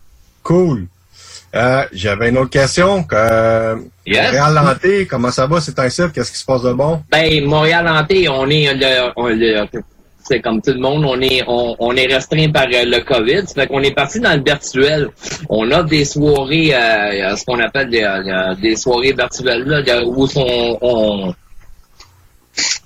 [0.42, 0.86] Cool.
[1.54, 3.06] Euh, J'avais une autre question.
[3.12, 3.76] Euh,
[4.06, 4.24] Yes.
[4.24, 5.60] Montréal Lanté, comment ça va?
[5.60, 7.02] C'est un site, qu'est-ce qui se passe de bon?
[7.10, 9.66] Ben, Montréal Hanté, on est le, on- le-
[10.26, 13.46] c'est comme tout le monde, on est on, on est restreint par euh, le COVID.
[13.46, 15.08] Ça fait qu'on est parti dans le virtuel.
[15.50, 20.26] On a des soirées, euh, ce qu'on appelle des, euh, des soirées virtuelles, là, où
[20.36, 21.34] on, on-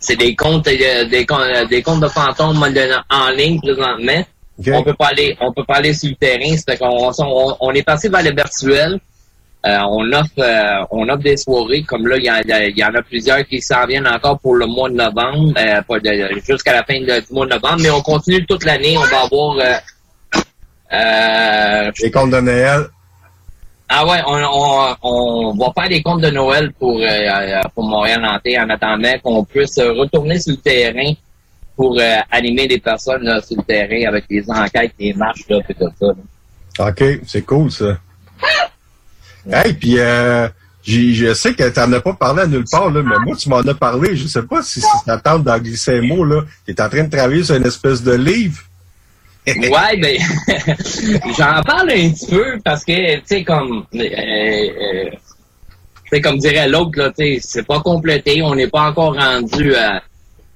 [0.00, 2.62] c'est des comptes, euh, des, comptes- des comptes de fantômes
[3.10, 4.24] en ligne présentement.
[4.78, 6.56] On peut pas aller, on peut pas aller sur le terrain.
[6.68, 9.00] Fait qu'on on, on est passé vers le virtuel.
[9.64, 12.76] Euh, on offre euh, on offre des soirées comme là il y, en a- il
[12.76, 16.72] y en a plusieurs qui s'en viennent encore pour le mois de novembre euh, jusqu'à
[16.72, 19.56] la fin de- du mois de novembre mais on continue toute l'année on va avoir
[20.92, 22.86] euh, Les comptes de Noël.
[23.88, 27.00] ah ouais on, on, on va faire des comptes de Noël pour
[27.72, 31.12] pour Montréal Nantais en attendant qu'on puisse retourner sur le terrain
[31.76, 35.58] pour euh, animer des personnes là, sur le terrain avec des enquêtes des marches là
[35.68, 36.88] et tout ça là.
[36.88, 37.98] OK, c'est cool ça.
[39.50, 40.48] Hey, puis euh,
[40.84, 43.48] je sais que tu n'en as pas parlé à nulle part, là, mais moi, tu
[43.48, 44.16] m'en as parlé.
[44.16, 46.24] Je sais pas si, si ça tente d'en glisser un mot.
[46.24, 46.42] là.
[46.66, 48.62] Tu es en train de travailler sur une espèce de livre.
[49.44, 50.18] Ouais, ben,
[51.36, 55.18] j'en parle un petit peu parce que, tu sais, comme, euh, euh, tu
[56.12, 60.00] sais, comme dirait l'autre, là, c'est pas complété, on n'est pas encore rendu à,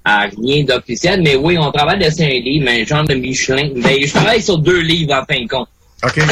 [0.09, 3.70] à rien d'officiel, mais oui, on travaille dessus un livre, un genre de Michelin.
[3.74, 5.69] Ben, je travaille sur deux livres en fin de compte.
[6.05, 6.19] OK.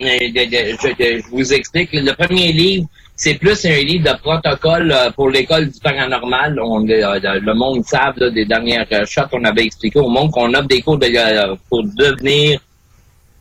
[0.00, 1.88] Euh, je, vous explique.
[1.92, 2.86] Le premier livre,
[3.16, 6.56] c'est plus un livre de protocole euh, pour l'école du paranormal.
[6.62, 10.54] On, euh, le monde savent là, des dernières shots qu'on avait expliqué au monde qu'on
[10.54, 12.60] offre des cours de, pour devenir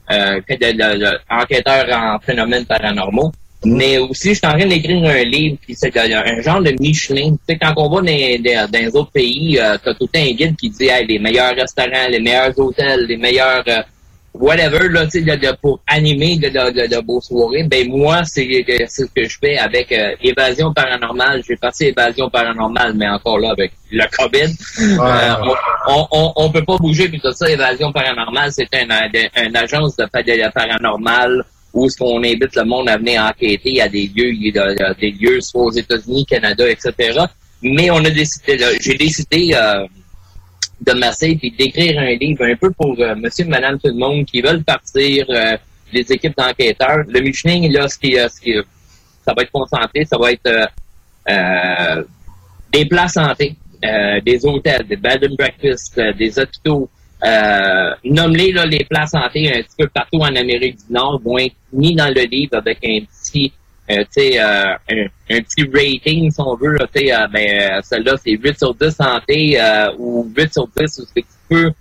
[0.10, 0.42] euh,
[1.30, 3.32] enquêteur en phénomènes paranormaux.
[3.66, 6.74] Mais aussi, je suis en train d'écrire un livre qui c'est euh, un genre de
[6.80, 7.32] Michelin.
[7.32, 10.32] Tu sais, quand on va dans, dans, dans les autres pays, euh, t'as tout un
[10.32, 13.82] guide qui dit hey, les meilleurs restaurants, les meilleurs hôtels, les meilleurs euh,
[14.40, 17.64] whatever là, tu sais, pour animer de, de, de, de beaux soirées.
[17.64, 18.48] Ben moi, c'est
[18.88, 21.42] c'est ce que je fais avec euh, Évasion paranormale.
[21.48, 24.54] J'ai passé Évasion paranormale, mais encore là avec le COVID.
[25.00, 25.34] Euh,
[25.88, 27.50] on, on, on, peut pas bouger puis tout ça.
[27.50, 28.92] Évasion paranormale, c'est une,
[29.44, 31.44] une agence de, de paranormal
[31.78, 34.34] où est-ce qu'on invite le monde à venir enquêter à des lieux,
[35.00, 37.20] des lieux soit aux États-Unis, Canada, etc.
[37.62, 39.86] Mais on a décidé, j'ai décidé euh,
[40.82, 44.26] de masser puis d'écrire un livre un peu pour euh, monsieur, madame, tout le monde
[44.26, 45.56] qui veulent partir, euh,
[45.94, 47.04] les équipes d'enquêteurs.
[47.08, 48.54] Le Michelin, là, ce qui, euh, ce qui,
[49.24, 50.50] ça va être concentré, ça va être
[52.72, 56.90] des places santé, des hôtels, des bed and breakfast, des hôpitaux.
[57.26, 61.96] Euh, nomme-les les santé un petit peu partout en Amérique du Nord vont être mis
[61.96, 63.52] dans le livre avec un petit
[63.90, 64.76] euh, euh,
[65.30, 68.92] un, petit rating, si on veut, là, euh, ben, euh, celle-là, c'est 8 sur 10
[68.92, 71.74] santé euh, ou 8 sur 10 où c'est tu peux, tu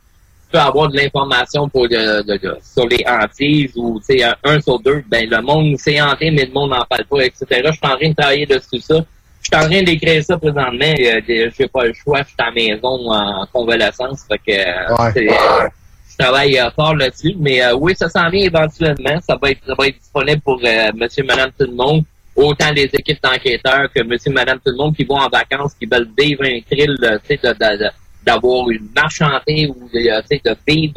[0.53, 2.23] peux avoir de l'information pour de-
[2.63, 6.31] sur les hantises ou, tu sais, un 1 sur 2, ben, le monde sait hanté,
[6.31, 7.45] mais le monde n'en parle pas, etc.
[7.51, 9.05] Je suis en train de travailler dessus ça.
[9.47, 10.73] Je suis en train d'écrire ça présentement.
[10.83, 11.21] Euh,
[11.57, 14.25] j'ai pas le choix, je suis à la maison en convalescence.
[14.29, 15.23] Fait que,
[16.19, 17.35] je travaille euh, fort là-dessus.
[17.39, 19.21] Mais euh, oui, ça s'en vient éventuellement.
[19.21, 22.03] Ça va être, ça va être disponible pour euh, monsieur, madame, tout le monde.
[22.35, 25.87] Autant les équipes d'enquêteurs que monsieur, madame, tout le monde qui vont en vacances, qui
[25.87, 26.97] veulent vivre un thrill,
[27.29, 27.55] tu sais,
[28.25, 30.93] d'avoir une marche chantée ou de, tu sais, de vivre,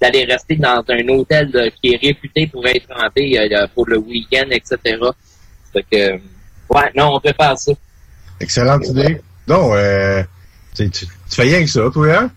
[0.00, 3.38] d'aller rester dans un hôtel qui est réputé pour être hanté
[3.74, 4.98] pour le week-end, etc.
[5.72, 6.20] Fait que,
[6.70, 7.72] ouais, non, on peut faire ça.
[8.40, 9.20] Excellente idée.
[9.46, 10.22] Non, euh,
[10.74, 12.30] tu, tu, tu fais rien que ça, toi, hein?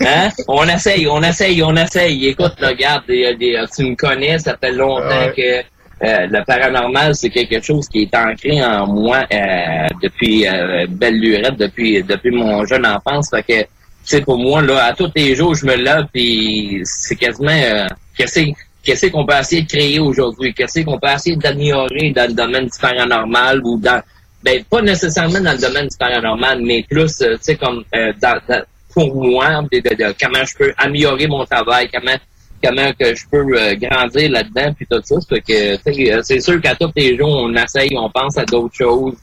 [0.00, 0.30] Hein?
[0.48, 2.28] On essaye, on essaye, on essaye.
[2.28, 7.28] Écoute, regarde, des- des- tu me connais, ça fait longtemps que euh, le paranormal, c'est
[7.30, 12.64] quelque chose qui est ancré en moi euh, depuis euh, belle lurette, depuis depuis mon
[12.64, 13.28] jeune enfance.
[13.30, 13.68] Fait que, tu
[14.04, 17.50] sais, pour moi, là, à tous les jours, je me lève, puis c'est quasiment...
[17.50, 17.86] Euh,
[18.16, 18.40] qu'est-ce
[18.88, 20.54] qu'est-ce qu'on peut essayer de créer aujourd'hui?
[20.54, 24.02] Qu'est-ce qu'on peut essayer d'améliorer dans le domaine du paranormal ou dans...
[24.42, 28.12] Ben, pas nécessairement dans le domaine du paranormal, mais plus, euh, tu sais, comme euh,
[28.22, 28.62] dans, dans-
[28.94, 32.16] pour moi, de, de- de comment je peux améliorer mon travail, comment
[32.64, 35.16] comment que je peux euh, grandir là-dedans, puis tout ça.
[35.28, 39.14] Fait que, c'est sûr qu'à tous les jours, on essaye, on pense à d'autres choses,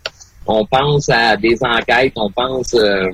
[0.46, 2.74] on pense à des enquêtes, on pense...
[2.76, 3.10] euh,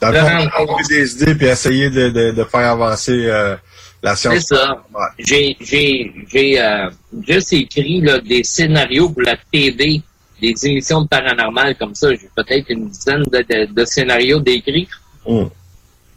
[0.00, 3.56] Dans le fond, des idées puis essayer de, de, de faire avancer euh,
[4.04, 4.34] la science.
[4.46, 4.84] C'est ça.
[5.18, 6.90] J'ai j'ai j'ai euh,
[7.26, 10.02] juste écrit là, des scénarios pour la TV,
[10.40, 12.08] des émissions de paranormal comme ça.
[12.10, 14.88] J'ai peut-être une dizaine de, de, de scénarios d'écrits.
[15.26, 15.44] Mm.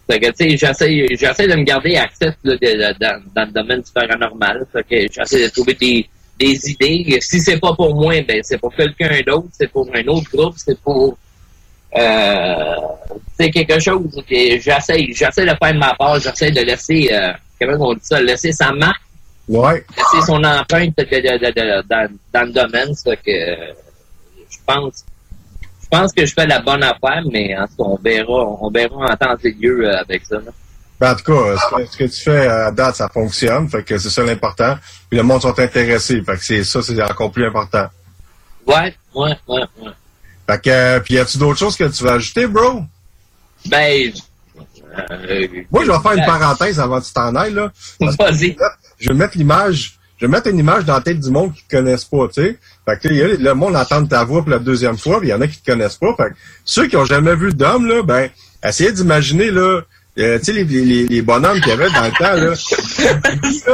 [0.09, 3.45] Fait que, tu sais, j'essaie, j'essaie de me garder actif là, de- de- dans, dans
[3.45, 4.65] le domaine du paranormal.
[4.71, 6.07] Fait que j'essaie de trouver des,
[6.39, 7.17] des idées.
[7.21, 10.55] Si c'est pas pour moi, ben c'est pour quelqu'un d'autre, c'est pour un autre groupe,
[10.57, 11.17] c'est pour
[11.95, 12.75] euh,
[13.39, 17.89] c'est quelque chose que j'essaie, j'essaie de faire ma part, j'essaie de laisser, euh, comment
[17.89, 19.01] on dit ça, laisser sa marque,
[19.47, 19.85] Ouais.
[19.95, 22.93] laisser son empreinte de- de- de- de- dans, dans le domaine.
[22.95, 23.73] Ça que euh,
[24.49, 25.05] je pense,
[25.83, 28.69] je pense que je fais la bonne affaire, mais en tout cas, on verra, on
[28.69, 30.35] verra en temps et lieu euh, avec ça.
[30.35, 30.51] là.
[30.99, 33.69] Ben, en tout cas, ce que, ce que tu fais à date, ça fonctionne.
[33.69, 34.77] Fait que c'est ça l'important.
[35.09, 36.21] Puis le monde sont intéressés.
[36.23, 37.85] Fait que c'est ça, c'est encore plus important.
[38.65, 39.91] Ouais, ouais, ouais, ouais.
[40.49, 42.81] Fait que, euh, puis y a-tu d'autres choses que tu veux ajouter, bro?
[43.67, 44.11] Ben,
[45.29, 47.71] euh, Moi, je vais faire une parenthèse avant que tu t'en ailles, là.
[47.99, 48.55] Vas-y.
[48.99, 51.63] Je vais mettre l'image, je vais mettre une image dans la tête du monde qui
[51.63, 52.59] te connaissent pas, tu sais.
[52.85, 55.33] Fait que, là, le monde entend ta voix pour la deuxième fois, puis il y
[55.33, 56.15] en a qui te connaissent pas.
[56.15, 56.35] Fait que,
[56.65, 58.29] ceux qui ont jamais vu d'homme, là, ben,
[58.63, 59.81] essayez d'imaginer, là,
[60.19, 62.53] euh, tu sais, les, les, les bonhommes qu'il y avait dans le temps, là.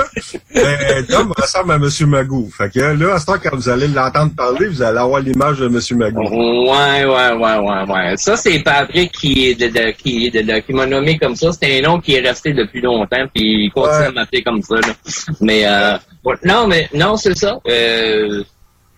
[0.53, 1.89] ben, Dom ressemble à M.
[2.09, 2.49] Magou.
[2.57, 5.59] Fait que, là, à ce temps, quand vous allez l'entendre parler, vous allez avoir l'image
[5.59, 5.79] de M.
[5.97, 6.21] Magou.
[6.21, 8.17] Ouais, ouais, ouais, ouais, ouais.
[8.17, 11.49] Ça, c'est Patrick qui est de, de- qui, de, de- qui m'a nommé comme ça.
[11.51, 14.75] C'est un nom qui est resté depuis longtemps, puis il continue à m'appeler comme ça.
[14.75, 14.93] Là.
[15.41, 17.59] Mais euh, ouais, non, mais non, c'est ça.
[17.67, 18.43] Euh,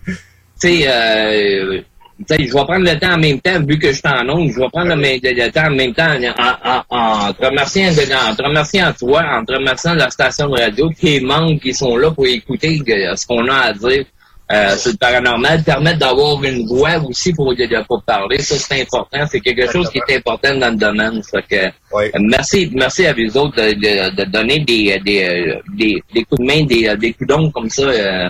[0.06, 0.14] tu
[0.56, 1.84] sais, euh, tu sais,
[2.30, 4.58] je vais prendre le temps en même temps, vu que je suis en onde, je
[4.58, 7.90] vais prendre le, le- le temps en même temps en, en, en, en te remerciant
[7.92, 11.74] de- en te remerciant toi, en te remerciant la station de radio, les membres qui
[11.74, 14.04] sont là pour écouter euh, ce qu'on a à dire
[14.52, 17.52] euh, sur le paranormal, permettre d'avoir une voix aussi pour,
[17.88, 18.38] pour parler.
[18.38, 19.26] Ça, c'est important.
[19.28, 21.20] C'est quelque chose qui est important dans le domaine.
[21.22, 21.66] Ça fait que,
[22.14, 26.22] euh, merci, merci à vous autres de, de, de donner des, des, euh, des, des
[26.22, 27.82] coups de main, des, des coups d'ongles comme ça.
[27.82, 28.28] euh,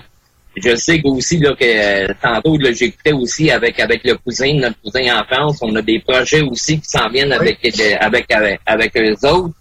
[0.57, 4.81] je sais que aussi là, que euh, tantôt j'écoutais aussi avec avec le cousin, notre
[4.81, 8.61] cousin en France, on a des projets aussi qui s'en viennent avec, de- avec avec
[8.67, 9.55] avec eux autres.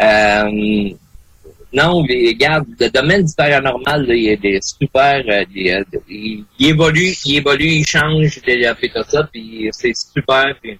[0.00, 0.90] Euh,
[1.72, 6.68] non, les gars, le domaine du paranormal, là, il des super, euh, euh, il, il
[6.68, 10.54] évolue, il évolue, il change, il fait tout ça, puis c'est super.
[10.62, 10.78] Puis,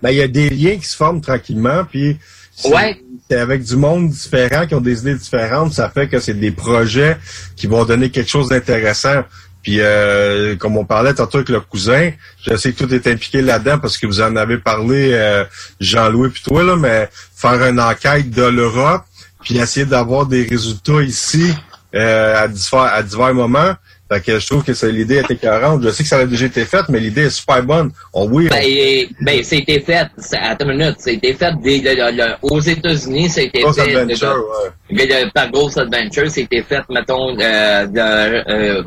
[0.00, 2.16] Ben, il y a des liens qui se forment tranquillement, puis
[2.64, 3.00] Ouais.
[3.28, 6.50] c'est avec du monde différent, qui ont des idées différentes, ça fait que c'est des
[6.50, 7.16] projets
[7.56, 9.22] qui vont donner quelque chose d'intéressant.
[9.62, 12.12] Puis, euh, comme on parlait tantôt avec le cousin,
[12.46, 15.44] je sais que tout est impliqué là-dedans parce que vous en avez parlé, euh,
[15.80, 19.02] Jean-Louis puis toi, là, mais faire une enquête de l'Europe,
[19.42, 21.52] puis essayer d'avoir des résultats ici
[21.94, 23.74] euh, à, divers, à divers moments.
[24.10, 25.82] Fait que je trouve que c'est- l'idée est écœurante.
[25.82, 27.90] Je sais que ça a déjà été fait, mais l'idée est super bonne.
[28.14, 31.88] On, oui, on- Ben, ben c'était fait, c'est- attends une minute, c'était fait des- de-
[31.90, 34.44] de- de- aux États-Unis, c'était fait de- Adventure,
[34.90, 38.82] de- par Ghost Adventure, c'était fait, mettons, euh, de, euh,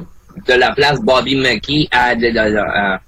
[0.48, 3.00] de la place Bobby McKee à, à-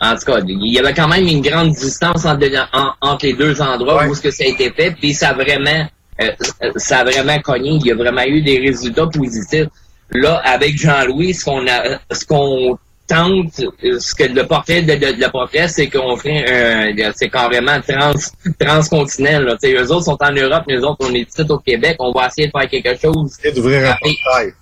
[0.00, 3.32] en tout cas, il y avait quand même une grande distance entre, en- entre les
[3.34, 5.86] deux endroits où ce que ça a été fait, puis ça a vraiment,
[6.20, 6.28] euh,
[6.76, 7.78] ça a vraiment cogné.
[7.80, 9.68] Il y a vraiment eu des résultats positifs.
[10.14, 12.78] Là, avec Jean-Louis, ce qu'on a, ce qu'on
[13.08, 13.52] tente,
[13.82, 18.12] ce que le portrait de, de- le portrait, c'est qu'on fait un, c'est carrément trans,
[18.58, 19.56] transcontinental, là.
[19.62, 22.12] Tu sais, eux autres sont en Europe, nous autres, on est ici au Québec, on
[22.12, 23.36] va essayer de faire quelque chose.
[23.54, 24.52] D'ouvrir un portail.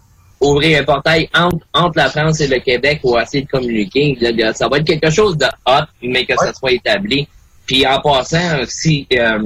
[0.41, 4.17] Ouvrir un portail entre, entre la France et le Québec pour essayer de communiquer.
[4.21, 7.29] Là, Ça va être quelque chose de hot, mais que ça soit établi.
[7.67, 9.39] Puis en passant, si euh,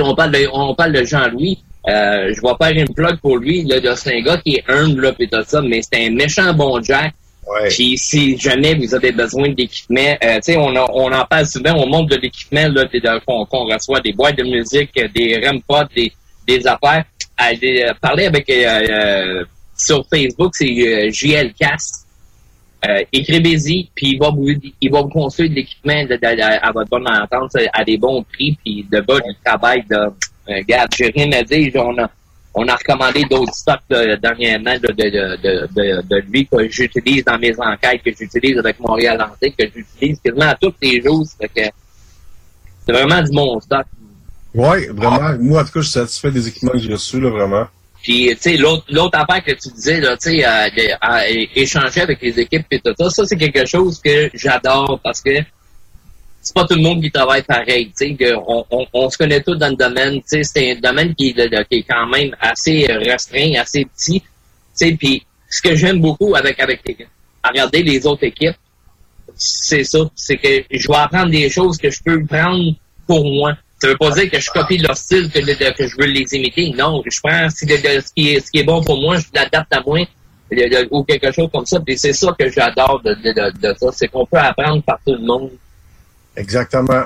[0.00, 1.62] on parle de, on parle de Jean-Louis.
[1.88, 3.62] Euh, je vais faire une plug pour lui.
[3.64, 6.52] Là, c'est un gars qui est humble là, pis tout ça, mais c'est un méchant
[6.52, 7.14] bon Jack.
[7.68, 11.46] Puis si jamais vous avez besoin d'équipement, euh, tu sais, on, a- on en parle
[11.46, 12.84] souvent, on montre de l'équipement là,
[13.24, 16.12] qu'on qu'on reçoit, des boîtes de musique, des REM pods, des,
[16.48, 17.04] des affaires.
[17.60, 19.44] Des- euh, parler avec euh, euh,
[19.76, 22.06] sur Facebook, c'est euh, JL Cast.
[22.88, 24.48] Euh, écrivez-y, puis il va vous
[24.80, 27.96] il va vous construire de l'équipement de- de- de- à votre bonne entente à des
[27.96, 29.96] bons prix, puis de bas du travail de
[30.48, 32.10] regarde, j'ai rien à dire, on a
[32.58, 37.54] on a recommandé d'autres stocks dernièrement de, de, de, de, lui que j'utilise dans mes
[37.58, 41.26] enquêtes, que j'utilise avec Montréal Antique, que j'utilise quasiment à tous les jours.
[41.38, 43.84] C'est vraiment du bon stock.
[44.54, 45.36] Oui, vraiment.
[45.38, 47.66] Moi, en tout cas, je suis satisfait des équipements que j'ai reçus, là, vraiment.
[48.02, 50.68] Puis, tu sais, l'autre, l'autre affaire que tu disais, là, tu sais, à,
[51.02, 54.98] à- à échanger avec les équipes et tout ça, ça, c'est quelque chose que j'adore
[55.04, 55.30] parce que
[56.46, 57.90] c'est pas tout le monde qui travaille pareil,
[58.92, 62.86] on, se connaît tous dans le domaine, c'est un domaine qui, est- quand même assez
[62.86, 64.22] restreint, assez petit,
[64.96, 66.82] puis ce que j'aime beaucoup avec, avec
[67.44, 68.54] regarder les autres équipes,
[69.34, 72.72] c'est ça, c'est que je vais apprendre des choses que je peux prendre
[73.08, 73.54] pour moi.
[73.82, 76.72] Ça veut pas dire que je copie leur style, que, je veux les imiter.
[76.78, 77.66] Non, je prends ce,
[78.14, 80.06] qui, est, bon pour moi, je l'adapte à moi,
[80.92, 81.80] ou quelque chose comme ça.
[81.96, 85.50] C'est ça que j'adore de ça, c'est qu'on peut apprendre par tout le monde.
[86.36, 87.04] Exactement.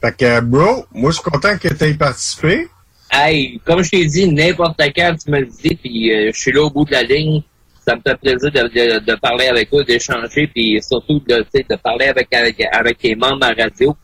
[0.00, 2.68] Fait que, bro, moi, je suis content que tu aies participé.
[3.10, 6.52] Hey, comme je t'ai dit, n'importe quand tu me le dis, puis euh, je suis
[6.52, 7.42] là au bout de la ligne.
[7.86, 11.76] Ça me fait plaisir de, de, de parler avec toi, d'échanger, puis surtout de, de
[11.76, 13.96] parler avec, avec, avec tes membres à radio.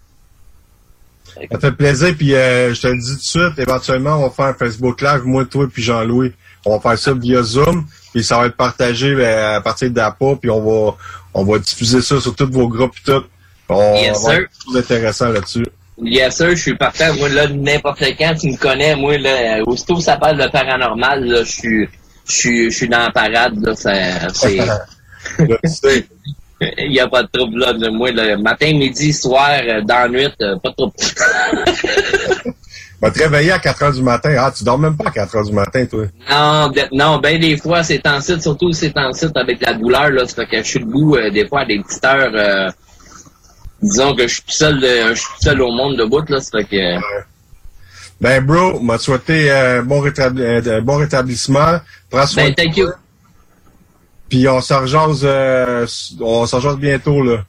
[1.52, 4.30] Ça fait plaisir, puis euh, je te le dis tout de suite, éventuellement, on va
[4.30, 6.32] faire un Facebook Live, moi, toi, puis Jean-Louis.
[6.64, 10.36] On va faire ça via Zoom, puis ça va être partagé ben, à partir d'APA,
[10.40, 10.96] puis on va
[11.34, 13.24] on va diffuser ça sur tous vos groupes et tout.
[13.68, 15.66] On Yes, va intéressant là-dessus.
[16.02, 17.12] Yes sir, je suis parfait.
[17.18, 18.96] Moi, là, n'importe quand, tu me connais.
[18.96, 21.88] Moi, là, aussitôt que ça parle de paranormal, là, je suis,
[22.26, 23.74] je suis, je suis dans la parade, là.
[24.34, 24.58] C'est,
[26.78, 27.72] il n'y a pas de trouble, là.
[27.72, 30.94] de Moi, le matin, midi, soir, euh, dans la nuit, euh, pas de trouble.
[33.04, 34.34] Va te réveiller à 4 heures du matin.
[34.38, 36.04] Ah, tu dors même pas à 4 heures du matin, toi.
[36.30, 39.74] Non, de- non, ben des fois, c'est en site, surtout c'est en site avec la
[39.74, 42.32] douleur, là, ça fait que je suis debout euh, des fois à des petites heures,
[42.34, 42.70] euh,
[43.82, 46.40] disons que je suis tout seul, euh, je suis seul au monde de bout, là,
[46.40, 47.00] ça fait que...
[48.22, 51.80] Ben, bro, m'a souhaité euh, bon, rétabli- euh, bon rétablissement.
[52.08, 52.88] Prends soin Ben, de thank you.
[54.30, 57.44] Puis on s'en on s'en bientôt, là.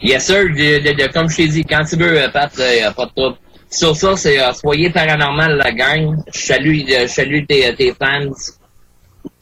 [0.00, 2.80] Yes sir, de, de- de- comme je t'ai dit, quand tu veux, Pat, il n'y
[2.82, 3.36] a pas de trouble.
[3.72, 6.22] Sur ça, c'est euh, soyez paranormal la gang.
[6.32, 8.30] Je salue, euh, salue tes, tes fans.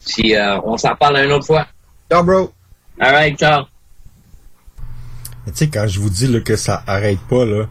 [0.07, 1.67] Puis euh, on s'en parle une autre fois.
[2.09, 2.51] Ciao, bro.
[2.99, 3.65] Alright, ciao.
[5.45, 7.65] Mais tu sais, quand je vous dis là, que ça arrête pas, là,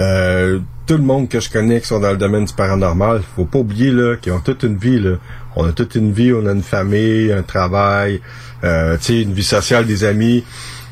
[0.00, 3.44] euh, tout le monde que je connais qui sont dans le domaine du paranormal, faut
[3.44, 4.98] pas oublier là, qu'ils ont toute une vie.
[4.98, 5.16] Là.
[5.54, 8.20] On a toute une vie, on a une famille, un travail,
[8.64, 10.44] euh, tu sais, une vie sociale, des amis.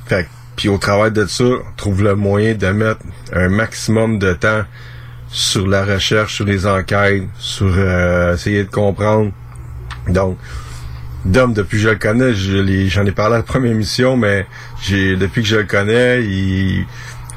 [0.07, 3.01] Fait que- puis au travail de ça, on trouve le moyen de mettre
[3.33, 4.63] un maximum de temps
[5.33, 9.33] sur la recherche, sur les enquêtes, sur euh, essayer de comprendre.
[10.09, 10.39] Donc,
[11.25, 14.47] Dom, depuis que je le connais, j'en ai parlé à la première émission, mais
[14.83, 16.85] j'ai depuis que je le connais, il,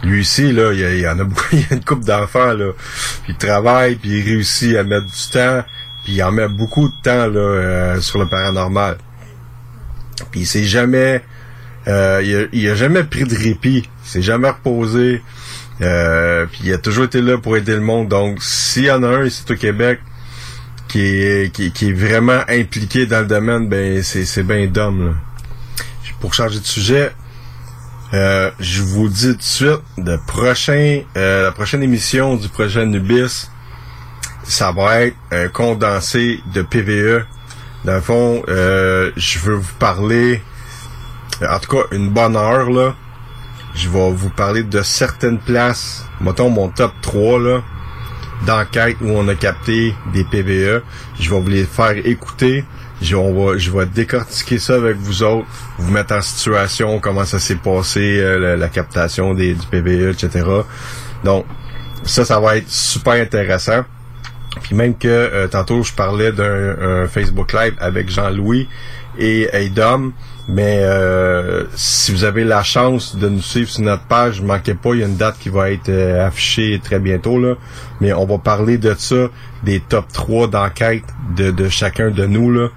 [0.04, 2.72] lui aussi, là, il, il en a beaucoup, il a une couple d'enfants, là.
[3.30, 5.64] Il travaille, puis il réussit à mettre du temps,
[6.04, 8.98] puis il en met beaucoup de temps là, euh, sur le paranormal.
[10.32, 11.24] Puis il s'est jamais
[11.88, 15.22] euh, il a jamais pris de répit, il s'est jamais reposé.
[15.82, 18.08] Euh, puis il a toujours été là pour aider le monde.
[18.08, 20.00] Donc, s'il y en a un ici au Québec
[20.88, 25.18] qui est, vraiment impliqué dans le domaine, ben c'est, c'est bien d'homme.
[26.22, 27.12] Pour changer de sujet,
[28.14, 29.82] euh, je vous dis tout de suite,
[31.18, 33.50] euh, la prochaine émission du projet Nubis,
[34.44, 37.26] ça va être un condensé de PVE.
[37.84, 40.42] Dans le fond, je veux vous parler,
[41.42, 42.96] en tout cas une bonne heure là.
[43.76, 47.62] Je vais vous parler de certaines places, mettons mon top 3 là,
[48.48, 50.82] d'enquête où on a capté des PVE.
[51.20, 52.64] Je vais vous les faire écouter.
[53.02, 55.46] Je, on va, je vais décortiquer ça avec vous autres,
[55.78, 60.46] vous mettre en situation, comment ça s'est passé, euh, la, captation des, du PVE, etc.
[61.26, 61.46] Donc,
[62.06, 63.84] ça, ça va être super intéressant.
[64.62, 68.70] Puis même que euh, tantôt je parlais d'un un Facebook Live avec Jean-Louis
[69.18, 70.14] et Dom,
[70.48, 74.76] mais euh, si vous avez la chance de nous suivre sur notre page, ne manquez
[74.76, 77.56] pas, il y a une date qui va être euh, affichée très bientôt là.
[78.00, 79.28] Mais on va parler de ça,
[79.64, 81.04] des top 3 d'enquête
[81.36, 82.68] de, chacun de nous là.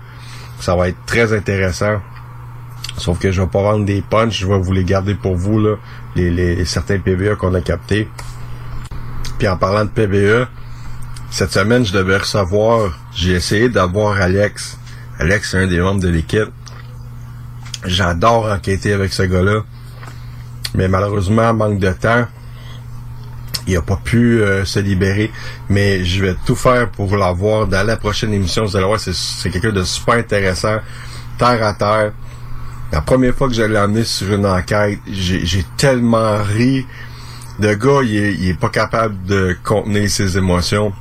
[0.60, 2.00] Ça va être très intéressant.
[2.96, 5.60] Sauf que je vais pas vendre des punchs, je vais vous les garder pour vous
[5.60, 5.76] là,
[6.16, 8.08] les, les certains PVE qu'on a captés.
[9.38, 10.46] Puis en parlant de PVE,
[11.30, 14.78] cette semaine, je devais recevoir, j'ai essayé d'avoir Alex.
[15.18, 16.48] Alex, c'est un des membres de l'équipe.
[17.84, 19.62] J'adore enquêter avec ce gars-là.
[20.74, 22.26] Mais malheureusement, manque de temps.
[23.66, 25.30] Il a pas pu euh, se libérer.
[25.68, 28.64] Mais je vais tout faire pour l'avoir dans la prochaine émission.
[28.64, 30.78] Vous allez voir, c'est quelqu'un de super intéressant.
[31.38, 32.12] Terre à terre.
[32.90, 36.86] La première fois que je l'ai amené sur une enquête, j'ai tellement ri.
[37.60, 40.92] Le gars, il est, il est pas capable de contenir ses émotions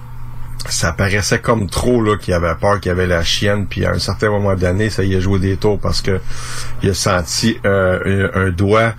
[0.70, 4.00] ça paraissait comme trop là qu'il avait peur qu'il avait la chienne puis à un
[4.00, 6.20] certain moment donné ça y a joué des tours parce que
[6.84, 8.94] il a senti euh, un, doigt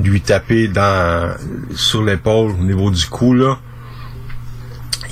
[0.00, 1.34] lui taper dans
[1.74, 3.58] sur l'épaule au niveau du cou là.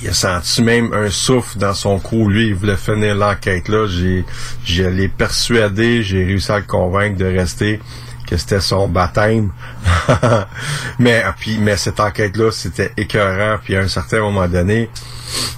[0.02, 2.28] Il a senti même un souffle dans son cou.
[2.28, 3.86] Lui il voulait finir l'enquête là.
[3.88, 4.26] J'ai
[4.62, 7.80] j'ai l'ai persuadé j'ai réussi à le convaincre de rester
[8.26, 9.50] que c'était son baptême.
[10.98, 14.88] mais puis mais cette enquête là, c'était écœurant puis à un certain moment donné,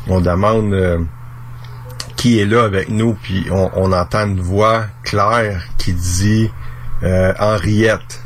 [0.09, 0.98] on demande euh,
[2.16, 6.51] qui est là avec nous puis on, entend une voix claire qui dit
[7.02, 8.22] euh, Henriette.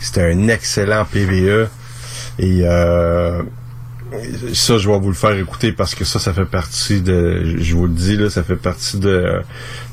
[0.00, 1.68] C'était un excellent PVE
[2.38, 3.42] et euh,
[4.54, 7.74] ça, je vais vous le faire écouter parce que ça, ça fait partie de, je
[7.74, 9.42] vous le dis là, ça fait partie de,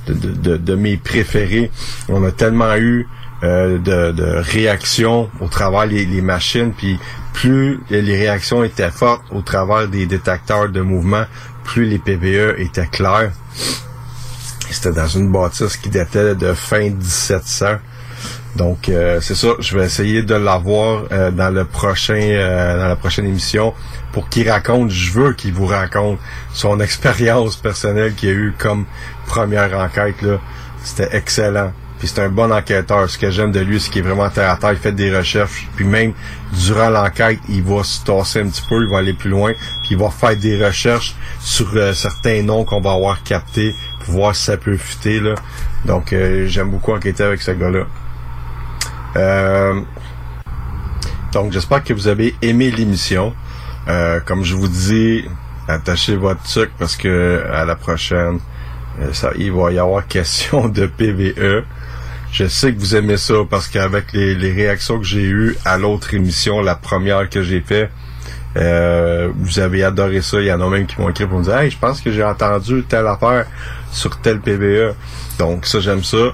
[0.08, 1.72] de, de mes préférés.
[2.08, 3.08] On a tellement eu
[3.46, 7.00] euh, de, de réactions au travers les, machines, puis
[7.34, 11.26] plus les réactions étaient fortes au travers des détecteurs de mouvement,
[11.64, 13.32] plus les PVE étaient clairs.
[14.72, 17.66] C'était dans une bâtisse qui datait de fin 1700.
[18.56, 22.96] Donc euh, c'est ça, je vais essayer de l'avoir euh, dans le prochain dans la
[22.96, 23.74] prochaine émission
[24.12, 26.20] pour qu'il raconte, je veux qu'il vous raconte
[26.54, 28.86] son expérience personnelle qu'il a eu comme
[29.28, 30.40] première enquête là.
[30.84, 31.74] C'était excellent.
[32.06, 33.10] C'est un bon enquêteur.
[33.10, 34.74] Ce que j'aime de lui, c'est qu'il est vraiment terre à terre.
[34.74, 35.68] Il fait des recherches.
[35.76, 36.14] Puis même
[36.54, 39.54] durant l'enquête, il va se tasser un petit peu, il va aller plus loin.
[39.54, 43.74] Puis il va faire des recherches sur euh, certains noms qu'on va avoir captés
[44.04, 45.20] pour voir si ça peut fuiter.
[45.20, 45.36] Là.
[45.86, 47.86] Donc euh, j'aime beaucoup enquêter avec ce gars-là.
[49.16, 49.82] Euh,
[51.32, 53.34] donc j'espère que vous avez aimé l'émission.
[54.26, 55.26] comme je vous dis,
[55.68, 58.40] attachez votre truc parce que à la prochaine,
[59.12, 61.64] ça, il va y avoir question de PVE.
[62.38, 66.14] Je sais que vous aimez ça parce qu'avec les, réactions que j'ai eues à l'autre
[66.14, 67.90] émission, la première que j'ai fait,
[68.58, 70.42] euh, vous avez adoré ça.
[70.42, 72.12] Il y en a même qui m'ont écrit pour me dire Hey, je pense que
[72.12, 73.46] j'ai entendu telle affaire
[73.90, 74.96] sur tel PVE.
[75.40, 76.34] Donc ça j'aime ça.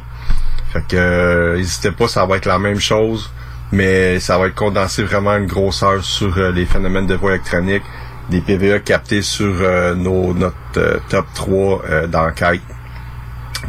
[0.73, 3.29] Fait que euh, n'hésitez pas, ça va être la même chose,
[3.71, 7.83] mais ça va être condensé vraiment une grosseur sur euh, les phénomènes de voie électronique,
[8.27, 9.53] des PVE captés sur
[9.97, 12.61] nos notre top 3 d'enquête.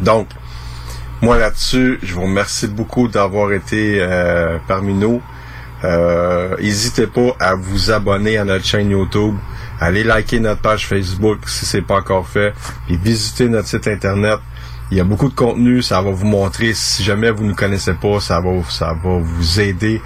[0.01, 0.29] Donc,
[1.23, 5.23] moi là-dessus, je vous remercie beaucoup d'avoir été euh, parmi nous.
[5.85, 9.37] Euh, n'hésitez pas à vous abonner à notre chaîne YouTube.
[9.81, 12.53] Allez liker notre page Facebook si c'est pas encore fait.
[12.87, 14.41] Puis visitez notre site internet.
[14.91, 16.75] Il y a beaucoup de contenu, ça va vous montrer.
[16.75, 20.03] Si jamais vous ne connaissez pas, ça va, ça va vous aider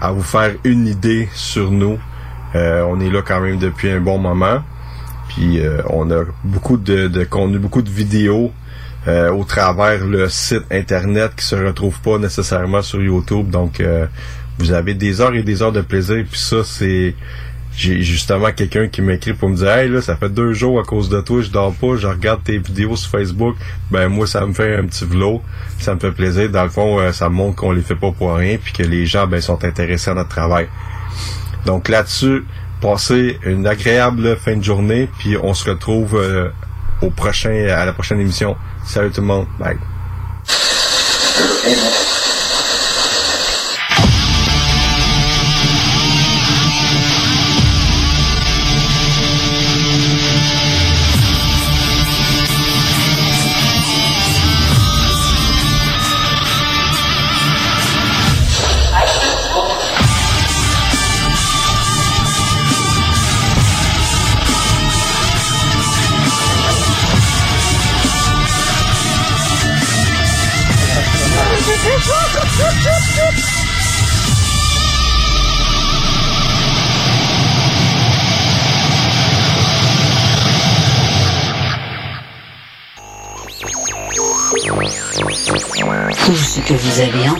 [0.00, 1.96] à vous faire une idée sur nous.
[2.56, 4.64] Euh, on est là quand même depuis un bon moment.
[5.28, 5.60] Puis
[5.90, 8.50] on a beaucoup de, de contenu, beaucoup de vidéos
[9.08, 13.50] euh, au travers le site internet qui se retrouve pas nécessairement sur YouTube.
[13.50, 14.06] Donc euh,
[14.58, 16.24] vous avez des heures et des heures de plaisir.
[16.28, 17.14] Puis ça, c'est
[17.76, 20.82] j'ai justement quelqu'un qui m'écrit pour me dire Hey là, ça fait deux jours à
[20.82, 23.54] cause de toi, je dors pas, je regarde tes vidéos sur Facebook.
[23.90, 25.40] Ben moi, ça me fait un petit vlog,
[25.78, 26.50] ça me fait plaisir.
[26.50, 29.06] Dans le fond, euh, ça montre qu'on les fait pas pour rien, puis que les
[29.06, 30.68] gens ben, sont intéressés à notre travail.
[31.66, 32.44] Donc là-dessus,
[32.80, 36.18] passez une agréable fin de journée, puis on se retrouve
[37.02, 38.56] au prochain à la prochaine émission.
[38.84, 39.46] Salut tout le monde.
[39.58, 39.76] Bye.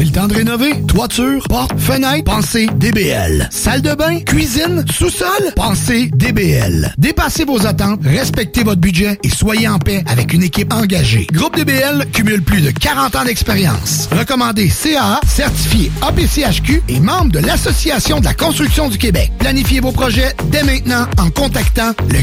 [0.00, 0.80] C'est le temps de rénover.
[0.88, 3.50] Toiture, porte, fenêtre, pensez DBL.
[3.50, 6.94] Salle de bain, cuisine, sous-sol, pensez DBL.
[6.96, 11.26] Dépassez vos attentes, respectez votre budget et soyez en paix avec une équipe engagée.
[11.30, 14.08] Groupe DBL cumule plus de 40 ans d'expérience.
[14.10, 19.30] Recommandé CAA, certifié APCHQ et membre de l'Association de la construction du Québec.
[19.38, 22.20] Planifiez vos projets dès maintenant en contactant le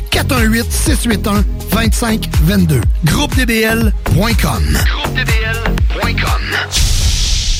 [1.78, 2.82] 418-681-2522.
[3.06, 4.80] GroupeDBL.com.
[4.95, 6.41] GroupeDBL.com.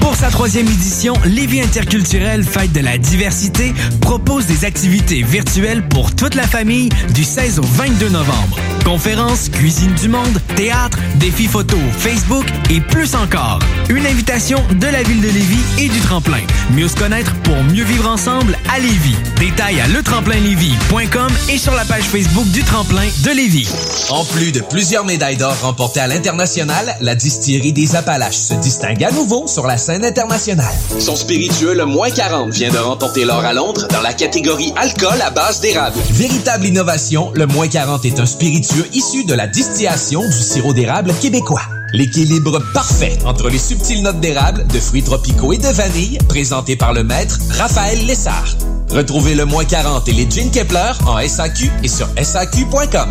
[0.00, 6.14] Pour sa troisième édition, Lévis interculturel Fête de la diversité propose des activités virtuelles pour
[6.14, 8.56] toute la famille du 16 au 22 novembre.
[8.84, 13.58] Conférences, cuisine du monde, théâtre, défis photo, Facebook et plus encore.
[13.88, 16.40] Une invitation de la ville de Lévis et du tremplin.
[16.70, 19.16] Mieux se connaître pour mieux vivre ensemble à Lévis.
[19.40, 23.68] Détails à letremplinlévis.com et sur la page Facebook du tremplin de Lévis.
[24.08, 29.02] En plus de plusieurs médailles d'or remportées à l'international, la distillerie des Appalaches se distingue
[29.04, 30.74] à nouveau sur la scène internationale.
[30.98, 35.20] Son spiritueux, le moins 40, vient de remporter l'or à Londres dans la catégorie alcool
[35.24, 35.96] à base d'érable.
[36.10, 41.14] Véritable innovation, le moins 40 est un spiritueux issu de la distillation du sirop d'érable
[41.20, 41.62] québécois.
[41.94, 46.92] L'équilibre parfait entre les subtiles notes d'érable, de fruits tropicaux et de vanille, présenté par
[46.92, 48.56] le maître Raphaël Lessard.
[48.90, 53.10] Retrouvez le moins 40 et les Gin Kepler en SAQ et sur SAQ.com.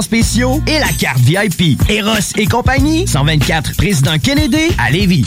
[0.01, 1.81] spéciaux et la carte VIP.
[1.89, 5.25] Eros et compagnie, 124 Président Kennedy à Lévis.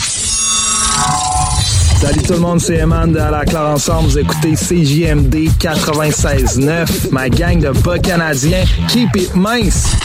[1.99, 4.09] Salut tout le monde, c'est Eman de la Claire Ensemble.
[4.09, 8.63] Vous écoutez CJMD 96.9, ma gang de bas canadiens.
[8.89, 9.95] Keep it mince!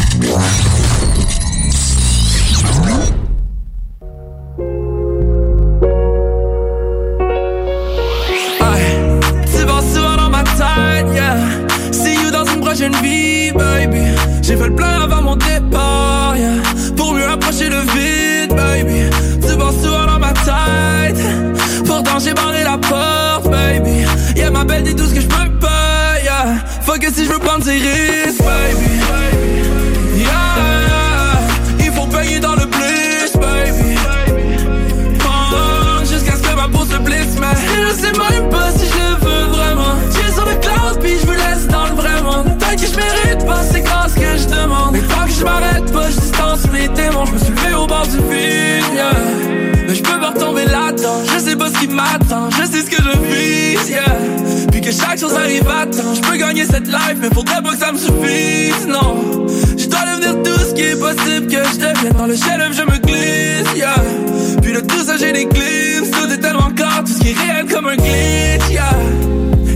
[54.91, 56.15] Que chaque chose arrive à temps.
[56.15, 59.47] Je peux gagner cette life, mais faudrait pas que ça me suffise, non.
[59.77, 62.15] Je dois devenir tout ce qui est possible que je devienne.
[62.17, 63.95] Dans le chef je me glisse, yeah.
[64.73, 66.11] De tout ça, j'ai des glimpses.
[66.13, 68.89] Tout est tellement clair, tout ce qui est réel comme un glitch, yeah.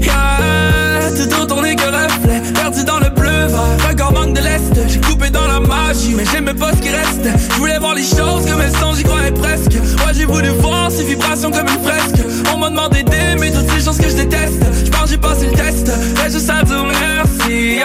[0.01, 3.49] Yeah, tout autour n'est que reflet, perdu dans le bleu
[3.89, 7.27] regard manque de l'Est, j'ai coupé dans la magie, mais j'aimais pas ce qui reste,
[7.51, 10.91] je voulais voir les choses comme elles sont, j'y croyais presque, ouais j'ai voulu voir
[10.91, 12.23] ces vibrations comme une fresque,
[12.55, 15.53] on m'a demandé d'aimer toutes ces choses que je déteste, je pense j'ai passé le
[15.53, 15.91] test,
[16.25, 17.85] et juste à dire merci, yeah.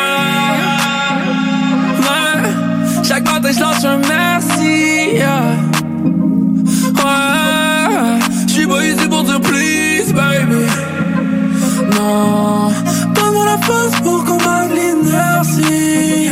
[3.07, 5.69] Chaque matin je lâche un merci, yeah.
[8.80, 10.66] so easy pour dire please, baby.
[11.96, 12.72] Non,
[13.14, 16.30] donne-moi la force pour combattre l'inertie.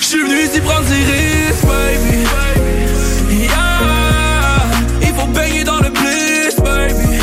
[0.00, 2.18] J'suis venu ici prendre des risques, baby.
[3.30, 3.48] Yeah,
[5.02, 7.20] il faut baigner dans le bliss, baby.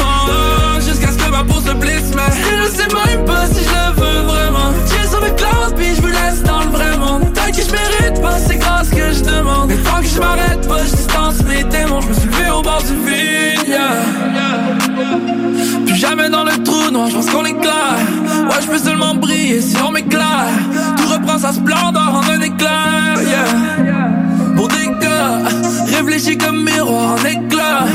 [0.00, 3.70] Oh, jusqu'à ce que ma peau se blisse, mais je sais même pas si je
[3.70, 4.72] le veux vraiment.
[4.90, 7.32] J'ai sauvé classe, puis je me laisse dans le vrai monde.
[7.34, 9.68] Tant que je mérite pas, c'est grâce que je demande.
[9.68, 11.08] Mais tant que je m'arrête pas, je
[12.00, 13.78] je me suis levé au bord du vide.
[15.86, 17.96] Plus jamais dans le trou noir, je pense qu'on est clair.
[18.48, 20.48] Ouais, je peux seulement briller si on m'éclaire.
[20.96, 23.18] Tout reprend sa splendeur en un éclair.
[23.20, 24.56] Yeah.
[24.56, 25.38] Pour des gars,
[25.86, 27.86] réfléchis comme miroir en éclat.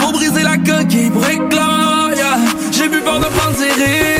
[0.00, 2.14] Pour briser la coquille pour éclat.
[2.14, 2.38] Yeah.
[2.72, 4.15] J'ai plus peur de prendre.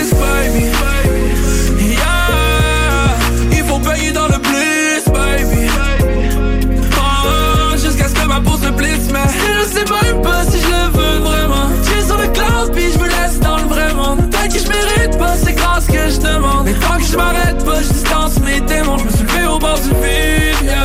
[9.58, 11.68] Je sais même pas si je le veux vraiment.
[11.82, 14.30] Je sur le cloud, puis je me laisse dans le vrai monde.
[14.30, 16.66] Tant que je mérite pas, c'est grâce que je demande.
[16.66, 18.98] Mais tant que je m'arrête pas, je distance mes démons.
[18.98, 20.84] Je me suis levé au bord du vide, yeah.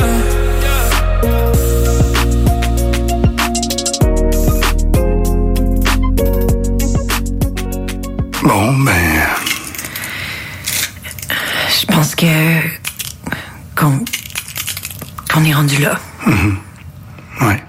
[8.44, 8.94] Bon, ben,
[11.80, 12.26] Je pense que.
[13.76, 14.00] qu'on.
[15.32, 16.00] qu'on est rendu là.
[16.26, 16.58] mhm.
[17.42, 17.64] ouais.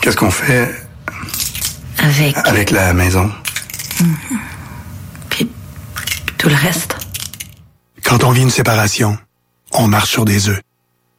[0.00, 0.68] Qu'est-ce qu'on fait
[1.98, 3.30] Avec avec la maison?
[6.38, 6.96] tout le reste.
[8.02, 9.16] Quand on vit une séparation,
[9.70, 10.60] on marche sur des œufs.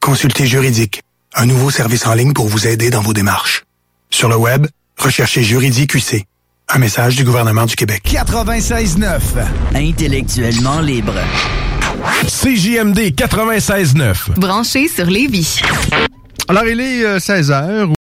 [0.01, 1.01] Consultez Juridique,
[1.33, 3.63] un nouveau service en ligne pour vous aider dans vos démarches.
[4.09, 4.67] Sur le web,
[4.97, 6.25] recherchez Juridique UC.
[6.67, 8.03] Un message du gouvernement du Québec.
[8.05, 9.19] 96.9.
[9.75, 11.13] Intellectuellement libre.
[12.27, 14.37] CJMD 96.9.
[14.37, 15.61] Branché sur Lévis.
[16.49, 17.93] Alors, il est 16h.